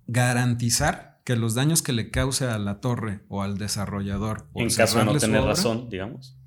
garantizar 0.06 1.20
que 1.24 1.34
los 1.34 1.54
daños 1.56 1.82
que 1.82 1.92
le 1.92 2.12
cause 2.12 2.44
a 2.44 2.56
la 2.60 2.80
torre 2.80 3.24
o 3.26 3.42
al 3.42 3.58
desarrollador. 3.58 4.48
En 4.54 4.72
caso 4.72 5.00
de 5.00 5.06
no 5.06 5.16
tener 5.16 5.42
razón, 5.42 5.88
digamos. 5.88 6.38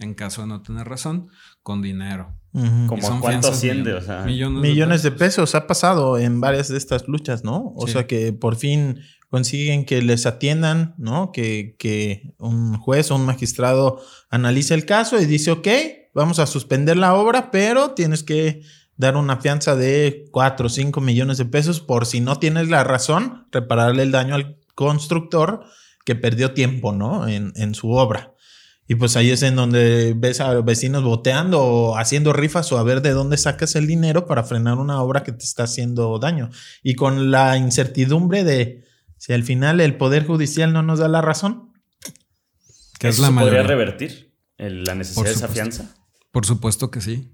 En 0.00 0.14
caso 0.14 0.40
de 0.42 0.48
no 0.48 0.62
tener 0.62 0.88
razón, 0.88 1.28
con 1.62 1.82
dinero. 1.82 2.34
Como 2.52 3.20
cuánto 3.20 3.48
asciende, 3.48 3.92
o 3.92 4.00
sea, 4.00 4.24
millones, 4.24 5.02
de, 5.02 5.12
pesos. 5.12 5.54
Ha 5.54 5.66
pasado 5.66 6.18
en 6.18 6.40
varias 6.40 6.68
de 6.68 6.78
estas 6.78 7.06
luchas, 7.06 7.44
¿no? 7.44 7.72
O 7.76 7.86
sea 7.86 8.06
que 8.06 8.32
por 8.32 8.56
fin 8.56 8.98
consiguen 9.28 9.84
que 9.84 10.02
les 10.02 10.26
atiendan, 10.26 10.94
¿no? 10.98 11.30
Que, 11.32 11.76
que 11.78 12.34
un 12.38 12.76
juez 12.78 13.10
o 13.10 13.16
un 13.16 13.26
magistrado 13.26 14.00
analice 14.30 14.74
el 14.74 14.84
caso 14.84 15.20
y 15.20 15.26
dice, 15.26 15.52
ok, 15.52 15.68
vamos 16.12 16.40
a 16.40 16.46
suspender 16.46 16.96
la 16.96 17.14
obra, 17.14 17.50
pero 17.50 17.90
tienes 17.92 18.24
que 18.24 18.62
dar 18.96 19.16
una 19.16 19.36
fianza 19.36 19.76
de 19.76 20.26
4 20.32 20.66
o 20.66 20.68
5 20.68 21.00
millones 21.00 21.38
de 21.38 21.44
pesos 21.44 21.80
por 21.80 22.04
si 22.04 22.20
no 22.20 22.38
tienes 22.38 22.68
la 22.68 22.84
razón, 22.84 23.46
repararle 23.52 24.02
el 24.02 24.12
daño 24.12 24.34
al 24.34 24.58
constructor 24.74 25.64
que 26.04 26.16
perdió 26.16 26.52
tiempo, 26.52 26.92
¿no? 26.92 27.28
En, 27.28 27.52
en 27.54 27.74
su 27.74 27.92
obra. 27.92 28.34
Y 28.90 28.96
pues 28.96 29.14
ahí 29.14 29.30
es 29.30 29.44
en 29.44 29.54
donde 29.54 30.14
ves 30.16 30.40
a 30.40 30.52
los 30.52 30.64
vecinos 30.64 31.04
boteando 31.04 31.62
o 31.62 31.96
haciendo 31.96 32.32
rifas 32.32 32.72
o 32.72 32.78
a 32.78 32.82
ver 32.82 33.02
de 33.02 33.10
dónde 33.10 33.36
sacas 33.36 33.76
el 33.76 33.86
dinero 33.86 34.26
para 34.26 34.42
frenar 34.42 34.78
una 34.78 35.00
obra 35.00 35.22
que 35.22 35.30
te 35.30 35.44
está 35.44 35.62
haciendo 35.62 36.18
daño. 36.18 36.50
Y 36.82 36.96
con 36.96 37.30
la 37.30 37.56
incertidumbre 37.56 38.42
de 38.42 38.84
si 39.16 39.32
al 39.32 39.44
final 39.44 39.80
el 39.80 39.96
Poder 39.96 40.26
Judicial 40.26 40.72
no 40.72 40.82
nos 40.82 40.98
da 40.98 41.06
la 41.06 41.22
razón. 41.22 41.72
¿Qué 42.98 43.06
es 43.06 43.20
la 43.20 43.30
podría 43.30 43.62
revertir 43.62 44.34
la 44.58 44.96
necesidad 44.96 45.24
de 45.24 45.30
esa 45.34 45.46
fianza? 45.46 45.94
Por 46.32 46.44
supuesto 46.44 46.90
que 46.90 47.00
sí. 47.00 47.32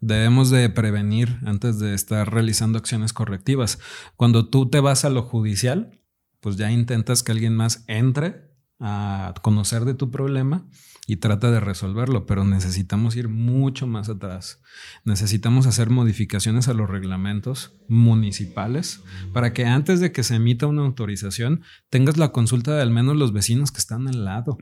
Debemos 0.00 0.48
de 0.48 0.70
prevenir 0.70 1.38
antes 1.44 1.78
de 1.80 1.92
estar 1.92 2.32
realizando 2.32 2.78
acciones 2.78 3.12
correctivas. 3.12 3.78
Cuando 4.16 4.48
tú 4.48 4.70
te 4.70 4.80
vas 4.80 5.04
a 5.04 5.10
lo 5.10 5.20
judicial, 5.20 6.00
pues 6.40 6.56
ya 6.56 6.70
intentas 6.70 7.22
que 7.22 7.32
alguien 7.32 7.54
más 7.54 7.84
entre 7.88 8.54
a 8.80 9.34
conocer 9.42 9.84
de 9.84 9.92
tu 9.92 10.10
problema 10.10 10.66
y 11.06 11.16
trata 11.16 11.50
de 11.50 11.60
resolverlo, 11.60 12.26
pero 12.26 12.44
necesitamos 12.44 13.14
ir 13.16 13.28
mucho 13.28 13.86
más 13.86 14.08
atrás. 14.08 14.62
Necesitamos 15.04 15.66
hacer 15.66 15.90
modificaciones 15.90 16.68
a 16.68 16.74
los 16.74 16.88
reglamentos 16.88 17.74
municipales 17.88 19.02
para 19.32 19.52
que 19.52 19.66
antes 19.66 20.00
de 20.00 20.12
que 20.12 20.22
se 20.22 20.36
emita 20.36 20.66
una 20.66 20.82
autorización 20.82 21.62
tengas 21.90 22.16
la 22.16 22.32
consulta 22.32 22.74
de 22.74 22.82
al 22.82 22.90
menos 22.90 23.16
los 23.16 23.32
vecinos 23.32 23.70
que 23.70 23.78
están 23.78 24.08
al 24.08 24.24
lado, 24.24 24.56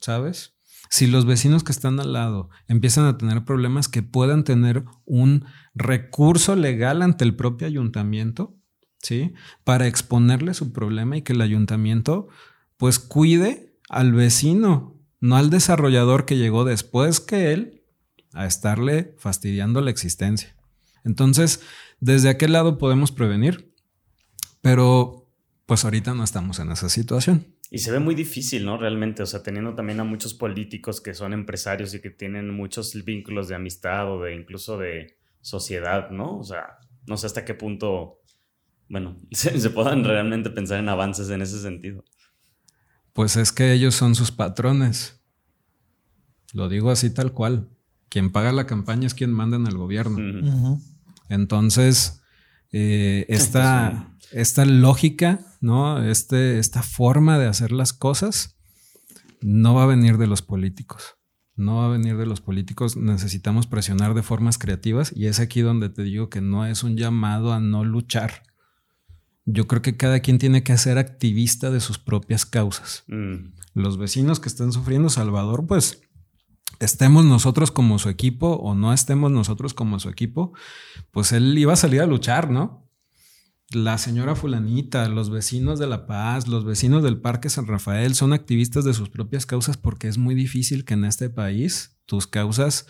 ¿sabes? 0.00 0.54
Si 0.88 1.06
los 1.06 1.26
vecinos 1.26 1.62
que 1.64 1.72
están 1.72 2.00
al 2.00 2.12
lado 2.12 2.50
empiezan 2.68 3.06
a 3.06 3.18
tener 3.18 3.44
problemas 3.44 3.88
que 3.88 4.02
puedan 4.02 4.44
tener 4.44 4.84
un 5.04 5.44
recurso 5.74 6.56
legal 6.56 7.02
ante 7.02 7.24
el 7.24 7.34
propio 7.34 7.66
ayuntamiento, 7.66 8.56
¿sí? 9.00 9.32
Para 9.64 9.86
exponerle 9.86 10.54
su 10.54 10.72
problema 10.72 11.18
y 11.18 11.22
que 11.22 11.34
el 11.34 11.42
ayuntamiento 11.42 12.28
pues 12.76 12.98
cuide 12.98 13.74
al 13.88 14.12
vecino 14.12 14.91
no 15.22 15.36
al 15.36 15.50
desarrollador 15.50 16.26
que 16.26 16.36
llegó 16.36 16.64
después 16.64 17.20
que 17.20 17.52
él 17.52 17.84
a 18.34 18.44
estarle 18.44 19.14
fastidiando 19.18 19.80
la 19.80 19.90
existencia. 19.90 20.56
Entonces, 21.04 21.62
desde 22.00 22.28
aquel 22.28 22.52
lado 22.52 22.76
podemos 22.76 23.12
prevenir, 23.12 23.72
pero 24.60 25.30
pues 25.64 25.84
ahorita 25.84 26.12
no 26.14 26.24
estamos 26.24 26.58
en 26.58 26.72
esa 26.72 26.88
situación. 26.88 27.46
Y 27.70 27.78
se 27.78 27.92
ve 27.92 28.00
muy 28.00 28.16
difícil, 28.16 28.66
¿no? 28.66 28.76
Realmente, 28.76 29.22
o 29.22 29.26
sea, 29.26 29.44
teniendo 29.44 29.74
también 29.76 30.00
a 30.00 30.04
muchos 30.04 30.34
políticos 30.34 31.00
que 31.00 31.14
son 31.14 31.32
empresarios 31.32 31.94
y 31.94 32.00
que 32.00 32.10
tienen 32.10 32.50
muchos 32.50 32.92
vínculos 33.04 33.46
de 33.46 33.54
amistad 33.54 34.10
o 34.12 34.22
de 34.22 34.34
incluso 34.34 34.76
de 34.76 35.18
sociedad, 35.40 36.10
¿no? 36.10 36.40
O 36.40 36.44
sea, 36.44 36.78
no 37.06 37.16
sé 37.16 37.26
hasta 37.26 37.44
qué 37.44 37.54
punto, 37.54 38.18
bueno, 38.88 39.20
se, 39.30 39.58
se 39.58 39.70
puedan 39.70 40.02
realmente 40.02 40.50
pensar 40.50 40.80
en 40.80 40.88
avances 40.88 41.30
en 41.30 41.42
ese 41.42 41.60
sentido. 41.60 42.04
Pues 43.12 43.36
es 43.36 43.52
que 43.52 43.72
ellos 43.72 43.94
son 43.94 44.14
sus 44.14 44.30
patrones. 44.32 45.20
Lo 46.52 46.68
digo 46.68 46.90
así 46.90 47.10
tal 47.10 47.32
cual. 47.32 47.68
Quien 48.08 48.30
paga 48.30 48.52
la 48.52 48.66
campaña 48.66 49.06
es 49.06 49.14
quien 49.14 49.32
manda 49.32 49.56
en 49.56 49.66
el 49.66 49.76
gobierno. 49.76 50.80
Entonces, 51.28 52.20
eh, 52.72 53.24
esta, 53.28 54.14
esta, 54.32 54.66
lógica, 54.66 55.40
¿no? 55.60 56.02
Este, 56.02 56.58
esta 56.58 56.82
forma 56.82 57.38
de 57.38 57.46
hacer 57.46 57.72
las 57.72 57.92
cosas 57.92 58.56
no 59.40 59.74
va 59.74 59.84
a 59.84 59.86
venir 59.86 60.18
de 60.18 60.26
los 60.26 60.42
políticos. 60.42 61.16
No 61.54 61.76
va 61.76 61.86
a 61.86 61.90
venir 61.90 62.16
de 62.16 62.26
los 62.26 62.40
políticos. 62.40 62.96
Necesitamos 62.96 63.66
presionar 63.66 64.14
de 64.14 64.22
formas 64.22 64.58
creativas 64.58 65.12
y 65.14 65.26
es 65.26 65.40
aquí 65.40 65.60
donde 65.60 65.88
te 65.88 66.02
digo 66.02 66.28
que 66.28 66.40
no 66.40 66.66
es 66.66 66.82
un 66.82 66.96
llamado 66.96 67.52
a 67.52 67.60
no 67.60 67.84
luchar 67.84 68.42
yo 69.44 69.66
creo 69.66 69.82
que 69.82 69.96
cada 69.96 70.20
quien 70.20 70.38
tiene 70.38 70.62
que 70.62 70.76
ser 70.78 70.98
activista 70.98 71.70
de 71.70 71.80
sus 71.80 71.98
propias 71.98 72.46
causas. 72.46 73.04
Mm. 73.08 73.54
Los 73.74 73.98
vecinos 73.98 74.40
que 74.40 74.48
están 74.48 74.72
sufriendo 74.72 75.08
Salvador, 75.08 75.66
pues 75.66 76.02
estemos 76.78 77.24
nosotros 77.24 77.70
como 77.70 77.98
su 77.98 78.08
equipo 78.08 78.54
o 78.54 78.74
no 78.74 78.92
estemos 78.92 79.30
nosotros 79.30 79.74
como 79.74 79.98
su 79.98 80.08
equipo, 80.08 80.52
pues 81.10 81.32
él 81.32 81.56
iba 81.58 81.72
a 81.72 81.76
salir 81.76 82.00
a 82.02 82.06
luchar, 82.06 82.50
¿no? 82.50 82.88
La 83.70 83.96
señora 83.96 84.34
fulanita, 84.34 85.08
los 85.08 85.30
vecinos 85.30 85.78
de 85.78 85.86
La 85.86 86.06
Paz, 86.06 86.46
los 86.46 86.64
vecinos 86.64 87.02
del 87.02 87.20
Parque 87.20 87.48
San 87.48 87.66
Rafael 87.66 88.14
son 88.14 88.34
activistas 88.34 88.84
de 88.84 88.92
sus 88.92 89.08
propias 89.08 89.46
causas 89.46 89.78
porque 89.78 90.08
es 90.08 90.18
muy 90.18 90.34
difícil 90.34 90.84
que 90.84 90.94
en 90.94 91.06
este 91.06 91.30
país 91.30 91.98
tus 92.04 92.26
causas 92.26 92.86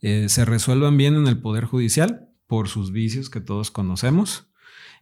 eh, 0.00 0.28
se 0.28 0.44
resuelvan 0.44 0.96
bien 0.96 1.14
en 1.14 1.28
el 1.28 1.40
Poder 1.40 1.64
Judicial 1.64 2.28
por 2.48 2.68
sus 2.68 2.90
vicios 2.90 3.30
que 3.30 3.40
todos 3.40 3.70
conocemos 3.70 4.45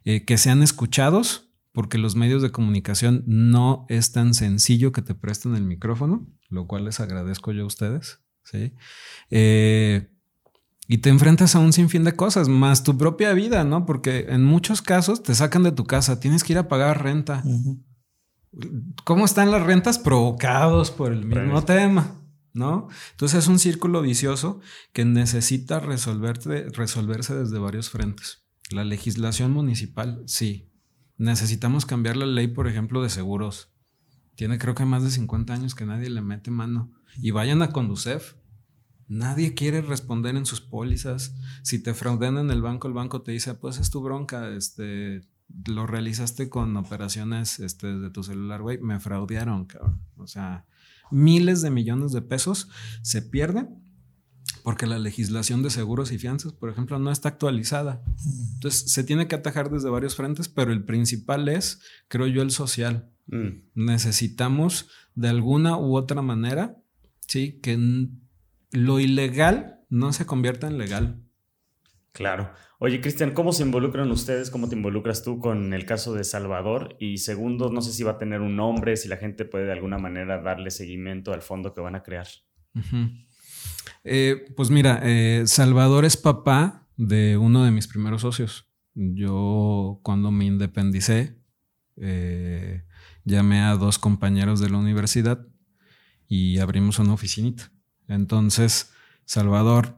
eh, 0.05 0.23
que 0.23 0.37
sean 0.37 0.63
escuchados, 0.63 1.49
porque 1.71 1.97
los 1.97 2.15
medios 2.15 2.41
de 2.41 2.51
comunicación 2.51 3.23
no 3.27 3.85
es 3.89 4.11
tan 4.11 4.33
sencillo 4.33 4.91
que 4.91 5.01
te 5.01 5.15
presten 5.15 5.55
el 5.55 5.63
micrófono, 5.63 6.25
lo 6.49 6.67
cual 6.67 6.85
les 6.85 6.99
agradezco 6.99 7.51
yo 7.51 7.63
a 7.63 7.67
ustedes. 7.67 8.19
¿sí? 8.43 8.73
Eh, 9.29 10.07
y 10.87 10.99
te 10.99 11.09
enfrentas 11.09 11.55
a 11.55 11.59
un 11.59 11.73
sinfín 11.73 12.03
de 12.03 12.15
cosas, 12.15 12.47
más 12.47 12.83
tu 12.83 12.97
propia 12.97 13.33
vida, 13.33 13.63
¿no? 13.63 13.85
Porque 13.85 14.27
en 14.29 14.43
muchos 14.43 14.81
casos 14.81 15.23
te 15.23 15.33
sacan 15.33 15.63
de 15.63 15.71
tu 15.71 15.85
casa, 15.85 16.19
tienes 16.19 16.43
que 16.43 16.53
ir 16.53 16.59
a 16.59 16.67
pagar 16.67 17.03
renta. 17.03 17.43
¿Cómo 19.03 19.25
están 19.25 19.49
las 19.49 19.63
rentas? 19.63 19.97
Provocados 19.97 20.91
por 20.91 21.11
el 21.11 21.25
mismo 21.25 21.63
tema, 21.63 22.21
¿no? 22.53 22.87
Entonces 23.11 23.39
es 23.39 23.47
un 23.47 23.57
círculo 23.57 24.01
vicioso 24.01 24.61
que 24.93 25.05
necesita 25.05 25.79
resolverse 25.79 27.35
desde 27.35 27.57
varios 27.57 27.89
frentes. 27.89 28.44
La 28.71 28.83
legislación 28.83 29.51
municipal, 29.51 30.23
sí. 30.25 30.69
Necesitamos 31.17 31.85
cambiar 31.85 32.17
la 32.17 32.25
ley, 32.25 32.47
por 32.47 32.67
ejemplo, 32.67 33.01
de 33.01 33.09
seguros. 33.09 33.69
Tiene 34.35 34.57
creo 34.57 34.75
que 34.75 34.85
más 34.85 35.03
de 35.03 35.11
50 35.11 35.53
años 35.53 35.75
que 35.75 35.85
nadie 35.85 36.09
le 36.09 36.21
mete 36.21 36.51
mano. 36.51 36.91
Y 37.17 37.31
vayan 37.31 37.61
a 37.61 37.71
Conducef. 37.71 38.35
Nadie 39.07 39.53
quiere 39.53 39.81
responder 39.81 40.35
en 40.35 40.45
sus 40.45 40.61
pólizas. 40.61 41.35
Si 41.61 41.81
te 41.81 41.93
fraudean 41.93 42.37
en 42.37 42.49
el 42.49 42.61
banco, 42.61 42.87
el 42.87 42.93
banco 42.93 43.21
te 43.21 43.31
dice, 43.31 43.53
pues 43.53 43.77
es 43.79 43.91
tu 43.91 44.01
bronca, 44.01 44.49
este, 44.49 45.21
lo 45.67 45.85
realizaste 45.85 46.49
con 46.49 46.75
operaciones 46.75 47.59
este, 47.59 47.99
de 47.99 48.09
tu 48.09 48.23
celular, 48.23 48.63
güey, 48.63 48.79
me 48.79 48.99
fraudearon, 48.99 49.65
cabrón. 49.65 50.01
O 50.17 50.25
sea, 50.25 50.65
miles 51.11 51.61
de 51.61 51.69
millones 51.69 52.11
de 52.11 52.23
pesos 52.23 52.69
se 53.03 53.21
pierden 53.21 53.84
porque 54.65 54.87
la 54.87 54.97
legislación 54.97 55.61
de 55.61 55.69
seguros 55.69 56.11
y 56.11 56.17
fianzas, 56.17 56.51
por 56.51 56.71
ejemplo, 56.71 56.97
no 56.97 57.11
está 57.11 57.29
actualizada. 57.29 58.01
Entonces, 58.55 58.91
se 58.91 59.03
tiene 59.03 59.27
que 59.27 59.35
atajar 59.35 59.69
desde 59.69 59.91
varios 59.91 60.15
frentes, 60.15 60.49
pero 60.49 60.73
el 60.73 60.83
principal 60.83 61.47
es, 61.49 61.83
creo 62.07 62.25
yo, 62.25 62.41
el 62.41 62.49
social. 62.49 63.11
Mm. 63.27 63.59
Necesitamos 63.75 64.89
de 65.13 65.29
alguna 65.29 65.77
u 65.77 65.95
otra 65.95 66.23
manera, 66.23 66.77
sí, 67.27 67.59
que 67.61 67.77
lo 68.71 68.99
ilegal 68.99 69.81
no 69.89 70.11
se 70.13 70.25
convierta 70.25 70.65
en 70.65 70.79
legal. 70.79 71.21
Claro. 72.11 72.51
Oye, 72.79 73.01
Cristian, 73.01 73.35
¿cómo 73.35 73.51
se 73.51 73.61
involucran 73.61 74.09
ustedes? 74.09 74.49
¿Cómo 74.49 74.67
te 74.67 74.75
involucras 74.75 75.21
tú 75.21 75.37
con 75.37 75.75
el 75.75 75.85
caso 75.85 76.15
de 76.15 76.23
Salvador? 76.23 76.95
Y 76.99 77.19
segundo, 77.19 77.69
no 77.69 77.81
sé 77.81 77.91
si 77.91 78.01
va 78.01 78.13
a 78.13 78.17
tener 78.17 78.41
un 78.41 78.55
nombre, 78.55 78.97
si 78.97 79.09
la 79.09 79.17
gente 79.17 79.45
puede 79.45 79.65
de 79.65 79.73
alguna 79.73 79.99
manera 79.99 80.41
darle 80.41 80.71
seguimiento 80.71 81.33
al 81.33 81.43
fondo 81.43 81.71
que 81.75 81.81
van 81.81 81.93
a 81.93 82.01
crear. 82.01 82.25
Eh, 84.03 84.53
pues 84.55 84.69
mira, 84.69 84.99
eh, 85.03 85.43
Salvador 85.45 86.05
es 86.05 86.17
papá 86.17 86.87
de 86.97 87.37
uno 87.37 87.63
de 87.63 87.71
mis 87.71 87.87
primeros 87.87 88.21
socios. 88.21 88.67
Yo 88.93 89.99
cuando 90.03 90.31
me 90.31 90.45
independicé, 90.45 91.37
eh, 91.97 92.83
llamé 93.23 93.61
a 93.61 93.75
dos 93.75 93.99
compañeros 93.99 94.59
de 94.59 94.69
la 94.69 94.77
universidad 94.77 95.45
y 96.27 96.59
abrimos 96.59 96.99
una 96.99 97.13
oficinita. 97.13 97.71
Entonces, 98.07 98.91
Salvador 99.25 99.97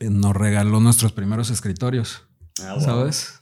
nos 0.00 0.34
regaló 0.34 0.80
nuestros 0.80 1.12
primeros 1.12 1.50
escritorios, 1.50 2.24
ah, 2.62 2.80
¿sabes? 2.80 3.38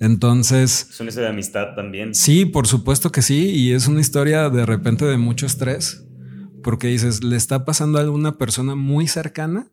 Entonces... 0.00 0.88
Es 0.90 1.00
una 1.00 1.08
historia 1.08 1.28
de 1.28 1.34
amistad 1.34 1.74
también. 1.74 2.14
Sí, 2.14 2.44
por 2.44 2.66
supuesto 2.66 3.10
que 3.10 3.22
sí, 3.22 3.50
y 3.50 3.72
es 3.72 3.88
una 3.88 4.00
historia 4.00 4.50
de 4.50 4.66
repente 4.66 5.04
de 5.04 5.16
mucho 5.16 5.46
estrés, 5.46 6.04
porque 6.62 6.88
dices, 6.88 7.24
le 7.24 7.36
está 7.36 7.64
pasando 7.64 7.98
a 7.98 8.10
una 8.10 8.38
persona 8.38 8.74
muy 8.74 9.08
cercana 9.08 9.70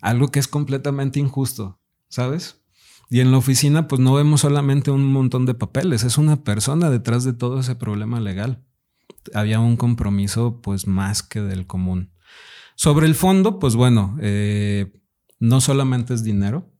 algo 0.00 0.28
que 0.28 0.40
es 0.40 0.48
completamente 0.48 1.20
injusto, 1.20 1.78
¿sabes? 2.08 2.60
Y 3.08 3.20
en 3.20 3.30
la 3.30 3.38
oficina, 3.38 3.88
pues 3.88 4.00
no 4.00 4.14
vemos 4.14 4.40
solamente 4.40 4.90
un 4.90 5.04
montón 5.04 5.46
de 5.46 5.54
papeles, 5.54 6.02
es 6.02 6.18
una 6.18 6.42
persona 6.42 6.90
detrás 6.90 7.24
de 7.24 7.32
todo 7.32 7.60
ese 7.60 7.76
problema 7.76 8.20
legal. 8.20 8.64
Había 9.34 9.60
un 9.60 9.76
compromiso, 9.76 10.60
pues 10.60 10.86
más 10.86 11.22
que 11.22 11.40
del 11.40 11.66
común. 11.66 12.10
Sobre 12.74 13.06
el 13.06 13.14
fondo, 13.14 13.58
pues 13.58 13.76
bueno, 13.76 14.16
eh, 14.20 14.92
no 15.38 15.60
solamente 15.60 16.14
es 16.14 16.24
dinero, 16.24 16.72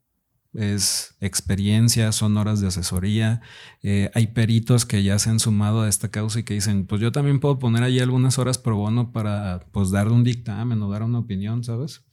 es 0.54 1.14
experiencia, 1.20 2.12
son 2.12 2.36
horas 2.36 2.60
de 2.60 2.68
asesoría. 2.68 3.40
Eh, 3.82 4.10
hay 4.14 4.28
peritos 4.28 4.84
que 4.84 5.02
ya 5.02 5.18
se 5.18 5.30
han 5.30 5.40
sumado 5.40 5.82
a 5.82 5.88
esta 5.88 6.10
causa 6.10 6.40
y 6.40 6.42
que 6.42 6.54
dicen, 6.54 6.86
pues 6.86 7.00
yo 7.00 7.12
también 7.12 7.40
puedo 7.40 7.58
poner 7.58 7.82
ahí 7.82 8.00
algunas 8.00 8.38
horas 8.38 8.58
pro 8.58 8.76
bono 8.76 9.12
para 9.12 9.66
pues 9.72 9.90
dar 9.90 10.08
un 10.08 10.24
dictamen 10.24 10.82
o 10.82 10.90
dar 10.90 11.02
una 11.02 11.20
opinión, 11.20 11.64
¿sabes? 11.64 12.04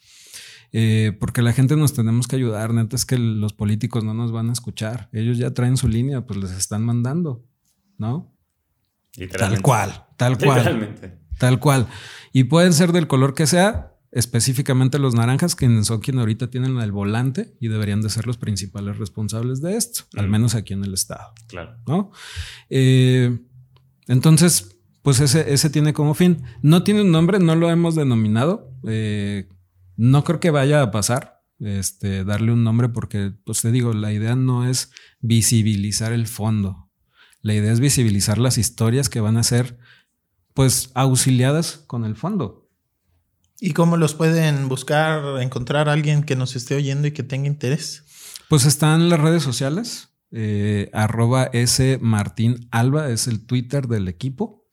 Eh, 0.71 1.17
porque 1.19 1.41
la 1.41 1.51
gente 1.51 1.75
nos 1.75 1.93
tenemos 1.93 2.27
que 2.27 2.35
ayudar, 2.35 2.73
neta 2.73 2.95
es 2.95 3.05
que 3.05 3.17
los 3.17 3.53
políticos 3.53 4.03
no 4.03 4.13
nos 4.13 4.31
van 4.31 4.49
a 4.49 4.53
escuchar. 4.53 5.09
Ellos 5.11 5.37
ya 5.37 5.53
traen 5.53 5.77
su 5.77 5.87
línea, 5.87 6.25
pues 6.25 6.39
les 6.39 6.51
están 6.51 6.85
mandando, 6.85 7.43
¿no? 7.97 8.33
Tal 9.37 9.61
cual, 9.61 10.05
tal 10.15 10.37
cual. 10.37 11.17
Tal 11.39 11.59
cual. 11.59 11.87
Y 12.33 12.45
pueden 12.45 12.73
ser 12.73 12.91
del 12.91 13.07
color 13.07 13.33
que 13.33 13.47
sea, 13.47 13.93
específicamente 14.11 14.99
los 14.99 15.13
naranjas, 15.13 15.55
que 15.55 15.65
son 15.83 15.99
quienes 15.99 16.19
ahorita 16.19 16.49
tienen 16.49 16.77
el 16.79 16.91
volante 16.91 17.55
y 17.59 17.67
deberían 17.67 18.01
de 18.01 18.09
ser 18.09 18.25
los 18.25 18.37
principales 18.37 18.97
responsables 18.97 19.61
de 19.61 19.77
esto, 19.77 20.03
al 20.15 20.29
menos 20.29 20.55
aquí 20.55 20.73
en 20.73 20.83
el 20.83 20.93
estado. 20.93 21.33
Claro. 21.47 21.77
¿No? 21.87 22.11
Eh, 22.69 23.39
entonces, 24.07 24.77
pues 25.01 25.19
ese, 25.19 25.53
ese 25.53 25.69
tiene 25.69 25.93
como 25.93 26.13
fin. 26.13 26.43
No 26.61 26.83
tiene 26.83 27.01
un 27.01 27.11
nombre, 27.11 27.39
no 27.39 27.55
lo 27.55 27.69
hemos 27.69 27.95
denominado. 27.95 28.73
Eh, 28.87 29.47
no 29.95 30.23
creo 30.23 30.39
que 30.39 30.51
vaya 30.51 30.81
a 30.81 30.91
pasar 30.91 31.43
este, 31.59 32.23
darle 32.23 32.53
un 32.53 32.63
nombre 32.63 32.89
porque, 32.89 33.33
pues 33.43 33.61
te 33.61 33.71
digo, 33.71 33.93
la 33.93 34.13
idea 34.13 34.35
no 34.35 34.67
es 34.67 34.91
visibilizar 35.19 36.13
el 36.13 36.27
fondo. 36.27 36.89
La 37.41 37.53
idea 37.53 37.71
es 37.71 37.79
visibilizar 37.79 38.37
las 38.37 38.57
historias 38.57 39.09
que 39.09 39.21
van 39.21 39.37
a 39.37 39.43
ser, 39.43 39.77
pues, 40.53 40.91
auxiliadas 40.93 41.83
con 41.87 42.05
el 42.05 42.15
fondo. 42.15 42.68
¿Y 43.61 43.71
cómo 43.71 43.97
los 43.97 44.13
pueden 44.13 44.69
buscar, 44.69 45.41
encontrar 45.41 45.89
a 45.89 45.93
alguien 45.93 46.23
que 46.23 46.35
nos 46.35 46.55
esté 46.55 46.75
oyendo 46.75 47.07
y 47.07 47.11
que 47.11 47.23
tenga 47.23 47.47
interés? 47.47 48.03
Pues 48.47 48.65
están 48.65 49.09
las 49.09 49.19
redes 49.19 49.43
sociales. 49.43 50.09
Eh, 50.31 50.89
arroba 50.93 51.49
S 51.53 51.97
Martín 52.01 52.67
Alba 52.71 53.09
es 53.09 53.27
el 53.27 53.45
Twitter 53.45 53.87
del 53.87 54.07
equipo. 54.07 54.65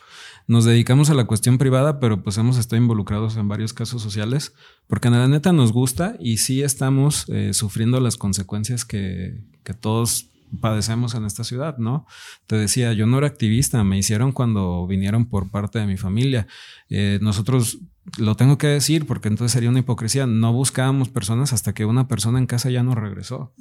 Nos 0.47 0.63
dedicamos 0.63 1.09
a 1.09 1.15
la 1.15 1.25
cuestión 1.25 1.57
privada, 1.57 1.99
pero 1.99 2.23
pues 2.23 2.37
hemos 2.37 2.57
estado 2.57 2.81
involucrados 2.81 3.35
en 3.35 3.49
varios 3.49 3.73
casos 3.73 4.01
sociales, 4.01 4.53
porque 4.87 5.09
en 5.09 5.15
la 5.15 5.27
neta 5.27 5.51
nos 5.51 5.73
gusta 5.73 6.15
y 6.17 6.37
sí 6.37 6.63
estamos 6.63 7.25
eh, 7.27 7.53
sufriendo 7.53 7.99
las 7.99 8.15
consecuencias 8.15 8.85
que, 8.85 9.43
que 9.65 9.73
todos 9.73 10.31
padecemos 10.61 11.15
en 11.15 11.25
esta 11.25 11.43
ciudad, 11.43 11.77
¿no? 11.77 12.05
Te 12.47 12.55
decía, 12.55 12.93
yo 12.93 13.05
no 13.05 13.17
era 13.17 13.27
activista, 13.27 13.83
me 13.83 13.97
hicieron 13.97 14.31
cuando 14.31 14.85
vinieron 14.87 15.25
por 15.25 15.49
parte 15.49 15.79
de 15.79 15.87
mi 15.87 15.97
familia. 15.97 16.47
Eh, 16.89 17.19
nosotros, 17.21 17.79
lo 18.17 18.35
tengo 18.35 18.57
que 18.57 18.67
decir 18.67 19.05
porque 19.05 19.27
entonces 19.27 19.51
sería 19.51 19.69
una 19.69 19.79
hipocresía, 19.79 20.25
no 20.25 20.53
buscábamos 20.53 21.09
personas 21.09 21.53
hasta 21.53 21.73
que 21.73 21.85
una 21.85 22.07
persona 22.07 22.39
en 22.39 22.47
casa 22.47 22.69
ya 22.69 22.83
no 22.83 22.95
regresó. 22.95 23.53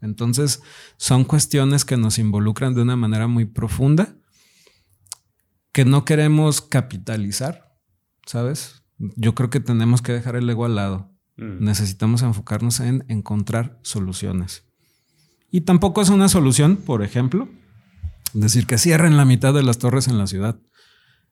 Entonces, 0.00 0.62
son 0.96 1.24
cuestiones 1.24 1.84
que 1.84 1.96
nos 1.96 2.18
involucran 2.18 2.74
de 2.74 2.82
una 2.82 2.96
manera 2.96 3.26
muy 3.26 3.46
profunda, 3.46 4.16
que 5.72 5.84
no 5.84 6.04
queremos 6.04 6.60
capitalizar, 6.60 7.74
¿sabes? 8.26 8.82
Yo 8.98 9.34
creo 9.34 9.50
que 9.50 9.60
tenemos 9.60 10.02
que 10.02 10.12
dejar 10.12 10.36
el 10.36 10.48
ego 10.48 10.66
al 10.66 10.76
lado. 10.76 11.10
Mm. 11.36 11.64
Necesitamos 11.64 12.22
enfocarnos 12.22 12.80
en 12.80 13.04
encontrar 13.08 13.80
soluciones. 13.82 14.64
Y 15.54 15.60
tampoco 15.60 16.02
es 16.02 16.08
una 16.08 16.28
solución, 16.28 16.74
por 16.74 17.04
ejemplo, 17.04 17.48
decir 18.32 18.66
que 18.66 18.76
cierren 18.76 19.16
la 19.16 19.24
mitad 19.24 19.54
de 19.54 19.62
las 19.62 19.78
torres 19.78 20.08
en 20.08 20.18
la 20.18 20.26
ciudad. 20.26 20.58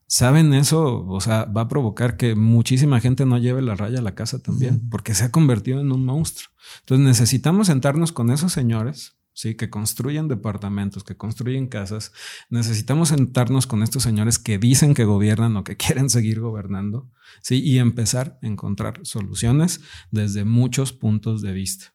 ¿Saben 0.06 0.54
eso? 0.54 1.04
O 1.08 1.20
sea, 1.20 1.46
va 1.46 1.62
a 1.62 1.68
provocar 1.68 2.16
que 2.16 2.36
muchísima 2.36 3.00
gente 3.00 3.26
no 3.26 3.36
lleve 3.38 3.62
la 3.62 3.74
raya 3.74 3.98
a 3.98 4.02
la 4.02 4.14
casa 4.14 4.38
también, 4.38 4.88
porque 4.90 5.16
se 5.16 5.24
ha 5.24 5.32
convertido 5.32 5.80
en 5.80 5.90
un 5.90 6.04
monstruo. 6.04 6.52
Entonces 6.82 7.04
necesitamos 7.04 7.66
sentarnos 7.66 8.12
con 8.12 8.30
esos 8.30 8.52
señores, 8.52 9.16
¿sí? 9.32 9.56
Que 9.56 9.70
construyen 9.70 10.28
departamentos, 10.28 11.02
que 11.02 11.16
construyen 11.16 11.66
casas. 11.66 12.12
Necesitamos 12.48 13.08
sentarnos 13.08 13.66
con 13.66 13.82
estos 13.82 14.04
señores 14.04 14.38
que 14.38 14.56
dicen 14.56 14.94
que 14.94 15.04
gobiernan 15.04 15.56
o 15.56 15.64
que 15.64 15.76
quieren 15.84 16.08
seguir 16.08 16.38
gobernando, 16.38 17.10
¿sí? 17.40 17.60
Y 17.60 17.78
empezar 17.80 18.38
a 18.40 18.46
encontrar 18.46 19.00
soluciones 19.02 19.80
desde 20.12 20.44
muchos 20.44 20.92
puntos 20.92 21.42
de 21.42 21.50
vista, 21.50 21.92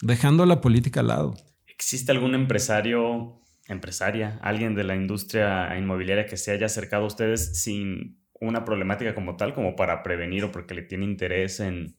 dejando 0.00 0.46
la 0.46 0.60
política 0.60 1.00
al 1.00 1.08
lado. 1.08 1.34
¿Existe 1.78 2.10
algún 2.12 2.34
empresario, 2.34 3.40
empresaria, 3.68 4.38
alguien 4.42 4.74
de 4.74 4.84
la 4.84 4.96
industria 4.96 5.76
inmobiliaria 5.78 6.26
que 6.26 6.38
se 6.38 6.52
haya 6.52 6.66
acercado 6.66 7.04
a 7.04 7.08
ustedes 7.08 7.60
sin 7.60 8.18
una 8.40 8.64
problemática 8.64 9.14
como 9.14 9.36
tal, 9.36 9.54
como 9.54 9.76
para 9.76 10.02
prevenir 10.02 10.44
o 10.44 10.52
porque 10.52 10.74
le 10.74 10.82
tiene 10.82 11.04
interés 11.04 11.60
en, 11.60 11.96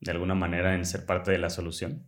de 0.00 0.10
alguna 0.10 0.34
manera, 0.34 0.74
en 0.74 0.84
ser 0.84 1.04
parte 1.04 1.32
de 1.32 1.38
la 1.38 1.50
solución? 1.50 2.06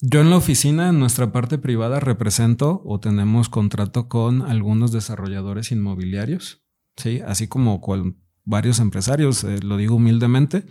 Yo 0.00 0.20
en 0.20 0.30
la 0.30 0.36
oficina, 0.36 0.88
en 0.88 0.98
nuestra 0.98 1.30
parte 1.30 1.58
privada, 1.58 2.00
represento 2.00 2.82
o 2.84 2.98
tenemos 2.98 3.48
contrato 3.48 4.08
con 4.08 4.42
algunos 4.42 4.90
desarrolladores 4.90 5.70
inmobiliarios, 5.70 6.64
¿sí? 6.96 7.20
así 7.24 7.46
como 7.46 7.80
con 7.80 8.20
varios 8.44 8.80
empresarios, 8.80 9.44
eh, 9.44 9.60
lo 9.62 9.76
digo 9.76 9.96
humildemente. 9.96 10.64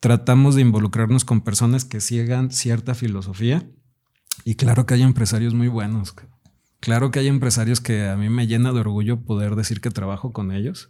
Tratamos 0.00 0.54
de 0.54 0.62
involucrarnos 0.62 1.24
con 1.24 1.40
personas 1.40 1.86
que 1.86 2.00
sigan 2.00 2.50
cierta 2.50 2.94
filosofía 2.94 3.66
y 4.44 4.54
claro 4.54 4.86
que 4.86 4.94
hay 4.94 5.02
empresarios 5.02 5.54
muy 5.54 5.68
buenos. 5.68 6.14
Claro 6.80 7.10
que 7.10 7.18
hay 7.18 7.28
empresarios 7.28 7.80
que 7.80 8.08
a 8.08 8.16
mí 8.16 8.30
me 8.30 8.46
llena 8.46 8.72
de 8.72 8.80
orgullo 8.80 9.22
poder 9.22 9.54
decir 9.54 9.80
que 9.80 9.90
trabajo 9.90 10.32
con 10.32 10.50
ellos, 10.50 10.88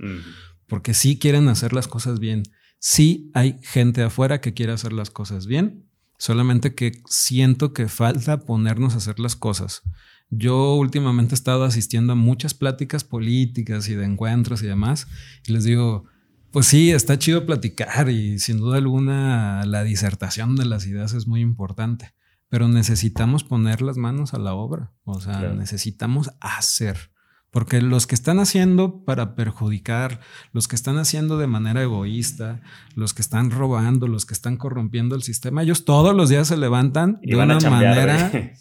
porque 0.68 0.94
sí 0.94 1.18
quieren 1.18 1.48
hacer 1.48 1.72
las 1.72 1.88
cosas 1.88 2.20
bien. 2.20 2.44
Sí 2.78 3.30
hay 3.34 3.58
gente 3.62 4.02
afuera 4.02 4.40
que 4.40 4.54
quiere 4.54 4.72
hacer 4.72 4.92
las 4.92 5.10
cosas 5.10 5.46
bien, 5.46 5.84
solamente 6.16 6.74
que 6.74 7.02
siento 7.06 7.72
que 7.72 7.88
falta 7.88 8.44
ponernos 8.44 8.94
a 8.94 8.98
hacer 8.98 9.18
las 9.18 9.34
cosas. 9.34 9.82
Yo 10.30 10.76
últimamente 10.76 11.34
he 11.34 11.34
estado 11.34 11.64
asistiendo 11.64 12.12
a 12.12 12.16
muchas 12.16 12.54
pláticas 12.54 13.02
políticas 13.02 13.88
y 13.88 13.96
de 13.96 14.04
encuentros 14.04 14.62
y 14.62 14.66
demás, 14.66 15.08
y 15.44 15.52
les 15.52 15.64
digo, 15.64 16.04
pues 16.52 16.66
sí, 16.66 16.92
está 16.92 17.18
chido 17.18 17.46
platicar 17.46 18.08
y 18.10 18.38
sin 18.38 18.58
duda 18.58 18.76
alguna 18.76 19.64
la 19.66 19.82
disertación 19.82 20.54
de 20.54 20.66
las 20.66 20.86
ideas 20.86 21.14
es 21.14 21.26
muy 21.26 21.40
importante 21.40 22.12
pero 22.50 22.68
necesitamos 22.68 23.44
poner 23.44 23.80
las 23.80 23.96
manos 23.96 24.34
a 24.34 24.38
la 24.38 24.54
obra. 24.54 24.92
O 25.04 25.20
sea, 25.20 25.54
necesitamos 25.54 26.32
hacer. 26.40 27.12
Porque 27.50 27.80
los 27.80 28.06
que 28.06 28.14
están 28.16 28.40
haciendo 28.40 29.04
para 29.04 29.34
perjudicar, 29.34 30.20
los 30.52 30.68
que 30.68 30.76
están 30.76 30.98
haciendo 30.98 31.38
de 31.38 31.46
manera 31.46 31.82
egoísta, 31.82 32.60
los 32.94 33.14
que 33.14 33.22
están 33.22 33.50
robando, 33.50 34.08
los 34.08 34.26
que 34.26 34.34
están 34.34 34.56
corrompiendo 34.56 35.14
el 35.14 35.22
sistema, 35.22 35.62
ellos 35.62 35.84
todos 35.84 36.14
los 36.14 36.28
días 36.28 36.48
se 36.48 36.56
levantan 36.56 37.20
de 37.22 37.36
una 37.36 37.58
manera. 37.58 38.30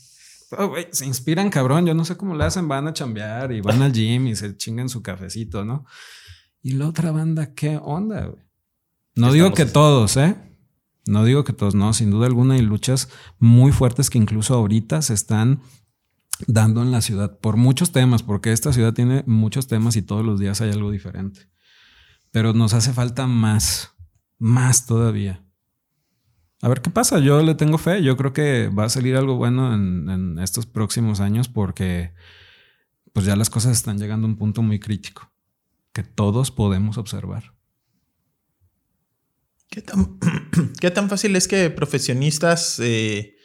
Oh, 0.58 0.74
se 0.90 1.06
inspiran 1.06 1.52
cabrón, 1.52 1.86
yo 1.86 1.94
no 1.94 2.04
sé 2.04 2.18
cómo 2.18 2.34
le 2.34 2.44
hacen, 2.44 2.68
van 2.68 2.88
a 2.88 2.94
chambear 2.94 3.52
y 3.52 3.62
van 3.62 3.84
al 3.84 3.94
gym 3.94 4.26
y 4.26 4.36
se 4.36 4.58
chingan 4.58 4.90
su 4.90 5.04
cafecito, 5.04 5.64
¿no? 5.64 5.86
Y 6.64 6.72
la 6.72 6.88
otra 6.88 7.12
banda, 7.12 7.54
¿qué 7.54 7.78
onda? 7.78 8.26
Güey? 8.26 8.44
No 9.14 9.32
digo 9.32 9.54
que 9.54 9.68
todos, 9.68 10.18
¿eh? 10.18 10.49
No 11.10 11.26
digo 11.26 11.44
que 11.44 11.54
todos 11.54 11.74
no, 11.74 11.92
sin 11.94 12.12
duda 12.12 12.28
alguna 12.28 12.54
hay 12.54 12.62
luchas 12.62 13.10
muy 13.40 13.72
fuertes 13.72 14.12
que 14.12 14.20
incluso 14.20 14.54
ahorita 14.54 15.02
se 15.02 15.16
están 15.16 15.62
dando 16.48 16.84
en 16.84 16.92
la 16.92 17.02
ciudad 17.02 17.40
por 17.40 17.58
muchos 17.58 17.92
temas, 17.92 18.22
porque 18.22 18.52
esta 18.52 18.72
ciudad 18.72 18.94
tiene 18.94 19.24
muchos 19.26 19.66
temas 19.66 19.96
y 19.96 20.04
todos 20.04 20.24
los 20.24 20.40
días 20.40 20.62
hay 20.62 20.70
algo 20.70 20.92
diferente. 20.92 21.50
Pero 22.32 22.54
nos 22.54 22.76
hace 22.76 22.94
falta 22.94 23.26
más, 23.26 23.96
más 24.38 24.86
todavía. 24.86 25.44
A 26.62 26.70
ver 26.70 26.82
qué 26.82 26.92
pasa, 26.92 27.18
yo 27.18 27.42
le 27.42 27.56
tengo 27.56 27.80
fe, 27.80 28.04
yo 28.04 28.16
creo 28.16 28.32
que 28.32 28.68
va 28.68 28.84
a 28.84 28.90
salir 28.90 29.16
algo 29.16 29.36
bueno 29.36 29.74
en, 29.74 30.10
en 30.10 30.38
estos 30.38 30.68
próximos 30.68 31.22
años 31.22 31.48
porque 31.48 32.14
pues 33.14 33.26
ya 33.26 33.36
las 33.36 33.50
cosas 33.50 33.72
están 33.72 33.98
llegando 33.98 34.28
a 34.28 34.30
un 34.30 34.38
punto 34.38 34.62
muy 34.62 34.80
crítico 34.80 35.32
que 35.92 36.04
todos 36.04 36.52
podemos 36.52 37.00
observar. 37.00 37.59
¿Qué 39.70 39.82
tan, 39.82 40.18
¿Qué 40.80 40.92
tan 40.92 41.10
fácil 41.10 41.36
es 41.36 41.48
que 41.48 41.70
profesionistas 41.70 42.80
eh, 42.80 43.36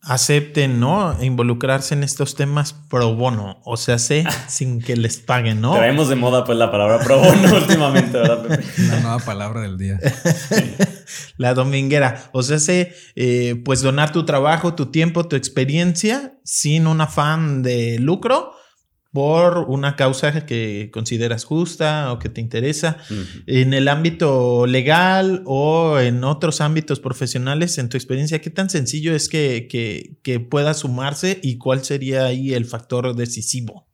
acepten, 0.00 0.78
¿no? 0.78 1.20
Involucrarse 1.22 1.94
en 1.94 2.04
estos 2.04 2.36
temas 2.36 2.72
pro 2.72 3.16
bono, 3.16 3.60
o 3.64 3.76
sea, 3.76 3.98
sé 3.98 4.24
sin 4.48 4.80
que 4.80 4.96
les 4.96 5.18
paguen, 5.18 5.60
¿no? 5.60 5.74
Traemos 5.74 6.08
de 6.08 6.14
moda 6.14 6.44
pues 6.44 6.56
la 6.56 6.70
palabra 6.70 7.00
pro 7.00 7.18
bono 7.18 7.56
últimamente, 7.56 8.16
¿verdad, 8.16 8.46
Pepe? 8.46 8.64
La 8.78 9.00
nueva 9.00 9.18
palabra 9.18 9.62
del 9.62 9.76
día. 9.76 9.98
la 11.36 11.54
dominguera, 11.54 12.30
o 12.32 12.42
sea, 12.42 12.60
sé, 12.60 12.94
eh, 13.16 13.60
pues 13.64 13.82
donar 13.82 14.12
tu 14.12 14.24
trabajo, 14.24 14.74
tu 14.74 14.92
tiempo, 14.92 15.26
tu 15.26 15.34
experiencia 15.34 16.38
sin 16.44 16.86
un 16.86 17.00
afán 17.00 17.62
de 17.62 17.98
lucro 17.98 18.52
por 19.12 19.64
una 19.68 19.96
causa 19.96 20.44
que 20.44 20.90
consideras 20.92 21.44
justa 21.44 22.12
o 22.12 22.18
que 22.18 22.28
te 22.28 22.40
interesa. 22.40 22.98
En 23.46 23.72
el 23.72 23.88
ámbito 23.88 24.66
legal 24.66 25.42
o 25.46 25.98
en 25.98 26.24
otros 26.24 26.60
ámbitos 26.60 27.00
profesionales, 27.00 27.78
en 27.78 27.88
tu 27.88 27.96
experiencia, 27.96 28.40
¿qué 28.40 28.50
tan 28.50 28.68
sencillo 28.68 29.14
es 29.14 29.28
que, 29.28 29.66
que, 30.22 30.40
pueda 30.40 30.74
sumarse 30.74 31.40
y 31.42 31.58
cuál 31.58 31.84
sería 31.84 32.26
ahí 32.26 32.52
el 32.52 32.66
factor 32.66 33.16
decisivo? 33.16 33.88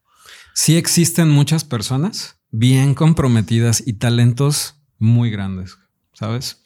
Sí 0.52 0.76
existen 0.76 1.30
muchas 1.30 1.64
personas 1.64 2.36
bien 2.50 2.94
comprometidas 2.94 3.82
y 3.86 3.94
talentos 3.94 4.76
muy 4.98 5.30
grandes, 5.30 5.78
¿sabes? 6.12 6.62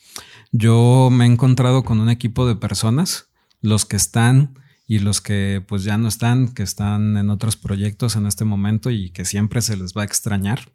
Yo 0.52 1.08
me 1.10 1.24
he 1.24 1.28
encontrado 1.28 1.84
con 1.84 2.00
un 2.00 2.10
equipo 2.10 2.46
de 2.46 2.56
personas, 2.56 3.28
los 3.60 3.84
que 3.84 3.96
están 3.96 4.58
y 4.90 5.00
los 5.00 5.20
que 5.20 5.62
pues 5.68 5.84
ya 5.84 5.98
no 5.98 6.08
están, 6.08 6.48
que 6.48 6.62
están 6.62 7.18
en 7.18 7.28
otros 7.28 7.56
proyectos 7.56 8.16
en 8.16 8.26
este 8.26 8.46
momento 8.46 8.90
y 8.90 9.10
que 9.10 9.26
siempre 9.26 9.60
se 9.60 9.76
les 9.76 9.92
va 9.92 10.00
a 10.00 10.06
extrañar, 10.06 10.72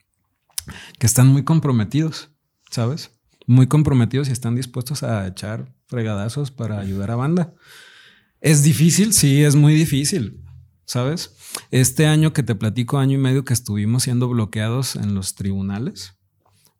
que 0.99 1.07
están 1.07 1.28
muy 1.28 1.43
comprometidos, 1.43 2.30
¿sabes? 2.70 3.11
Muy 3.47 3.66
comprometidos 3.66 4.30
y 4.30 4.32
están 4.32 4.55
dispuestos 4.55 5.01
a 5.01 5.28
echar 5.28 5.74
fregadazos 5.88 6.51
para 6.51 6.80
ayudar 6.80 7.09
a 7.09 7.16
banda. 7.16 7.55
Es 8.39 8.61
difícil, 8.61 9.14
sí, 9.14 9.43
es 9.43 9.55
muy 9.55 9.74
difícil, 9.74 10.45
¿sabes? 10.86 11.36
Este 11.72 12.05
año 12.05 12.34
que 12.34 12.43
te 12.43 12.53
platico, 12.53 12.99
año 12.99 13.16
y 13.16 13.22
medio 13.22 13.43
que 13.43 13.53
estuvimos 13.53 14.03
siendo 14.03 14.30
bloqueados 14.30 14.95
en 14.95 15.16
los 15.16 15.34
tribunales, 15.34 16.14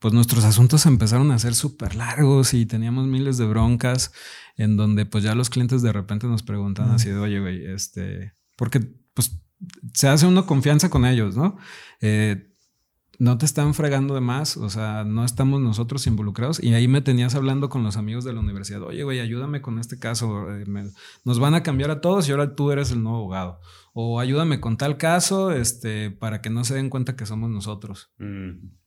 pues 0.04 0.14
nuestros 0.14 0.44
asuntos 0.44 0.86
empezaron 0.86 1.32
a 1.32 1.40
ser 1.40 1.56
súper 1.56 1.96
largos 1.96 2.54
y 2.54 2.66
teníamos 2.66 3.08
miles 3.08 3.38
de 3.38 3.46
broncas 3.46 4.12
en 4.58 4.76
donde 4.76 5.06
pues 5.06 5.24
ya 5.24 5.34
los 5.34 5.50
clientes 5.50 5.82
de 5.82 5.94
repente 5.94 6.28
nos 6.28 6.44
preguntan 6.44 6.90
así 6.90 7.08
de, 7.08 7.18
oye, 7.18 7.40
güey, 7.40 7.66
este, 7.66 8.34
porque 8.58 8.82
pues 9.14 9.40
se 9.94 10.10
hace 10.10 10.26
una 10.26 10.46
confianza 10.46 10.90
con 10.90 11.06
ellos, 11.06 11.38
¿no? 11.38 11.58
Eh, 12.02 12.54
no 13.18 13.38
te 13.38 13.46
están 13.46 13.74
fregando 13.74 14.14
de 14.14 14.20
más, 14.20 14.58
o 14.58 14.70
sea, 14.70 15.06
no 15.06 15.24
estamos 15.24 15.62
nosotros 15.62 16.06
involucrados. 16.06 16.62
Y 16.62 16.74
ahí 16.74 16.90
me 16.90 17.00
tenías 17.00 17.34
hablando 17.34 17.70
con 17.70 17.84
los 17.84 17.96
amigos 17.96 18.26
de 18.26 18.34
la 18.34 18.42
universidad, 18.42 18.84
oye, 18.84 19.06
güey, 19.06 19.22
ayúdame 19.22 19.62
con 19.62 19.80
este 19.80 20.00
caso, 20.00 20.54
eh, 20.54 20.66
nos 21.24 21.40
van 21.40 21.54
a 21.54 21.64
cambiar 21.64 21.92
a 21.92 22.02
todos 22.02 22.28
y 22.28 22.32
ahora 22.34 22.56
tú 22.56 22.72
eres 22.72 22.92
el 22.92 23.04
nuevo 23.04 23.20
abogado. 23.20 23.62
O 23.94 24.20
ayúdame 24.20 24.60
con 24.60 24.76
tal 24.76 24.98
caso, 24.98 25.54
este, 25.54 26.12
para 26.12 26.42
que 26.42 26.50
no 26.50 26.66
se 26.66 26.76
den 26.76 26.90
cuenta 26.90 27.16
que 27.16 27.26
somos 27.26 27.50
nosotros. 27.50 28.12
Mm. 28.18 28.83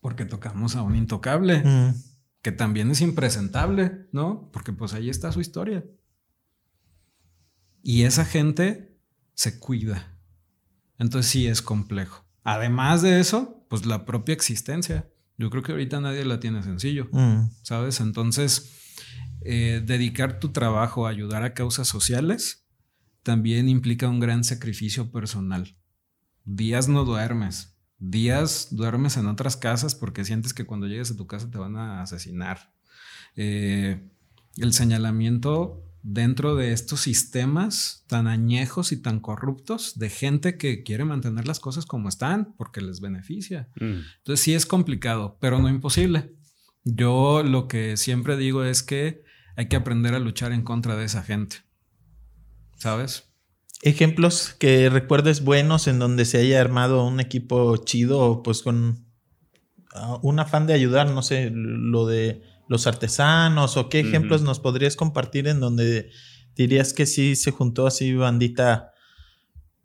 Porque 0.00 0.24
tocamos 0.24 0.76
a 0.76 0.82
un 0.82 0.96
intocable. 0.96 1.62
Mm 1.64 1.94
que 2.42 2.52
también 2.52 2.90
es 2.90 3.00
impresentable, 3.00 4.06
¿no? 4.12 4.50
Porque 4.52 4.72
pues 4.72 4.94
ahí 4.94 5.10
está 5.10 5.32
su 5.32 5.40
historia. 5.40 5.84
Y 7.82 8.02
esa 8.02 8.24
gente 8.24 8.96
se 9.34 9.58
cuida. 9.58 10.18
Entonces 10.98 11.30
sí 11.30 11.46
es 11.46 11.62
complejo. 11.62 12.24
Además 12.44 13.02
de 13.02 13.20
eso, 13.20 13.66
pues 13.68 13.86
la 13.86 14.04
propia 14.04 14.32
existencia. 14.32 15.08
Yo 15.36 15.50
creo 15.50 15.62
que 15.62 15.72
ahorita 15.72 16.00
nadie 16.00 16.24
la 16.24 16.40
tiene 16.40 16.62
sencillo, 16.62 17.08
mm. 17.12 17.50
¿sabes? 17.62 18.00
Entonces, 18.00 18.96
eh, 19.42 19.82
dedicar 19.84 20.40
tu 20.40 20.48
trabajo 20.48 21.06
a 21.06 21.10
ayudar 21.10 21.44
a 21.44 21.54
causas 21.54 21.86
sociales 21.86 22.66
también 23.22 23.68
implica 23.68 24.08
un 24.08 24.20
gran 24.20 24.42
sacrificio 24.42 25.12
personal. 25.12 25.76
Días 26.44 26.88
no 26.88 27.04
duermes, 27.04 27.77
días 27.98 28.68
duermes 28.70 29.16
en 29.16 29.26
otras 29.26 29.56
casas 29.56 29.94
porque 29.94 30.24
sientes 30.24 30.54
que 30.54 30.66
cuando 30.66 30.86
llegues 30.86 31.10
a 31.10 31.16
tu 31.16 31.26
casa 31.26 31.50
te 31.50 31.58
van 31.58 31.76
a 31.76 32.02
asesinar. 32.02 32.72
Eh, 33.36 34.00
el 34.56 34.72
señalamiento 34.72 35.84
dentro 36.02 36.56
de 36.56 36.72
estos 36.72 37.00
sistemas 37.00 38.04
tan 38.06 38.26
añejos 38.26 38.92
y 38.92 38.96
tan 39.02 39.20
corruptos 39.20 39.98
de 39.98 40.10
gente 40.10 40.56
que 40.56 40.82
quiere 40.82 41.04
mantener 41.04 41.46
las 41.46 41.60
cosas 41.60 41.86
como 41.86 42.08
están 42.08 42.54
porque 42.56 42.80
les 42.80 43.00
beneficia. 43.00 43.68
Mm. 43.80 44.00
Entonces 44.18 44.40
sí 44.40 44.54
es 44.54 44.66
complicado, 44.66 45.38
pero 45.40 45.58
no 45.58 45.68
imposible. 45.68 46.32
Yo 46.84 47.42
lo 47.42 47.68
que 47.68 47.96
siempre 47.96 48.36
digo 48.36 48.64
es 48.64 48.82
que 48.82 49.22
hay 49.56 49.68
que 49.68 49.76
aprender 49.76 50.14
a 50.14 50.20
luchar 50.20 50.52
en 50.52 50.62
contra 50.62 50.96
de 50.96 51.04
esa 51.04 51.22
gente. 51.22 51.56
¿Sabes? 52.76 53.27
Ejemplos 53.82 54.54
que 54.58 54.90
recuerdes 54.90 55.42
buenos 55.42 55.86
en 55.86 55.98
donde 55.98 56.24
se 56.24 56.38
haya 56.38 56.60
armado 56.60 57.04
un 57.04 57.20
equipo 57.20 57.76
chido, 57.78 58.42
pues 58.42 58.62
con 58.62 59.06
ah, 59.94 60.18
un 60.22 60.40
afán 60.40 60.66
de 60.66 60.74
ayudar, 60.74 61.10
no 61.10 61.22
sé, 61.22 61.50
lo 61.52 62.06
de 62.06 62.42
los 62.68 62.86
artesanos 62.86 63.76
o 63.76 63.88
qué 63.88 64.00
ejemplos 64.00 64.42
nos 64.42 64.60
podrías 64.60 64.94
compartir 64.94 65.48
en 65.48 65.60
donde 65.60 66.10
dirías 66.54 66.92
que 66.92 67.06
sí 67.06 67.34
se 67.34 67.50
juntó 67.50 67.86
así 67.86 68.14
bandita 68.14 68.92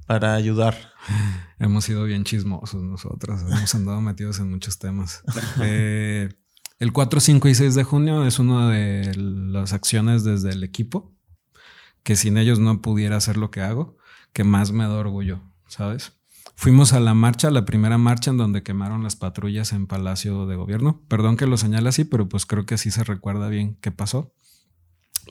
para 0.06 0.34
ayudar. 0.36 0.76
Hemos 1.60 1.86
sido 1.86 2.04
bien 2.04 2.26
chismosos 2.26 2.82
nosotros, 2.82 3.40
hemos 3.48 3.74
andado 3.74 4.02
metidos 4.02 4.40
en 4.40 4.50
muchos 4.50 4.80
temas. 4.80 5.24
Eh, 5.62 6.30
el 6.80 6.92
4, 6.92 7.22
5 7.22 7.48
y 7.48 7.56
6 7.56 7.76
de 7.76 7.84
junio 7.86 8.26
es 8.26 8.40
una 8.40 8.70
de 8.70 9.16
las 9.16 9.72
acciones 9.72 10.26
desde 10.26 10.50
el 10.50 10.66
equipo 10.66 11.14
que 12.04 12.16
sin 12.16 12.38
ellos 12.38 12.60
no 12.60 12.82
pudiera 12.82 13.18
hacer 13.18 13.38
lo 13.38 13.50
que 13.50 13.62
hago, 13.62 13.98
que 14.34 14.44
más 14.44 14.72
me 14.72 14.84
da 14.84 14.94
orgullo, 14.94 15.42
¿sabes? 15.68 16.14
Fuimos 16.56 16.94
a 16.94 17.00
la 17.00 17.14
marcha, 17.14 17.50
la 17.50 17.66
primera 17.66 17.98
marcha 17.98 18.30
en 18.30 18.38
donde 18.38 18.64
quemaron 18.64 19.04
las 19.04 19.16
patrullas 19.16 19.74
en 19.74 19.88
Palacio 19.88 20.46
de 20.46 20.56
Gobierno. 20.56 21.02
Perdón 21.08 21.36
que 21.36 21.48
lo 21.48 21.58
señale 21.58 21.90
así, 21.90 22.04
pero 22.04 22.30
pues 22.30 22.46
creo 22.46 22.66
que 22.66 22.76
así 22.76 22.92
se 22.92 23.04
recuerda 23.04 23.50
bien 23.50 23.78
qué 23.82 23.92
pasó. 23.92 24.34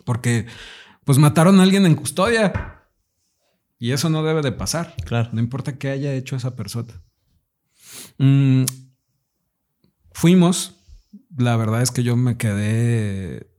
Porque 0.04 0.46
pues 1.04 1.18
mataron 1.18 1.60
a 1.60 1.62
alguien 1.62 1.86
en 1.86 1.94
custodia. 1.94 2.82
Y 3.78 3.92
eso 3.92 4.10
no 4.10 4.22
debe 4.22 4.42
de 4.42 4.52
pasar. 4.52 4.94
Claro. 5.04 5.30
No 5.32 5.40
importa 5.40 5.78
qué 5.78 5.90
haya 5.90 6.12
hecho 6.14 6.36
esa 6.36 6.56
persona. 6.56 7.02
Mm, 8.18 8.64
fuimos. 10.12 10.76
La 11.36 11.56
verdad 11.56 11.82
es 11.82 11.90
que 11.90 12.02
yo 12.02 12.16
me 12.16 12.36
quedé 12.36 13.51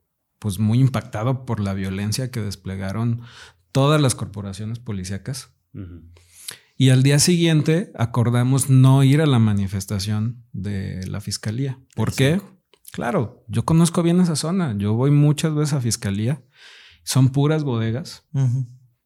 pues 0.44 0.60
muy 0.60 0.82
impactado 0.82 1.46
por 1.46 1.62
la 1.62 1.74
violencia 1.74 2.30
que 2.30 2.41
desplegaron 2.41 3.22
todas 3.72 4.02
las 4.02 4.14
corporaciones 4.14 4.78
policíacas. 4.78 5.54
Y 6.76 6.89
al 6.89 7.02
día 7.02 7.20
siguiente 7.20 7.94
acordamos 7.96 8.70
no 8.70 9.06
ir 9.06 9.22
a 9.22 9.26
la 9.26 9.39
manifestación 9.39 10.44
de 10.52 11.08
la 11.08 11.22
fiscalía. 11.22 11.80
¿Por 11.96 12.14
qué? 12.14 12.41
Claro, 12.91 13.46
yo 13.48 13.64
conozco 13.64 14.04
bien 14.04 14.20
esa 14.20 14.36
zona. 14.36 14.76
Yo 14.78 14.96
voy 14.96 15.12
muchas 15.12 15.56
veces 15.56 15.76
a 15.76 15.80
fiscalía. 15.80 16.44
Son 17.06 17.30
puras 17.30 17.64
bodegas. 17.64 18.28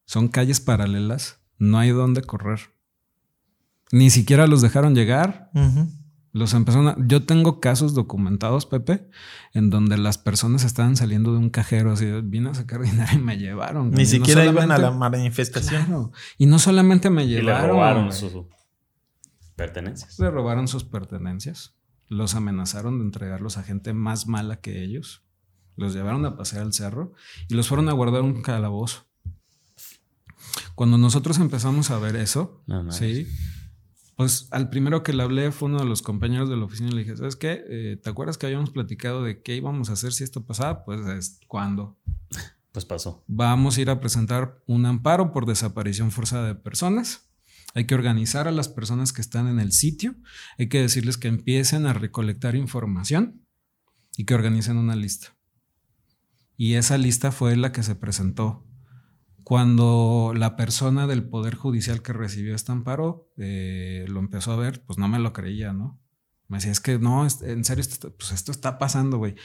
Son 0.06 0.30
calles 0.30 0.60
paralelas. 0.60 1.40
No 1.60 1.78
hay 1.78 1.92
dónde 1.92 2.24
correr. 2.24 2.62
Ni 3.92 4.10
siquiera 4.10 4.48
los 4.48 4.64
dejaron 4.64 4.96
llegar. 4.96 5.52
Los 6.34 6.54
empezaron 6.54 7.08
Yo 7.08 7.26
tengo 7.26 7.60
casos 7.60 7.94
documentados, 7.94 8.66
Pepe, 8.66 9.08
en 9.54 9.70
donde 9.70 9.98
las 9.98 10.18
personas 10.18 10.64
estaban 10.64 10.96
saliendo 10.96 11.32
de 11.32 11.40
un 11.40 11.50
cajero 11.50 11.94
así, 11.94 12.06
vine 12.24 12.50
a 12.50 12.54
sacar 12.54 12.82
dinero 12.82 13.10
y 13.14 13.18
me 13.18 13.38
llevaron. 13.38 13.92
Ni 13.92 14.06
siquiera 14.06 14.46
iban 14.46 14.72
a 14.72 14.78
la 14.78 14.92
manifestación. 14.92 16.12
Y 16.38 16.46
no 16.46 16.60
solamente 16.60 17.10
me 17.10 17.28
llevaron. 17.28 17.62
Le 17.62 17.68
robaron 17.68 18.12
sus 18.12 18.46
pertenencias. 19.56 20.20
Le 20.20 20.30
robaron 20.30 20.68
sus 20.68 20.84
pertenencias. 20.84 21.76
Los 22.08 22.36
amenazaron 22.36 23.00
de 23.00 23.06
entregarlos 23.06 23.58
a 23.58 23.64
gente 23.64 23.94
más 23.94 24.28
mala 24.28 24.58
que 24.58 24.84
ellos. 24.84 25.24
Los 25.76 25.94
llevaron 25.94 26.26
a 26.26 26.38
pasear 26.38 26.64
al 26.64 26.74
cerro 26.74 27.14
y 27.48 27.56
los 27.56 27.68
fueron 27.68 27.90
a 27.90 27.94
guardar 27.94 28.22
un 28.22 28.42
calabozo. 28.42 29.06
Cuando 30.76 30.98
nosotros 30.98 31.40
empezamos 31.40 31.92
a 31.92 31.98
ver 31.98 32.16
eso, 32.16 32.64
sí 32.90 33.28
pues 34.18 34.48
al 34.50 34.72
primero 34.72 35.04
que 35.04 35.14
le 35.14 35.22
hablé 35.22 35.52
fue 35.52 35.70
uno 35.70 35.78
de 35.78 35.86
los 35.86 36.02
compañeros 36.02 36.50
de 36.50 36.58
la 36.58 36.66
oficina 36.66 36.90
y 36.90 36.94
le 36.94 37.04
dije, 37.04 37.16
¿sabes 37.16 37.36
qué? 37.36 37.64
Eh, 37.70 38.00
¿Te 38.02 38.10
acuerdas 38.10 38.40
que 38.40 38.48
habíamos 38.48 38.72
platicado 38.72 39.24
de 39.24 39.44
qué 39.44 39.56
íbamos 39.56 39.92
a 39.92 39.94
hacer 39.94 40.12
si 40.12 40.24
esto 40.24 40.44
pasaba? 40.44 40.84
Pues 40.86 41.06
es 41.06 41.40
cuando. 41.48 42.00
Pues 42.72 42.84
pasó. 42.84 43.24
Vamos 43.28 43.78
a 43.78 43.82
ir 43.82 43.92
a 43.92 44.00
presentar 44.00 44.64
un 44.66 44.88
amparo 44.88 45.32
por 45.32 45.46
desaparición 45.46 46.10
forzada 46.10 46.48
de 46.48 46.56
personas. 46.56 47.30
Hay 47.76 47.86
que 47.86 47.94
organizar 47.94 48.48
a 48.48 48.52
las 48.52 48.70
personas 48.70 49.14
que 49.14 49.22
están 49.22 49.48
en 49.48 49.60
el 49.60 49.72
sitio. 49.72 50.16
Hay 50.58 50.68
que 50.68 50.82
decirles 50.82 51.18
que 51.18 51.28
empiecen 51.28 51.86
a 51.86 51.94
recolectar 51.94 52.56
información 52.56 53.46
y 54.18 54.26
que 54.26 54.34
organicen 54.34 54.78
una 54.78 54.96
lista. 54.96 55.38
Y 56.56 56.74
esa 56.74 56.98
lista 56.98 57.32
fue 57.32 57.56
la 57.56 57.72
que 57.72 57.84
se 57.84 57.94
presentó 57.94 58.66
cuando 59.48 60.34
la 60.36 60.58
persona 60.58 61.08
del 61.08 61.24
Poder 61.24 61.56
Judicial 61.56 62.02
que 62.02 62.12
recibió 62.12 62.54
este 62.54 62.74
amparo 62.74 63.32
eh, 63.38 64.04
lo 64.10 64.20
empezó 64.20 64.52
a 64.52 64.58
ver, 64.58 64.84
pues 64.86 65.00
no 65.00 65.08
me 65.08 65.20
lo 65.20 65.32
creía, 65.32 65.72
¿no? 65.72 66.02
Me 66.50 66.58
decía, 66.58 66.74
es 66.74 66.82
que 66.82 67.00
no, 67.00 67.26
en 67.26 67.64
serio, 67.64 67.80
esto, 67.80 68.14
pues 68.14 68.34
esto 68.34 68.52
está 68.52 68.78
pasando, 68.78 69.20
güey. 69.20 69.36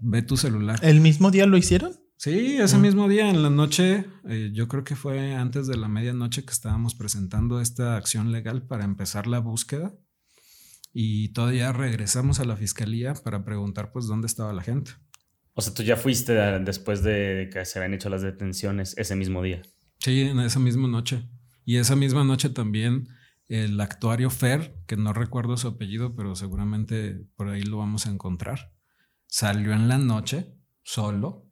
Ve 0.00 0.22
tu 0.22 0.36
celular. 0.36 0.80
¿El 0.82 1.00
mismo 1.00 1.30
día 1.30 1.46
lo 1.46 1.56
hicieron? 1.56 1.92
Sí, 2.16 2.56
ese 2.56 2.76
mismo 2.76 3.06
día, 3.06 3.30
en 3.30 3.44
la 3.44 3.50
noche, 3.50 4.04
eh, 4.28 4.50
yo 4.52 4.66
creo 4.66 4.82
que 4.82 4.96
fue 4.96 5.36
antes 5.36 5.68
de 5.68 5.76
la 5.76 5.86
medianoche 5.86 6.44
que 6.44 6.52
estábamos 6.52 6.96
presentando 6.96 7.60
esta 7.60 7.96
acción 7.96 8.32
legal 8.32 8.66
para 8.66 8.84
empezar 8.84 9.28
la 9.28 9.38
búsqueda. 9.38 9.94
Y 10.92 11.28
todavía 11.34 11.72
regresamos 11.72 12.40
a 12.40 12.44
la 12.46 12.56
fiscalía 12.56 13.14
para 13.14 13.44
preguntar, 13.44 13.92
pues, 13.92 14.08
dónde 14.08 14.26
estaba 14.26 14.52
la 14.52 14.62
gente. 14.62 14.90
O 15.54 15.60
sea, 15.60 15.74
tú 15.74 15.82
ya 15.82 15.96
fuiste 15.96 16.32
después 16.60 17.02
de 17.02 17.50
que 17.52 17.64
se 17.64 17.78
habían 17.78 17.94
hecho 17.94 18.08
las 18.08 18.22
detenciones 18.22 18.96
ese 18.96 19.16
mismo 19.16 19.42
día. 19.42 19.62
Sí, 19.98 20.22
en 20.22 20.40
esa 20.40 20.58
misma 20.58 20.88
noche. 20.88 21.28
Y 21.64 21.76
esa 21.76 21.94
misma 21.94 22.24
noche 22.24 22.48
también 22.48 23.08
el 23.48 23.78
actuario 23.80 24.30
Fer, 24.30 24.74
que 24.86 24.96
no 24.96 25.12
recuerdo 25.12 25.58
su 25.58 25.68
apellido, 25.68 26.14
pero 26.16 26.34
seguramente 26.34 27.26
por 27.36 27.48
ahí 27.48 27.62
lo 27.62 27.76
vamos 27.78 28.06
a 28.06 28.10
encontrar, 28.10 28.72
salió 29.26 29.74
en 29.74 29.88
la 29.88 29.98
noche 29.98 30.54
solo 30.82 31.46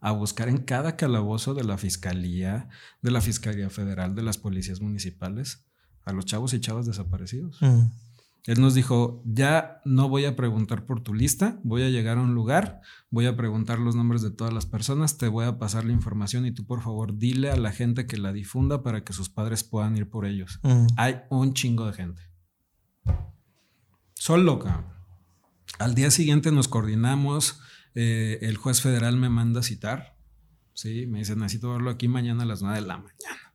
a 0.00 0.12
buscar 0.12 0.48
en 0.48 0.58
cada 0.58 0.96
calabozo 0.96 1.52
de 1.54 1.64
la 1.64 1.76
Fiscalía, 1.76 2.68
de 3.02 3.10
la 3.10 3.20
Fiscalía 3.20 3.68
Federal, 3.68 4.14
de 4.14 4.22
las 4.22 4.38
policías 4.38 4.80
municipales, 4.80 5.66
a 6.04 6.12
los 6.12 6.24
chavos 6.24 6.54
y 6.54 6.60
chavas 6.60 6.86
desaparecidos. 6.86 7.60
Mm. 7.60 7.90
Él 8.46 8.60
nos 8.60 8.74
dijo, 8.74 9.22
ya 9.24 9.80
no 9.86 10.10
voy 10.10 10.26
a 10.26 10.36
preguntar 10.36 10.84
por 10.84 11.02
tu 11.02 11.14
lista, 11.14 11.58
voy 11.64 11.82
a 11.82 11.88
llegar 11.88 12.18
a 12.18 12.20
un 12.20 12.34
lugar, 12.34 12.82
voy 13.10 13.24
a 13.24 13.36
preguntar 13.36 13.78
los 13.78 13.96
nombres 13.96 14.20
de 14.20 14.30
todas 14.30 14.52
las 14.52 14.66
personas, 14.66 15.16
te 15.16 15.28
voy 15.28 15.46
a 15.46 15.58
pasar 15.58 15.86
la 15.86 15.92
información 15.92 16.44
y 16.44 16.52
tú 16.52 16.66
por 16.66 16.82
favor 16.82 17.16
dile 17.16 17.50
a 17.50 17.56
la 17.56 17.72
gente 17.72 18.06
que 18.06 18.18
la 18.18 18.34
difunda 18.34 18.82
para 18.82 19.02
que 19.02 19.14
sus 19.14 19.30
padres 19.30 19.64
puedan 19.64 19.96
ir 19.96 20.10
por 20.10 20.26
ellos. 20.26 20.60
Hay 20.98 21.22
un 21.30 21.54
chingo 21.54 21.86
de 21.86 21.94
gente. 21.94 22.22
Solo, 24.12 24.58
cabrón. 24.58 24.92
Al 25.78 25.94
día 25.94 26.10
siguiente 26.10 26.52
nos 26.52 26.68
coordinamos, 26.68 27.60
eh, 27.94 28.38
el 28.42 28.58
juez 28.58 28.82
federal 28.82 29.16
me 29.16 29.30
manda 29.30 29.60
a 29.60 29.62
citar, 29.62 30.18
¿sí? 30.74 31.06
Me 31.06 31.20
dice, 31.20 31.34
necesito 31.34 31.72
verlo 31.72 31.90
aquí 31.90 32.08
mañana 32.08 32.42
a 32.42 32.46
las 32.46 32.60
9 32.60 32.80
de 32.80 32.86
la 32.86 32.98
mañana 32.98 33.53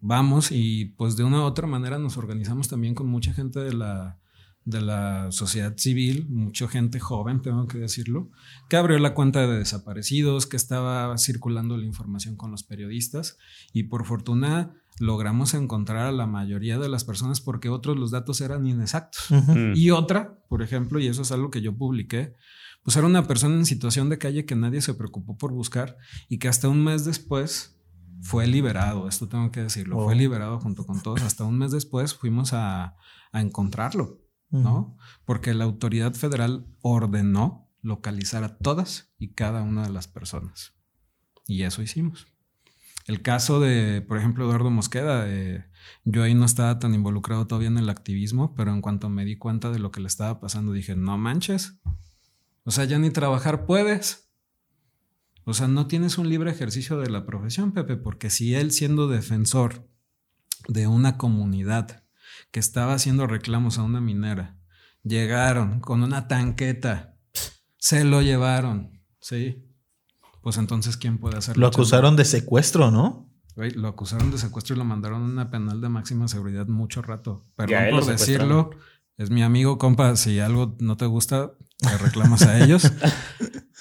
vamos 0.00 0.50
y 0.50 0.86
pues 0.96 1.16
de 1.16 1.24
una 1.24 1.40
u 1.40 1.42
otra 1.42 1.66
manera 1.66 1.98
nos 1.98 2.16
organizamos 2.16 2.68
también 2.68 2.94
con 2.94 3.06
mucha 3.06 3.32
gente 3.32 3.60
de 3.60 3.74
la, 3.74 4.18
de 4.64 4.80
la 4.80 5.32
sociedad 5.32 5.76
civil, 5.76 6.26
mucha 6.28 6.68
gente 6.68 7.00
joven, 7.00 7.42
tengo 7.42 7.66
que 7.66 7.78
decirlo, 7.78 8.30
que 8.68 8.76
abrió 8.76 8.98
la 8.98 9.14
cuenta 9.14 9.46
de 9.46 9.58
desaparecidos, 9.58 10.46
que 10.46 10.56
estaba 10.56 11.16
circulando 11.18 11.76
la 11.76 11.86
información 11.86 12.36
con 12.36 12.50
los 12.50 12.62
periodistas 12.62 13.38
y 13.72 13.84
por 13.84 14.04
fortuna 14.04 14.74
logramos 14.98 15.54
encontrar 15.54 16.06
a 16.06 16.12
la 16.12 16.26
mayoría 16.26 16.78
de 16.78 16.88
las 16.88 17.04
personas 17.04 17.40
porque 17.40 17.68
otros 17.68 17.98
los 17.98 18.10
datos 18.10 18.40
eran 18.40 18.66
inexactos. 18.66 19.28
Y 19.74 19.90
otra, 19.90 20.38
por 20.48 20.62
ejemplo, 20.62 21.00
y 21.00 21.06
eso 21.06 21.22
es 21.22 21.32
algo 21.32 21.50
que 21.50 21.62
yo 21.62 21.74
publiqué, 21.74 22.34
pues 22.82 22.96
era 22.96 23.06
una 23.06 23.26
persona 23.26 23.56
en 23.56 23.66
situación 23.66 24.08
de 24.08 24.18
calle 24.18 24.44
que 24.44 24.56
nadie 24.56 24.80
se 24.80 24.94
preocupó 24.94 25.36
por 25.36 25.52
buscar 25.52 25.96
y 26.28 26.38
que 26.38 26.48
hasta 26.48 26.68
un 26.68 26.84
mes 26.84 27.04
después 27.04 27.79
fue 28.22 28.46
liberado, 28.46 29.08
esto 29.08 29.28
tengo 29.28 29.50
que 29.50 29.62
decirlo, 29.62 29.96
fue 29.96 30.14
oh. 30.14 30.16
liberado 30.16 30.60
junto 30.60 30.86
con 30.86 31.02
todos. 31.02 31.22
Hasta 31.22 31.44
un 31.44 31.58
mes 31.58 31.70
después 31.70 32.14
fuimos 32.14 32.52
a, 32.52 32.96
encontrarlo, 33.32 34.18
¿no? 34.50 34.96
Porque 35.24 35.54
la 35.54 35.62
autoridad 35.62 36.14
federal 36.14 36.66
ordenó 36.82 37.70
localizar 37.80 38.42
a 38.42 38.58
todas 38.58 39.12
y 39.18 39.34
cada 39.34 39.62
una 39.62 39.84
de 39.84 39.90
las 39.90 40.08
personas. 40.08 40.74
Y 41.46 41.62
eso 41.62 41.82
hicimos. 41.82 42.26
El 43.06 43.22
caso 43.22 43.60
de, 43.60 44.02
por 44.02 44.18
ejemplo, 44.18 44.44
Eduardo 44.44 44.70
Mosqueda, 44.70 45.24
eh, 45.26 45.64
yo 46.04 46.22
ahí 46.22 46.34
no 46.34 46.44
estaba 46.44 46.78
tan 46.78 46.94
involucrado 46.94 47.46
todavía 47.46 47.68
en 47.68 47.78
el 47.78 47.88
activismo, 47.88 48.54
pero 48.54 48.72
en 48.72 48.82
cuanto 48.82 49.08
me 49.08 49.24
di 49.24 49.36
cuenta 49.36 49.70
de 49.70 49.78
lo 49.78 49.90
que 49.90 50.00
le 50.00 50.06
estaba 50.06 50.40
pasando, 50.40 50.72
dije, 50.72 50.94
no 50.96 51.16
manches. 51.18 51.80
O 52.64 52.70
sea, 52.70 52.84
ya 52.84 52.98
ni 52.98 53.10
trabajar 53.10 53.66
puedes. 53.66 54.29
O 55.44 55.54
sea, 55.54 55.68
no 55.68 55.86
tienes 55.86 56.18
un 56.18 56.28
libre 56.28 56.50
ejercicio 56.50 56.98
de 56.98 57.10
la 57.10 57.24
profesión, 57.26 57.72
Pepe, 57.72 57.96
porque 57.96 58.30
si 58.30 58.54
él 58.54 58.70
siendo 58.70 59.08
defensor 59.08 59.88
de 60.68 60.86
una 60.86 61.16
comunidad 61.16 62.04
que 62.50 62.60
estaba 62.60 62.94
haciendo 62.94 63.26
reclamos 63.26 63.78
a 63.78 63.82
una 63.82 64.00
minera, 64.00 64.56
llegaron 65.02 65.80
con 65.80 66.02
una 66.02 66.28
tanqueta, 66.28 67.16
se 67.78 68.04
lo 68.04 68.22
llevaron, 68.22 69.00
¿sí? 69.20 69.64
Pues 70.42 70.56
entonces, 70.56 70.96
¿quién 70.96 71.18
puede 71.18 71.38
hacerlo? 71.38 71.60
Lo 71.62 71.66
acusaron 71.66 72.16
de 72.16 72.24
secuestro, 72.24 72.90
¿no? 72.90 73.26
lo 73.56 73.88
acusaron 73.88 74.30
de 74.30 74.38
secuestro 74.38 74.74
y 74.74 74.78
lo 74.78 74.84
mandaron 74.86 75.22
a 75.22 75.26
una 75.26 75.50
penal 75.50 75.82
de 75.82 75.88
máxima 75.90 76.28
seguridad 76.28 76.66
mucho 76.66 77.02
rato. 77.02 77.44
Perdón 77.56 77.90
por 77.90 78.06
decirlo, 78.06 78.70
es 79.18 79.30
mi 79.30 79.42
amigo, 79.42 79.76
compa, 79.76 80.16
si 80.16 80.40
algo 80.40 80.76
no 80.78 80.96
te 80.96 81.04
gusta, 81.04 81.52
le 81.82 81.98
reclamas 81.98 82.42
a 82.42 82.62
ellos. 82.62 82.92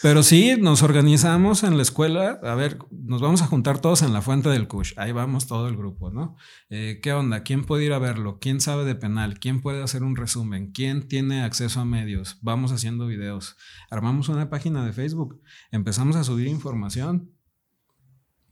Pero 0.02 0.24
sí, 0.24 0.56
nos 0.60 0.82
organizamos 0.82 1.64
en 1.64 1.76
la 1.76 1.84
escuela. 1.84 2.40
A 2.44 2.56
ver, 2.56 2.80
nos 2.90 3.22
vamos 3.22 3.42
a 3.42 3.48
juntar 3.48 3.80
todos 3.80 4.02
en 4.02 4.14
la 4.14 4.22
fuente 4.22 4.48
del 4.48 4.68
Kush. 4.68 4.94
Ahí 4.96 5.12
vamos 5.12 5.48
todo 5.48 5.68
el 5.68 5.76
grupo, 5.76 6.10
¿no? 6.10 6.38
Eh, 6.70 7.00
¿Qué 7.04 7.12
onda? 7.12 7.44
¿Quién 7.44 7.66
puede 7.66 7.84
ir 7.84 7.92
a 7.92 8.00
verlo? 8.00 8.40
¿Quién 8.40 8.62
sabe 8.62 8.86
de 8.86 8.96
penal? 8.96 9.40
¿Quién 9.40 9.62
puede 9.62 9.84
hacer 9.84 10.04
un 10.04 10.16
resumen? 10.16 10.72
¿Quién 10.72 11.08
tiene 11.08 11.44
acceso 11.44 11.82
a 11.82 11.86
medios? 11.86 12.38
Vamos 12.42 12.72
haciendo 12.72 13.08
videos. 13.08 13.58
Armamos 13.90 14.30
una 14.30 14.50
página 14.50 14.86
de 14.86 14.94
Facebook. 14.94 15.42
Empezamos 15.72 16.16
a 16.16 16.24
subir 16.24 16.48
información. 16.48 17.32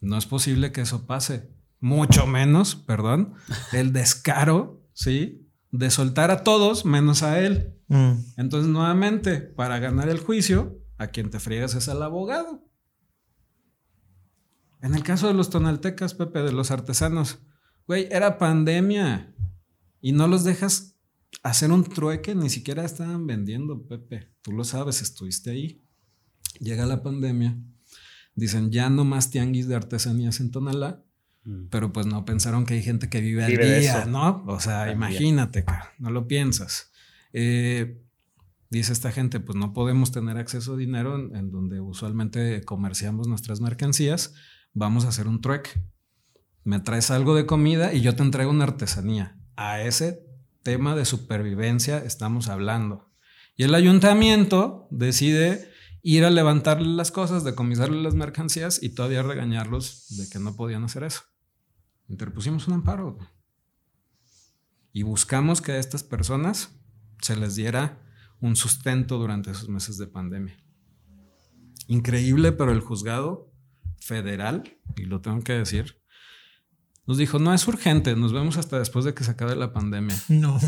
No 0.02 0.18
es 0.18 0.26
posible 0.26 0.74
que 0.74 0.82
eso 0.82 1.08
pase. 1.08 1.50
Mucho 1.80 2.28
menos, 2.28 2.76
perdón, 2.76 3.36
el 3.72 3.94
descaro, 3.94 4.84
¿sí? 4.94 5.47
De 5.78 5.92
soltar 5.92 6.32
a 6.32 6.44
todos 6.44 6.86
menos 6.86 7.22
a 7.22 7.40
él. 7.40 7.76
Mm. 7.88 8.14
Entonces, 8.38 8.70
nuevamente, 8.70 9.40
para 9.40 9.78
ganar 9.80 10.10
el 10.10 10.20
juicio, 10.20 10.82
a 10.98 11.08
quien 11.08 11.30
te 11.30 11.40
friegas 11.40 11.76
es 11.76 11.88
al 11.88 12.02
abogado. 12.02 12.64
En 14.82 14.96
el 14.96 15.04
caso 15.04 15.28
de 15.28 15.36
los 15.36 15.50
tonaltecas, 15.50 16.16
Pepe, 16.16 16.40
de 16.40 16.52
los 16.52 16.72
artesanos, 16.72 17.40
güey, 17.86 18.08
era 18.12 18.40
pandemia 18.40 19.36
y 20.02 20.12
no 20.12 20.28
los 20.28 20.44
dejas 20.44 20.96
hacer 21.44 21.72
un 21.72 21.84
trueque, 21.84 22.34
ni 22.34 22.50
siquiera 22.50 22.84
estaban 22.84 23.28
vendiendo, 23.28 23.86
Pepe. 23.88 24.34
Tú 24.42 24.54
lo 24.54 24.64
sabes, 24.64 25.02
estuviste 25.02 25.52
ahí. 25.52 25.84
Llega 26.60 26.88
la 26.88 27.04
pandemia, 27.04 27.56
dicen 28.36 28.72
ya 28.72 28.90
no 28.90 29.06
más 29.06 29.30
tianguis 29.30 29.68
de 29.68 29.76
artesanías 29.76 30.40
en 30.40 30.50
Tonalá. 30.50 31.04
Pero 31.70 31.94
pues 31.94 32.06
no 32.06 32.26
pensaron 32.26 32.66
que 32.66 32.74
hay 32.74 32.84
gente 32.84 33.10
que 33.10 33.22
vive, 33.22 33.46
al 33.46 33.56
día, 33.56 34.06
¿no? 34.06 34.44
O 34.48 34.60
sea, 34.60 34.92
imagínate, 34.92 35.64
no 35.98 36.10
lo 36.10 36.28
piensas. 36.28 36.92
Eh, 37.32 38.04
dice 38.70 38.92
esta 38.92 39.14
gente, 39.14 39.40
pues 39.40 39.58
no 39.58 39.72
podemos 39.72 40.12
tener 40.12 40.38
acceso 40.38 40.74
a 40.74 40.78
dinero 40.78 41.16
en, 41.16 41.52
donde 41.52 41.80
usualmente 41.80 42.64
comerciamos 42.66 43.28
nuestras 43.28 43.62
mercancías, 43.62 44.34
vamos 44.74 45.06
a 45.06 45.10
hacer 45.10 45.28
un 45.28 45.40
trueque. 45.40 45.70
Me 46.66 46.82
traes 46.82 47.12
algo 47.12 47.34
de 47.34 47.46
comida 47.46 47.94
y 47.94 48.02
yo 48.02 48.14
te 48.14 48.24
entrego 48.24 48.52
una 48.52 48.66
artesanía. 48.66 49.40
A 49.56 49.82
ese 49.82 50.26
tema 50.64 50.98
de 50.98 51.06
supervivencia 51.06 52.00
estamos 52.00 52.50
hablando. 52.50 53.10
Y 53.56 53.64
el 53.64 53.74
ayuntamiento 53.74 54.90
decide 54.92 55.70
ir 56.02 56.26
a 56.26 56.30
levantarle 56.30 56.90
las 56.90 57.12
cosas, 57.12 57.46
decomisarle 57.46 58.02
las 58.02 58.16
mercancías 58.16 58.84
y 58.84 58.90
todavía 58.90 59.24
regañarlos 59.24 60.18
de 60.18 60.30
que 60.30 60.40
no 60.40 60.58
podían 60.58 60.84
hacer 60.84 61.04
eso 61.04 61.22
interpusimos 62.10 62.68
un 62.68 62.76
amparo. 62.76 63.18
Y 64.94 65.04
buscamos 65.04 65.62
que 65.62 65.74
a 65.74 65.78
estas 65.78 66.04
personas 66.04 66.76
se 67.22 67.36
les 67.36 67.56
diera 67.56 68.02
un 68.40 68.56
sustento 68.56 69.18
durante 69.18 69.52
esos 69.52 69.70
meses 69.70 69.98
de 69.98 70.08
pandemia. 70.08 70.58
Increíble, 71.88 72.52
pero 72.52 72.72
el 72.72 72.82
juzgado 72.82 73.52
federal, 74.00 74.78
y 74.96 75.04
lo 75.04 75.22
tengo 75.22 75.44
que 75.44 75.54
decir, 75.54 76.02
nos 77.06 77.18
dijo, 77.18 77.40
no 77.40 77.54
es 77.54 77.68
urgente, 77.68 78.16
nos 78.16 78.34
vemos 78.34 78.58
hasta 78.58 78.78
después 78.78 79.06
de 79.06 79.14
que 79.14 79.24
se 79.24 79.32
acabe 79.32 79.56
la 79.56 79.74
pandemia. 79.74 80.16
No. 80.30 80.60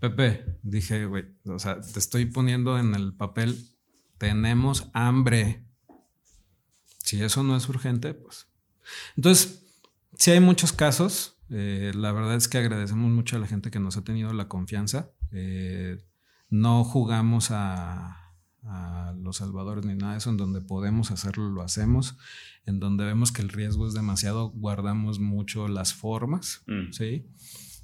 Pepe, 0.00 0.58
dije, 0.62 1.06
güey, 1.06 1.26
o 1.44 1.60
sea, 1.60 1.80
te 1.80 1.98
estoy 2.00 2.26
poniendo 2.26 2.76
en 2.76 2.94
el 2.96 3.14
papel, 3.14 3.56
tenemos 4.18 4.90
hambre. 4.94 5.64
Si 6.98 7.22
eso 7.22 7.44
no 7.44 7.56
es 7.56 7.68
urgente, 7.68 8.12
pues. 8.14 8.48
Entonces, 9.16 9.61
Sí 10.18 10.30
hay 10.30 10.40
muchos 10.40 10.72
casos. 10.72 11.38
Eh, 11.50 11.92
la 11.94 12.12
verdad 12.12 12.34
es 12.34 12.48
que 12.48 12.58
agradecemos 12.58 13.10
mucho 13.10 13.36
a 13.36 13.38
la 13.38 13.46
gente 13.46 13.70
que 13.70 13.80
nos 13.80 13.96
ha 13.96 14.04
tenido 14.04 14.32
la 14.32 14.48
confianza. 14.48 15.10
Eh, 15.32 15.98
no 16.48 16.84
jugamos 16.84 17.50
a, 17.50 18.18
los 19.16 19.38
salvadores 19.38 19.84
ni 19.84 19.94
nada 19.94 20.12
de 20.12 20.18
eso. 20.18 20.30
En 20.30 20.36
donde 20.36 20.60
podemos 20.60 21.10
hacerlo, 21.10 21.50
lo 21.50 21.62
hacemos. 21.62 22.16
En 22.64 22.78
donde 22.78 23.04
vemos 23.04 23.32
que 23.32 23.42
el 23.42 23.48
riesgo 23.48 23.86
es 23.86 23.94
demasiado, 23.94 24.50
guardamos 24.50 25.18
mucho 25.18 25.68
las 25.68 25.94
formas. 25.94 26.62
Mm. 26.66 26.92
¿sí? 26.92 27.26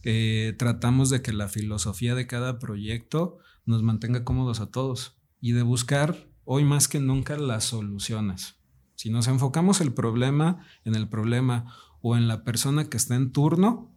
Eh, 0.05 0.55
tratamos 0.59 1.11
de 1.11 1.21
que 1.21 1.33
la 1.33 1.49
filosofía 1.49 2.15
de 2.15 2.27
cada 2.27 2.59
proyecto 2.59 3.39
nos 3.67 3.83
mantenga 3.83 4.25
cómodos 4.25 4.61
a 4.61 4.71
todos 4.71 5.19
y 5.41 5.53
de 5.53 5.63
buscar 5.63 6.29
hoy 6.45 6.65
más 6.65 6.89
que 6.89 7.01
nunca 7.01 7.37
las 7.37 7.65
soluciones. 7.65 8.57
Si 8.95 9.11
nos 9.11 9.29
enfocamos 9.29 9.81
el 9.81 9.93
problema 9.93 10.65
en 10.85 10.95
el 10.95 11.09
problema 11.09 11.73
o 12.01 12.17
en 12.17 12.29
la 12.29 12.45
persona 12.45 12.89
que 12.89 12.97
está 12.97 13.15
en 13.15 13.33
turno, 13.33 13.95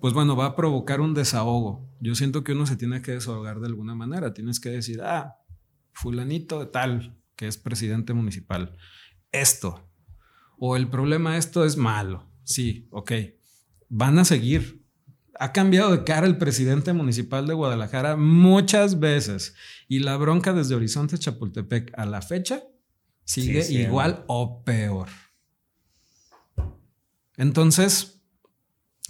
pues 0.00 0.14
bueno, 0.14 0.34
va 0.36 0.46
a 0.46 0.56
provocar 0.56 1.00
un 1.00 1.14
desahogo. 1.14 1.88
Yo 2.00 2.14
siento 2.14 2.42
que 2.42 2.52
uno 2.52 2.66
se 2.66 2.76
tiene 2.76 3.02
que 3.02 3.12
desahogar 3.12 3.60
de 3.60 3.68
alguna 3.68 3.94
manera. 3.94 4.34
Tienes 4.34 4.58
que 4.58 4.70
decir, 4.70 5.00
ah, 5.02 5.36
fulanito 5.92 6.58
de 6.58 6.66
tal, 6.66 7.16
que 7.36 7.46
es 7.46 7.56
presidente 7.56 8.12
municipal, 8.12 8.76
esto. 9.30 9.88
O 10.58 10.76
el 10.76 10.88
problema 10.88 11.36
esto 11.36 11.64
es 11.64 11.76
malo. 11.76 12.30
Sí, 12.44 12.88
ok. 12.90 13.12
Van 13.88 14.18
a 14.18 14.24
seguir. 14.24 14.82
Ha 15.38 15.52
cambiado 15.52 15.90
de 15.90 16.04
cara 16.04 16.26
el 16.26 16.38
presidente 16.38 16.92
municipal 16.92 17.46
de 17.46 17.54
Guadalajara 17.54 18.16
muchas 18.16 19.00
veces. 19.00 19.54
Y 19.88 20.00
la 20.00 20.16
bronca 20.16 20.52
desde 20.52 20.74
Horizonte 20.74 21.18
Chapultepec 21.18 21.92
a 21.96 22.06
la 22.06 22.22
fecha 22.22 22.62
sigue 23.24 23.70
igual 23.72 24.24
o 24.28 24.62
peor. 24.64 25.08
Entonces, 27.42 28.22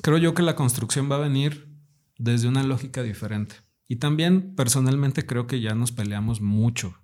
creo 0.03 0.17
yo 0.17 0.33
que 0.33 0.41
la 0.41 0.57
construcción 0.57 1.11
va 1.13 1.17
a 1.17 1.29
venir 1.29 1.71
desde 2.17 2.49
una 2.49 2.63
lógica 2.63 3.03
diferente. 3.03 3.57
Y 3.89 3.97
también 3.97 4.55
personalmente 4.55 5.27
creo 5.27 5.47
que 5.47 5.61
ya 5.61 5.75
nos 5.75 5.93
peleamos 5.93 6.41
mucho, 6.41 6.99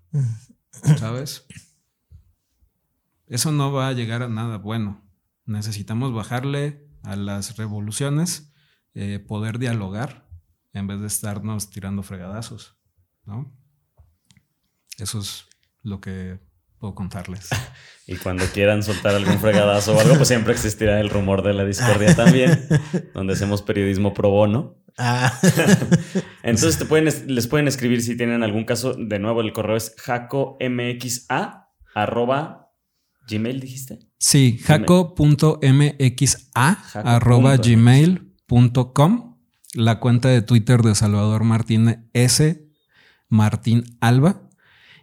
¿sabes? 0.99 1.45
Eso 3.27 3.53
no 3.53 3.71
va 3.73 3.89
a 3.89 3.93
llegar 3.93 4.23
a 4.23 4.29
nada 4.31 4.57
bueno. 4.57 5.07
Necesitamos 5.45 6.15
bajarle 6.15 6.89
a 7.03 7.15
las 7.15 7.59
revoluciones, 7.59 8.55
eh, 8.95 9.19
poder 9.19 9.59
dialogar 9.59 10.31
en 10.73 10.87
vez 10.87 10.99
de 10.99 11.09
estarnos 11.09 11.69
tirando 11.69 12.03
fregadazos, 12.03 12.79
¿no? 13.27 13.55
Eso 14.97 15.19
es 15.19 15.45
lo 15.83 16.01
que 16.01 16.41
puedo 16.79 16.95
contarles. 16.95 17.49
y 18.07 18.17
cuando 18.17 18.45
quieran 18.47 18.83
soltar 18.83 19.15
algún 19.15 19.39
fregadazo 19.39 19.95
o 19.97 20.01
algo, 20.01 20.17
pues 20.17 20.29
siempre 20.29 20.53
existirá 20.53 21.01
el 21.01 21.11
rumor 21.11 21.43
de 21.43 21.55
la 21.55 21.65
discordia 21.65 22.15
también, 22.17 22.67
donde 23.15 23.35
hacemos 23.35 23.63
periodismo 23.63 24.15
pro 24.15 24.31
bono. 24.31 24.77
Ah. 24.97 25.39
Entonces 26.43 26.79
te 26.79 26.85
pueden, 26.85 27.13
les 27.27 27.47
pueden 27.47 27.69
escribir 27.69 28.03
si 28.03 28.17
tienen 28.17 28.43
algún 28.43 28.65
caso. 28.65 28.95
De 28.95 29.19
nuevo, 29.19 29.43
el 29.43 29.53
correo 29.53 29.77
es 29.77 29.95
jacomxa 29.97 31.69
arroba 31.95 32.73
gmail, 33.29 33.61
dijiste. 33.61 33.99
Sí, 34.19 34.59
jaco.mxa 34.59 35.59
arroba 36.95 37.57
gmail.com. 37.57 39.37
La 39.75 40.01
cuenta 40.01 40.31
de 40.31 40.43
Twitter 40.43 40.81
de 40.81 40.95
Salvador 40.95 41.45
Martínez 41.45 41.99
S. 42.15 42.67
Martín 43.29 43.85
Alba 44.01 44.48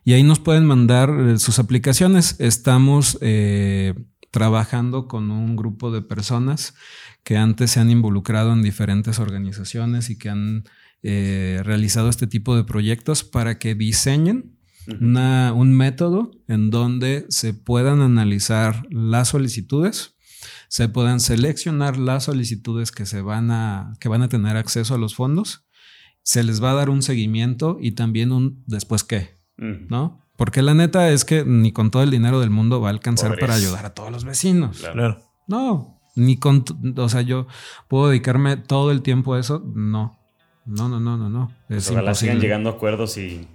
y 0.05 0.13
ahí 0.13 0.21
nos 0.21 0.39
pueden 0.39 0.65
mandar 0.65 1.09
eh, 1.09 1.39
sus 1.39 1.57
aplicaciones. 1.57 2.35
Estamos 2.39 3.17
eh, 3.21 3.95
trabajando 4.29 5.07
con 5.07 5.31
un 5.31 5.55
grupo 5.55 5.91
de 5.91 6.03
personas 6.03 6.75
que 7.23 7.37
antes 7.37 7.71
se 7.71 7.79
han 7.79 7.89
involucrado 7.89 8.53
en 8.53 8.61
diferentes 8.61 9.17
organizaciones 9.17 10.11
y 10.11 10.17
que 10.19 10.29
han 10.29 10.63
eh, 11.01 11.59
realizado 11.63 12.09
este 12.09 12.27
tipo 12.27 12.55
de 12.55 12.63
proyectos 12.63 13.23
para 13.23 13.57
que 13.57 13.73
diseñen 13.73 14.51
un 14.87 15.75
método 15.75 16.29
en 16.47 16.69
donde 16.69 17.25
se 17.29 17.55
puedan 17.55 18.01
analizar 18.01 18.85
las 18.91 19.29
solicitudes, 19.29 20.15
se 20.67 20.87
puedan 20.87 21.19
seleccionar 21.19 21.97
las 21.97 22.25
solicitudes 22.25 22.91
que 22.91 23.07
se 23.07 23.21
van 23.21 23.49
a, 23.49 23.93
que 23.99 24.09
van 24.09 24.21
a 24.21 24.29
tener 24.29 24.57
acceso 24.57 24.93
a 24.93 24.99
los 24.99 25.15
fondos, 25.15 25.65
se 26.21 26.43
les 26.43 26.63
va 26.63 26.69
a 26.69 26.75
dar 26.75 26.91
un 26.91 27.01
seguimiento 27.01 27.79
y 27.81 27.93
también 27.93 28.31
un 28.31 28.63
después 28.67 29.03
qué, 29.03 29.34
¿no? 29.57 30.21
Porque 30.35 30.61
la 30.61 30.73
neta 30.73 31.09
es 31.09 31.23
que 31.23 31.45
ni 31.45 31.71
con 31.71 31.91
todo 31.91 32.03
el 32.03 32.11
dinero 32.11 32.39
del 32.39 32.49
mundo 32.49 32.81
va 32.81 32.89
a 32.89 32.91
alcanzar 32.91 33.37
para 33.39 33.55
ayudar 33.55 33.85
a 33.85 33.93
todos 33.93 34.11
los 34.11 34.25
vecinos. 34.25 34.79
Claro. 34.79 35.19
No, 35.47 35.99
ni 36.15 36.37
con, 36.37 36.65
o 36.97 37.09
sea, 37.09 37.21
yo 37.21 37.47
puedo 37.87 38.09
dedicarme 38.09 38.57
todo 38.57 38.91
el 38.91 39.01
tiempo 39.01 39.33
a 39.33 39.39
eso. 39.39 39.63
No, 39.65 40.19
no, 40.65 40.89
no, 40.89 40.99
no, 40.99 41.17
no, 41.17 41.29
no. 41.29 41.51
Es 41.69 41.87
pues 41.87 41.91
ojalá 41.91 42.15
sigan 42.15 42.39
llegando 42.39 42.69
a 42.69 42.73
acuerdos 42.73 43.17
y 43.17 43.47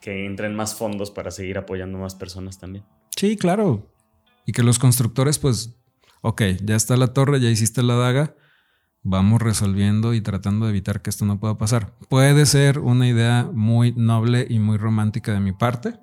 que 0.00 0.26
entren 0.26 0.54
más 0.54 0.74
fondos 0.74 1.10
para 1.10 1.30
seguir 1.30 1.58
apoyando 1.58 1.98
más 1.98 2.14
personas 2.14 2.58
también. 2.58 2.84
Sí, 3.16 3.36
claro. 3.36 3.86
Y 4.44 4.52
que 4.52 4.62
los 4.62 4.78
constructores, 4.78 5.38
pues, 5.38 5.76
ok, 6.22 6.42
ya 6.62 6.76
está 6.76 6.96
la 6.96 7.08
torre, 7.08 7.40
ya 7.40 7.48
hiciste 7.48 7.82
la 7.82 7.94
daga 7.94 8.34
vamos 9.08 9.40
resolviendo 9.40 10.12
y 10.12 10.20
tratando 10.20 10.66
de 10.66 10.70
evitar 10.70 11.00
que 11.00 11.10
esto 11.10 11.24
no 11.24 11.40
pueda 11.40 11.56
pasar. 11.56 11.94
Puede 12.08 12.44
ser 12.46 12.78
una 12.78 13.08
idea 13.08 13.48
muy 13.52 13.92
noble 13.92 14.46
y 14.48 14.58
muy 14.58 14.76
romántica 14.76 15.32
de 15.32 15.40
mi 15.40 15.52
parte, 15.52 15.98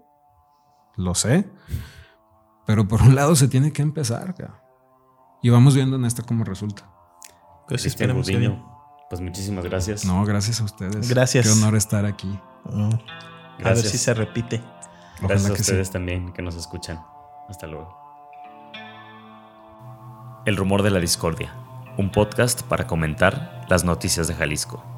lo 0.96 1.14
sé, 1.14 1.48
pero 2.66 2.88
por 2.88 3.04
un 3.04 3.16
lado 3.16 3.36
se 3.36 3.48
tiene 3.48 3.72
que 3.72 3.84
empezar. 3.84 4.36
Y 5.44 5.50
vamos 5.50 5.76
viendo 5.76 5.98
en 5.98 6.06
esto 6.06 6.24
cómo 6.26 6.44
resulta. 6.44 6.90
Pues, 7.68 7.96
pues 9.10 9.22
muchísimas 9.22 9.66
gracias. 9.66 10.06
No, 10.06 10.26
gracias 10.26 10.62
a 10.62 10.64
ustedes. 10.64 11.08
Gracias. 11.08 11.46
Qué 11.46 11.52
honor 11.52 11.76
estar 11.76 12.06
aquí. 12.06 12.40
A 12.66 13.70
ver 13.70 13.78
si 13.78 13.98
se 13.98 14.14
repite. 14.14 14.64
Gracias 15.22 15.50
a 15.50 15.54
ustedes 15.54 15.92
también 15.92 16.34
que 16.34 16.42
nos 16.42 16.56
escuchan. 16.56 17.00
Hasta 17.48 17.68
luego. 17.68 17.96
El 20.46 20.58
rumor 20.58 20.84
de 20.84 20.92
la 20.92 21.00
discordia 21.00 21.65
un 21.98 22.12
podcast 22.12 22.64
para 22.64 22.88
comentar 22.88 23.66
las 23.70 23.84
noticias 23.84 24.28
de 24.28 24.36
Jalisco. 24.36 24.95